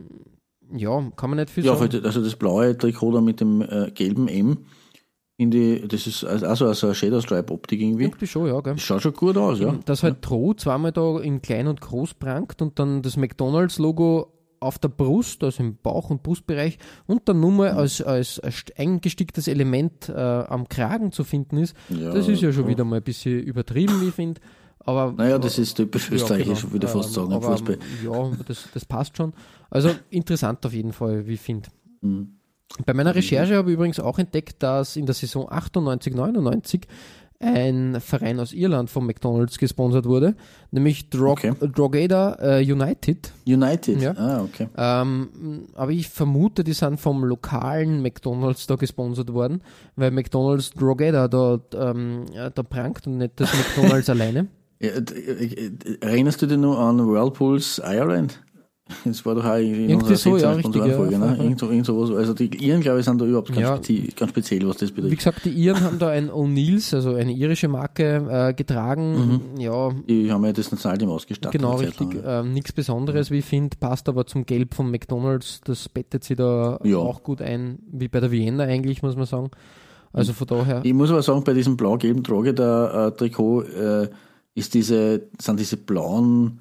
ja, 0.72 1.02
kann 1.16 1.30
man 1.30 1.38
nicht 1.38 1.50
viel 1.50 1.64
Ja, 1.64 1.76
sagen. 1.76 2.04
also 2.04 2.22
das 2.22 2.36
blaue 2.36 2.76
Trikot 2.76 3.12
da 3.12 3.20
mit 3.20 3.40
dem 3.40 3.60
äh, 3.62 3.90
gelben 3.92 4.28
M, 4.28 4.58
in 5.36 5.50
die, 5.50 5.88
das 5.88 6.06
ist 6.06 6.22
also, 6.22 6.66
also 6.66 6.86
eine 6.88 6.94
Shadow 6.94 7.20
Stripe 7.20 7.52
Optik 7.52 7.80
irgendwie. 7.80 8.04
Irgendwie 8.04 8.26
schon, 8.26 8.46
ja, 8.46 8.60
gell? 8.60 8.74
Das 8.74 8.82
schaut 8.82 9.00
schon 9.00 9.14
gut 9.14 9.38
aus, 9.38 9.58
ja. 9.58 9.74
Dass 9.86 10.02
halt 10.02 10.20
Tro 10.20 10.52
zweimal 10.54 10.92
da 10.92 11.18
in 11.18 11.40
klein 11.40 11.66
und 11.66 11.80
groß 11.80 12.14
prangt 12.14 12.60
und 12.60 12.78
dann 12.78 13.00
das 13.00 13.16
McDonalds-Logo 13.16 14.32
auf 14.60 14.78
der 14.78 14.88
Brust, 14.88 15.42
also 15.42 15.62
im 15.62 15.76
Bauch- 15.76 16.10
und 16.10 16.22
Brustbereich 16.22 16.78
und 17.06 17.28
dann 17.28 17.40
nur 17.40 17.50
Mhm. 17.50 17.56
mal 17.56 17.70
als, 17.70 18.02
als, 18.02 18.38
als 18.40 18.64
eingesticktes 18.76 19.48
Element 19.48 20.08
äh, 20.08 20.12
am 20.12 20.68
Kragen 20.68 21.12
zu 21.12 21.24
finden 21.24 21.56
ist, 21.56 21.74
Ja, 21.88 22.12
das 22.12 22.28
ist 22.28 22.42
ja 22.42 22.52
schon 22.52 22.64
ja. 22.64 22.68
wieder 22.68 22.84
mal 22.84 22.96
ein 22.96 23.02
bisschen 23.02 23.40
übertrieben, 23.40 24.00
wie 24.02 24.08
ich 24.08 24.14
finde. 24.14 24.40
Aber 24.80 25.12
Naja, 25.16 25.38
das 25.38 25.58
ist 25.58 25.74
typisch 25.74 26.10
österreichisch, 26.10 26.70
würde 26.70 26.86
ich 26.86 26.92
fast 26.92 27.08
Ähm, 27.08 27.14
sagen, 27.14 27.30
im 27.32 27.36
aber, 27.36 27.50
Fußball. 27.52 27.78
Ja, 28.04 28.30
das, 28.46 28.68
das 28.72 28.84
passt 28.84 29.16
schon. 29.16 29.32
Also 29.70 29.90
interessant 30.10 30.64
auf 30.64 30.72
jeden 30.72 30.92
Fall, 30.92 31.26
wie 31.26 31.34
ich 31.34 31.40
finde. 31.40 31.68
Mhm. 32.00 32.36
Bei 32.86 32.94
meiner 32.94 33.14
Recherche 33.14 33.56
habe 33.56 33.70
ich 33.70 33.74
übrigens 33.74 33.98
auch 33.98 34.18
entdeckt, 34.18 34.62
dass 34.62 34.94
in 34.96 35.04
der 35.04 35.14
Saison 35.14 35.50
98, 35.50 36.14
99 36.14 36.86
ein 37.42 37.98
Verein 38.00 38.38
aus 38.38 38.52
Irland 38.52 38.90
von 38.90 39.06
McDonalds 39.06 39.56
gesponsert 39.58 40.04
wurde, 40.04 40.34
nämlich 40.70 41.08
Drog 41.08 41.30
Okay. 41.38 41.52
Drogheda 41.74 42.36
äh, 42.40 42.60
United. 42.72 43.32
United, 43.46 44.02
Ja. 44.02 44.12
ah, 44.16 44.42
okay. 44.42 44.68
Ähm, 44.76 45.66
aber 45.74 45.90
ich 45.92 46.08
vermute, 46.08 46.62
die 46.62 46.74
sind 46.74 47.00
vom 47.00 47.24
lokalen 47.24 48.02
McDonalds 48.02 48.66
da 48.66 48.76
gesponsert 48.76 49.32
worden, 49.32 49.62
weil 49.96 50.10
McDonalds 50.10 50.70
Drogheda 50.72 51.28
da, 51.28 51.58
ähm, 51.74 52.26
da 52.34 52.62
prangt 52.62 53.06
und 53.06 53.16
nicht 53.18 53.32
das 53.40 53.50
McDonalds 53.76 54.10
alleine. 54.10 54.48
Äh, 54.78 54.88
äh, 54.88 55.70
erinnerst 56.00 56.42
du 56.42 56.46
dich 56.46 56.58
nur 56.58 56.78
an 56.78 56.98
Whirlpools 56.98 57.80
Ireland? 57.84 58.42
Das 59.04 59.24
war 59.26 59.34
doch 59.34 59.44
auch 59.44 59.56
in 59.56 59.66
Irgendwie 59.88 59.94
unserer 59.94 60.16
so, 60.16 60.36
ja, 60.36 60.52
richtig, 60.52 60.74
ja, 60.76 60.86
ne? 60.86 60.94
voll, 60.94 61.10
voll. 61.12 61.36
Irgend, 61.44 61.62
irgend 61.62 61.86
sowas. 61.86 62.10
Also 62.16 62.34
die 62.34 62.46
Iren, 62.64 62.80
glaube 62.80 62.98
ich, 63.00 63.04
sind 63.04 63.20
da 63.20 63.24
überhaupt 63.24 63.48
ganz, 63.48 63.60
Ja. 63.60 63.76
spezi 63.76 64.12
ganz 64.16 64.30
speziell, 64.30 64.66
was 64.68 64.76
das 64.78 64.90
Wie 64.90 65.00
betrifft. 65.00 65.16
gesagt, 65.18 65.44
die 65.44 65.50
Iren 65.50 65.80
haben 65.82 65.98
da 65.98 66.08
ein 66.08 66.30
O'Neills, 66.30 66.94
also 66.94 67.14
eine 67.14 67.32
irische 67.32 67.68
Marke, 67.68 68.26
äh, 68.50 68.54
getragen. 68.54 69.40
Ja, 69.58 69.90
Die 70.08 70.30
haben 70.30 70.44
ja 70.44 70.52
das 70.52 70.70
Nationalteam 70.72 71.10
ausgestattet. 71.10 71.60
Genau, 71.60 71.76
richtig. 71.76 72.08
Ähm, 72.24 72.52
Nichts 72.52 72.72
Besonderes, 72.72 73.30
wie 73.30 73.38
ich 73.38 73.44
finde, 73.44 73.76
passt 73.78 74.08
aber 74.08 74.26
zum 74.26 74.46
Gelb 74.46 74.74
von 74.74 74.90
McDonalds. 74.90 75.60
Das 75.64 75.88
bettet 75.88 76.24
sie 76.24 76.36
da 76.36 76.78
Ja. 76.84 76.98
auch 76.98 77.22
gut 77.22 77.40
ein, 77.42 77.78
wie 77.92 78.08
bei 78.08 78.20
der 78.20 78.30
Vienna 78.30 78.64
eigentlich, 78.64 79.02
muss 79.02 79.16
man 79.16 79.26
sagen. 79.26 79.50
Also 80.12 80.32
von 80.32 80.46
daher. 80.48 80.80
Ich 80.84 80.92
muss 80.92 81.10
aber 81.10 81.22
sagen, 81.22 81.44
bei 81.44 81.52
diesem 81.54 81.76
blau-gelben 81.76 82.22
Droge 82.24 82.52
der 82.52 83.12
äh, 83.12 83.16
Trikot 83.16 83.62
äh, 83.62 84.08
ist 84.56 84.74
diese, 84.74 85.22
sind 85.40 85.60
diese 85.60 85.76
blauen 85.76 86.60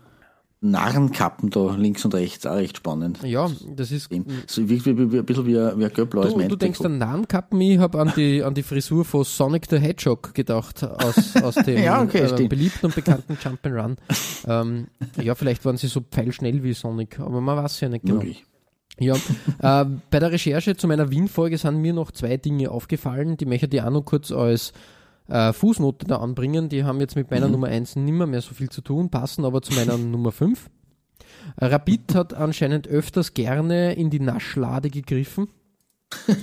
Narrenkappen 0.62 1.50
da 1.50 1.74
links 1.76 2.04
und 2.04 2.14
rechts 2.14 2.46
auch 2.46 2.56
recht 2.56 2.78
spannend. 2.78 3.20
Ja, 3.24 3.50
das 3.76 3.92
ist. 3.92 4.10
So 4.48 4.70
wirkt 4.70 4.86
wie, 4.86 4.98
wie, 4.98 5.12
wie, 5.14 5.20
ein 5.20 5.26
bisschen 5.26 5.46
wie 5.46 5.58
ein, 5.58 5.80
wie 5.80 5.86
ein 5.86 5.94
gelb-blaues 5.94 6.34
Du, 6.34 6.48
du 6.48 6.56
denkst 6.58 6.82
an 6.82 6.98
Nahenkappen, 6.98 7.62
ich 7.62 7.78
habe 7.80 8.00
an 8.00 8.12
die, 8.16 8.44
an 8.44 8.54
die 8.54 8.64
Frisur 8.64 9.06
von 9.06 9.24
Sonic 9.24 9.68
the 9.70 9.78
Hedgehog 9.78 10.34
gedacht, 10.34 10.84
aus, 10.84 11.36
aus 11.38 11.56
dem 11.66 11.82
Ja, 11.82 12.02
okay, 12.02 12.24
äh, 12.24 12.48
beliebten 12.48 12.88
und 12.88 12.96
bekannten 12.96 13.36
Jump'n'Run. 13.36 13.96
ähm, 14.48 14.88
ja, 15.22 15.34
vielleicht 15.36 15.64
waren 15.64 15.78
sie 15.78 15.88
so 15.88 16.02
pfeilschnell 16.02 16.62
wie 16.62 16.74
Sonic, 16.74 17.20
aber 17.20 17.40
man 17.40 17.56
weiß 17.56 17.80
ja 17.80 17.88
nicht 17.88 18.04
genau. 18.04 18.16
Möglich. 18.16 18.44
Ja, 19.00 19.16
äh, 19.16 19.86
bei 20.12 20.20
der 20.20 20.34
Recherche 20.34 20.76
zu 20.76 20.88
meiner 20.88 21.10
Wien-Folge 21.10 21.58
sind 21.58 21.78
mir 21.78 21.94
noch 21.94 22.12
zwei 22.12 22.36
Dinge 22.36 22.70
aufgefallen, 22.70 23.38
die 23.38 23.46
möchte 23.46 23.70
ich 23.72 23.82
auch 23.82 23.92
noch 23.92 24.04
kurz 24.04 24.30
als 24.30 24.74
äh, 25.30 25.54
Fußnote 25.54 26.06
da 26.08 26.18
anbringen. 26.18 26.70
Die 26.70 26.84
haben 26.84 27.00
jetzt 27.00 27.16
mit 27.16 27.30
meiner 27.32 27.48
Nummer 27.48 27.68
1 27.68 27.96
nimmer 27.96 28.26
mehr 28.28 28.42
so 28.42 28.54
viel 28.54 28.70
zu 28.70 28.82
tun, 28.82 29.10
passen 29.10 29.46
aber 29.46 29.62
zu 29.62 29.74
meiner 29.74 29.98
Nummer 29.98 30.32
5. 30.32 30.70
Rapid 31.58 32.16
hat 32.16 32.34
anscheinend 32.34 32.88
öfters 32.88 33.34
gerne 33.34 33.94
in 33.94 34.10
die 34.10 34.20
Naschlade 34.20 34.90
gegriffen. 34.90 35.48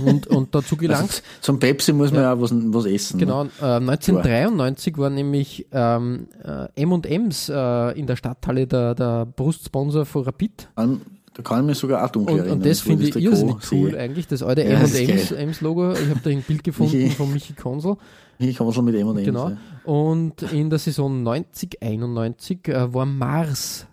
und, 0.04 0.28
und 0.28 0.54
dazu 0.54 0.76
gelangt. 0.78 1.02
Also, 1.10 1.22
zum 1.40 1.58
Pepsi 1.58 1.92
muss 1.92 2.12
man 2.12 2.22
ja, 2.22 2.32
auch 2.34 2.40
was, 2.40 2.52
was 2.54 2.86
essen. 2.86 3.18
Genau, 3.18 3.44
Ne? 3.44 3.50
äh, 3.60 3.64
1993 3.64 4.96
war 4.96 5.10
nämlich 5.10 5.66
ähm, 5.72 6.28
äh, 6.44 6.68
M&M's 6.82 7.48
äh, 7.48 7.98
in 7.98 8.06
der 8.06 8.14
Stadthalle 8.16 8.66
der, 8.68 8.94
der 8.94 9.26
Brustsponsor 9.26 10.06
von 10.06 10.22
Rapid. 10.22 10.68
An, 10.76 11.00
da 11.34 11.42
kann 11.42 11.60
ich 11.62 11.66
mich 11.66 11.78
sogar 11.78 12.04
auch 12.04 12.10
dunkel 12.10 12.34
Und, 12.34 12.38
erinnern. 12.40 12.58
und 12.58 12.66
das 12.66 12.80
finde 12.80 13.08
ich 13.08 13.16
irrsinnig 13.16 13.56
cool 13.72 13.90
sehe. 13.90 13.98
eigentlich, 13.98 14.26
das 14.28 14.42
alte 14.44 14.62
Ja, 14.62 14.78
M&M's 14.80 15.60
Logo. 15.60 15.92
Ich 15.92 16.08
habe 16.10 16.20
da 16.22 16.30
ein 16.30 16.42
Bild 16.42 16.62
gefunden 16.64 17.10
von 17.10 17.32
Michi 17.32 17.52
Konsel. 17.54 17.96
Ich 18.38 18.56
so 18.56 18.82
mit 18.82 18.94
M&M's. 18.94 19.24
Genau. 19.24 19.48
ja. 19.50 19.56
Und 19.84 20.42
in 20.52 20.70
der 20.70 20.78
Saison 20.78 21.22
90, 21.22 21.82
91 21.82 22.68
äh, 22.68 22.92
war 22.92 23.06
Mars 23.06 23.86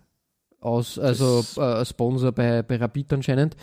aus, 0.60 0.98
also 0.98 1.44
äh, 1.62 1.86
Sponsor 1.86 2.32
bei, 2.32 2.64
bei 2.64 2.78
Rapid 2.78 3.14
anscheinend. 3.14 3.56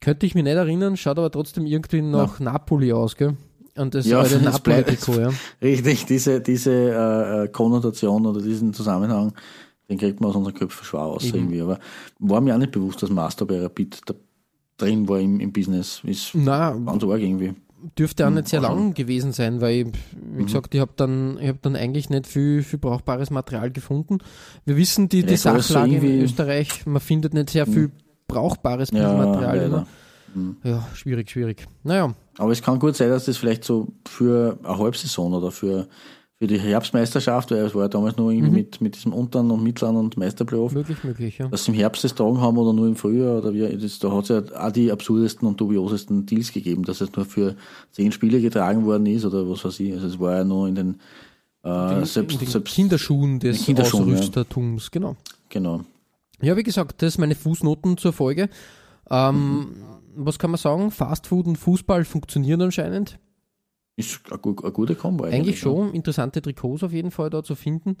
Könnte 0.00 0.26
ich 0.26 0.34
mich 0.34 0.42
nicht 0.42 0.56
erinnern, 0.56 0.96
schaut 0.96 1.18
aber 1.18 1.30
trotzdem 1.30 1.64
irgendwie 1.64 2.02
nach 2.02 2.40
Napoli 2.40 2.92
aus, 2.92 3.16
gell? 3.16 3.36
Und 3.76 3.94
das 3.94 4.06
Ja, 4.06 4.20
alte 4.20 4.38
das 4.38 4.52
Napoli-Trikot, 4.54 5.20
ja. 5.20 5.30
Richtig, 5.62 6.04
diese, 6.06 6.40
diese 6.40 6.72
äh, 6.72 7.44
äh, 7.44 7.48
Konnotation 7.48 8.26
oder 8.26 8.42
diesen 8.42 8.74
Zusammenhang, 8.74 9.32
den 9.88 9.98
kriegt 9.98 10.20
man 10.20 10.30
aus 10.30 10.36
unseren 10.36 10.54
Köpfen 10.54 10.84
schwer 10.84 11.02
aus 11.02 11.24
Eben. 11.24 11.36
irgendwie. 11.36 11.60
Aber 11.62 11.78
war 12.18 12.40
mir 12.40 12.54
auch 12.54 12.58
nicht 12.58 12.72
bewusst, 12.72 13.02
dass 13.02 13.10
Master 13.10 13.46
bei 13.46 13.60
Rapid 13.60 14.00
da 14.06 14.14
drin 14.76 15.08
war 15.08 15.20
im, 15.20 15.40
im 15.40 15.52
Business. 15.52 16.00
Ist 16.04 16.32
Na, 16.34 16.72
ganz 16.72 17.02
arg 17.04 17.20
irgendwie. 17.20 17.54
Dürfte 17.98 18.24
auch 18.24 18.28
Hm, 18.28 18.34
nicht 18.36 18.48
sehr 18.48 18.60
lang 18.60 18.94
gewesen 18.94 19.32
sein, 19.32 19.60
weil 19.60 19.74
ich, 19.74 19.86
Mhm. 19.86 20.38
wie 20.38 20.44
gesagt, 20.44 20.74
ich 20.74 20.80
habe 20.80 20.92
dann, 20.96 21.38
ich 21.40 21.48
hab 21.48 21.60
dann 21.62 21.76
eigentlich 21.76 22.10
nicht 22.10 22.26
viel, 22.26 22.62
viel 22.62 22.78
brauchbares 22.78 23.30
Material 23.30 23.70
gefunden. 23.70 24.18
Wir 24.64 24.76
wissen 24.76 25.08
die, 25.08 25.24
die 25.24 25.36
Sachlage 25.36 25.96
in 25.96 26.22
Österreich, 26.22 26.86
man 26.86 27.00
findet 27.00 27.34
nicht 27.34 27.50
sehr 27.50 27.66
viel 27.66 27.90
brauchbares 28.28 28.90
Ja, 28.92 29.12
leider. 29.40 29.66
immer. 29.66 29.86
Ja, 30.64 30.88
schwierig, 30.94 31.30
schwierig. 31.30 31.66
Naja, 31.82 32.14
Aber 32.38 32.52
es 32.52 32.62
kann 32.62 32.78
gut 32.78 32.96
sein, 32.96 33.10
dass 33.10 33.26
das 33.26 33.36
vielleicht 33.36 33.64
so 33.64 33.88
für 34.08 34.58
eine 34.62 34.78
Halbsaison 34.78 35.34
oder 35.34 35.50
für, 35.50 35.86
für 36.42 36.48
die 36.48 36.58
Herbstmeisterschaft, 36.58 37.52
weil 37.52 37.58
es 37.58 37.72
war 37.72 37.82
ja 37.82 37.88
damals 37.88 38.16
nur 38.16 38.32
Mhm. 38.32 38.50
mit, 38.50 38.80
mit 38.80 38.96
diesem 38.96 39.12
Untern 39.12 39.52
und 39.52 39.62
Mittlern 39.62 39.94
und 39.94 40.16
Meisterplayoff, 40.16 40.72
möglich, 40.72 41.04
möglich, 41.04 41.38
ja. 41.38 41.46
dass 41.46 41.66
sie 41.66 41.70
im 41.70 41.76
Herbst 41.76 42.02
das 42.02 42.16
tragen 42.16 42.40
haben 42.40 42.58
oder 42.58 42.72
nur 42.72 42.88
im 42.88 42.96
Frühjahr 42.96 43.38
oder 43.38 43.54
wie, 43.54 43.60
das, 43.76 44.00
da 44.00 44.10
hat 44.10 44.28
es 44.28 44.30
ja 44.30 44.42
auch 44.58 44.72
die 44.72 44.90
absurdesten 44.90 45.46
und 45.46 45.60
dubiosesten 45.60 46.26
Deals 46.26 46.52
gegeben, 46.52 46.82
dass 46.82 47.00
es 47.00 47.14
nur 47.14 47.26
für 47.26 47.54
zehn 47.92 48.10
Spiele 48.10 48.40
getragen 48.40 48.84
worden 48.84 49.06
ist 49.06 49.24
oder 49.24 49.48
was 49.48 49.64
weiß 49.64 49.78
ich. 49.78 49.92
Also 49.92 50.08
es 50.08 50.18
war 50.18 50.38
ja 50.38 50.42
nur 50.42 50.66
in 50.66 50.74
den, 50.74 51.00
äh, 51.62 52.04
selbst, 52.04 52.32
in 52.32 52.38
den 52.40 52.48
selbst 52.48 52.74
Kinderschuhen 52.74 53.38
des 53.38 53.64
Kinderschuhen, 53.64 54.08
ja. 54.08 54.14
Ausrüstertums, 54.14 54.90
genau. 54.90 55.14
genau. 55.48 55.82
Ja, 56.40 56.56
wie 56.56 56.64
gesagt, 56.64 57.02
das 57.02 57.18
meine 57.18 57.36
Fußnoten 57.36 57.98
zur 57.98 58.12
Folge. 58.12 58.48
Ähm, 59.08 59.76
Was 60.16 60.40
kann 60.40 60.50
man 60.50 60.58
sagen? 60.58 60.90
Fastfood 60.90 61.46
und 61.46 61.54
Fußball 61.56 62.04
funktionieren 62.04 62.62
anscheinend. 62.62 63.20
Ist 63.96 64.20
eine, 64.30 64.38
gu- 64.38 64.56
eine 64.62 64.72
gute 64.72 64.94
Kombo 64.94 65.24
eigentlich. 65.24 65.40
Eigentlich 65.40 65.58
schon. 65.60 65.92
Interessante 65.92 66.40
Trikots 66.42 66.82
auf 66.82 66.92
jeden 66.92 67.10
Fall 67.10 67.30
da 67.30 67.42
zu 67.42 67.54
finden. 67.54 67.96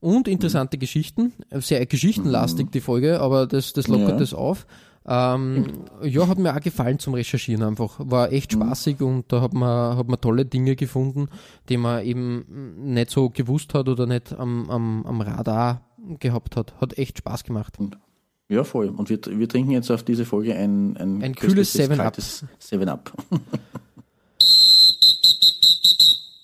Und 0.00 0.26
interessante 0.28 0.78
Geschichten. 0.78 1.32
Sehr 1.50 1.84
geschichtenlastig 1.86 2.70
die 2.72 2.80
Folge, 2.80 3.20
aber 3.20 3.46
das, 3.46 3.72
das 3.72 3.86
lockert 3.88 4.10
Ja. 4.10 4.16
das 4.16 4.34
auf. 4.34 4.66
Ähm, 5.04 5.66
ja, 6.02 6.28
hat 6.28 6.38
mir 6.38 6.54
auch 6.56 6.60
gefallen 6.60 6.98
zum 7.00 7.14
Recherchieren 7.14 7.62
einfach. 7.64 7.96
War 7.98 8.32
echt 8.32 8.52
spaßig 8.52 9.00
und 9.00 9.32
da 9.32 9.40
hat 9.40 9.52
man, 9.52 9.96
hat 9.96 10.06
man 10.08 10.20
tolle 10.20 10.44
Dinge 10.44 10.76
gefunden, 10.76 11.28
die 11.68 11.76
man 11.76 12.04
eben 12.04 12.84
nicht 12.92 13.10
so 13.10 13.28
gewusst 13.30 13.74
hat 13.74 13.88
oder 13.88 14.06
nicht 14.06 14.32
am, 14.32 14.70
am, 14.70 15.04
am 15.06 15.20
Radar 15.20 15.82
gehabt 16.20 16.54
hat. 16.56 16.80
Hat 16.80 16.98
echt 16.98 17.18
Spaß 17.18 17.42
gemacht. 17.42 17.78
Ja, 18.48 18.62
voll. 18.64 18.88
Und 18.90 19.08
wir, 19.10 19.18
wir 19.24 19.48
trinken 19.48 19.72
jetzt 19.72 19.90
auf 19.90 20.02
diese 20.04 20.24
Folge 20.24 20.54
ein, 20.54 20.96
ein, 20.96 21.20
Ein 21.22 21.34
kühles 21.34 21.72
köstliches, 21.72 21.90
7-Up. 21.90 21.98
kaltes 21.98 22.44
7-Up. 22.60 23.12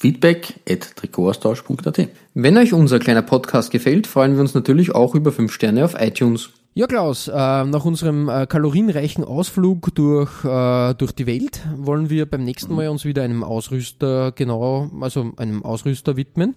Feedback 0.00 0.54
at 0.68 0.94
Wenn 2.32 2.56
euch 2.56 2.72
unser 2.72 2.98
kleiner 2.98 3.20
Podcast 3.20 3.70
gefällt, 3.70 4.06
freuen 4.06 4.34
wir 4.34 4.40
uns 4.40 4.54
natürlich 4.54 4.94
auch 4.94 5.14
über 5.14 5.30
5 5.30 5.52
Sterne 5.52 5.84
auf 5.84 5.94
iTunes. 6.00 6.48
Ja, 6.72 6.86
Klaus, 6.86 7.26
äh, 7.26 7.32
nach 7.34 7.84
unserem 7.84 8.28
äh, 8.28 8.46
kalorienreichen 8.46 9.24
Ausflug 9.24 9.92
durch, 9.96 10.44
äh, 10.44 10.94
durch 10.94 11.10
die 11.10 11.26
Welt 11.26 11.60
wollen 11.76 12.10
wir 12.10 12.26
beim 12.30 12.44
nächsten 12.44 12.76
Mal 12.76 12.88
uns 12.90 13.04
wieder 13.04 13.24
einem 13.24 13.42
Ausrüster 13.42 14.30
genau, 14.30 14.88
also 15.00 15.32
einem 15.36 15.64
Ausrüster 15.64 16.16
widmen 16.16 16.54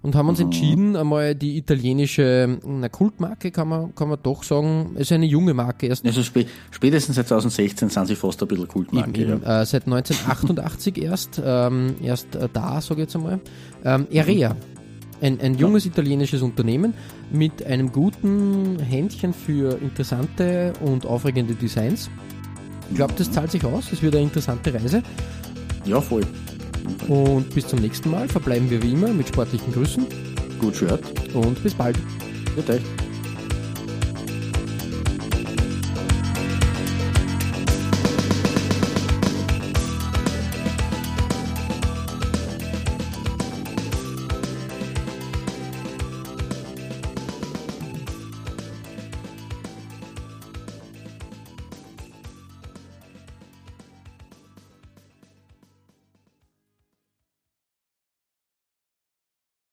und 0.00 0.14
haben 0.14 0.30
uns 0.30 0.40
entschieden, 0.40 0.96
einmal 0.96 1.34
die 1.34 1.58
italienische 1.58 2.58
na, 2.64 2.88
Kultmarke, 2.88 3.50
kann 3.50 3.68
man, 3.68 3.94
kann 3.94 4.08
man 4.08 4.18
doch 4.22 4.44
sagen, 4.44 4.96
ist 4.96 5.12
eine 5.12 5.26
junge 5.26 5.52
Marke, 5.52 5.88
erst 5.88 6.06
Also 6.06 6.22
spä 6.22 6.46
spätestens 6.70 7.16
seit 7.16 7.28
2016 7.28 7.90
sind 7.90 8.06
sie 8.06 8.16
fast 8.16 8.40
ein 8.40 8.48
bisschen 8.48 8.66
Kultmarke. 8.66 9.20
Eben, 9.20 9.42
Ja. 9.42 9.60
äh, 9.60 9.66
seit 9.66 9.86
1988 9.86 10.96
erst, 11.02 11.40
ähm, 11.44 11.96
erst 12.02 12.28
da, 12.54 12.80
sage 12.80 13.02
ich 13.02 13.08
jetzt 13.08 13.14
einmal. 13.16 13.40
Ähm, 13.84 14.06
Erea, 14.10 14.56
ein, 15.20 15.40
ein 15.40 15.54
junges 15.54 15.86
italienisches 15.86 16.42
Unternehmen 16.42 16.94
mit 17.30 17.64
einem 17.64 17.92
guten 17.92 18.78
Händchen 18.78 19.32
für 19.32 19.78
interessante 19.80 20.72
und 20.80 21.06
aufregende 21.06 21.54
Designs. 21.54 22.10
Ich 22.90 22.96
glaube, 22.96 23.14
das 23.16 23.30
zahlt 23.30 23.50
sich 23.50 23.64
aus, 23.64 23.92
es 23.92 24.02
wird 24.02 24.14
eine 24.14 24.24
interessante 24.24 24.74
Reise. 24.74 25.02
ja, 25.84 26.00
voll. 26.00 26.22
Und 27.08 27.54
bis 27.54 27.66
zum 27.68 27.80
nächsten 27.80 28.10
Mal 28.10 28.28
verbleiben 28.28 28.68
wir 28.70 28.82
wie 28.82 28.92
immer 28.92 29.08
mit 29.08 29.28
sportlichen 29.28 29.72
Grüßen 29.72 30.06
Gut 30.58 30.76
Shirt. 30.76 31.02
und 31.34 31.62
bis 31.62 31.74
bald. 31.74 31.96
Euch. 32.68 33.09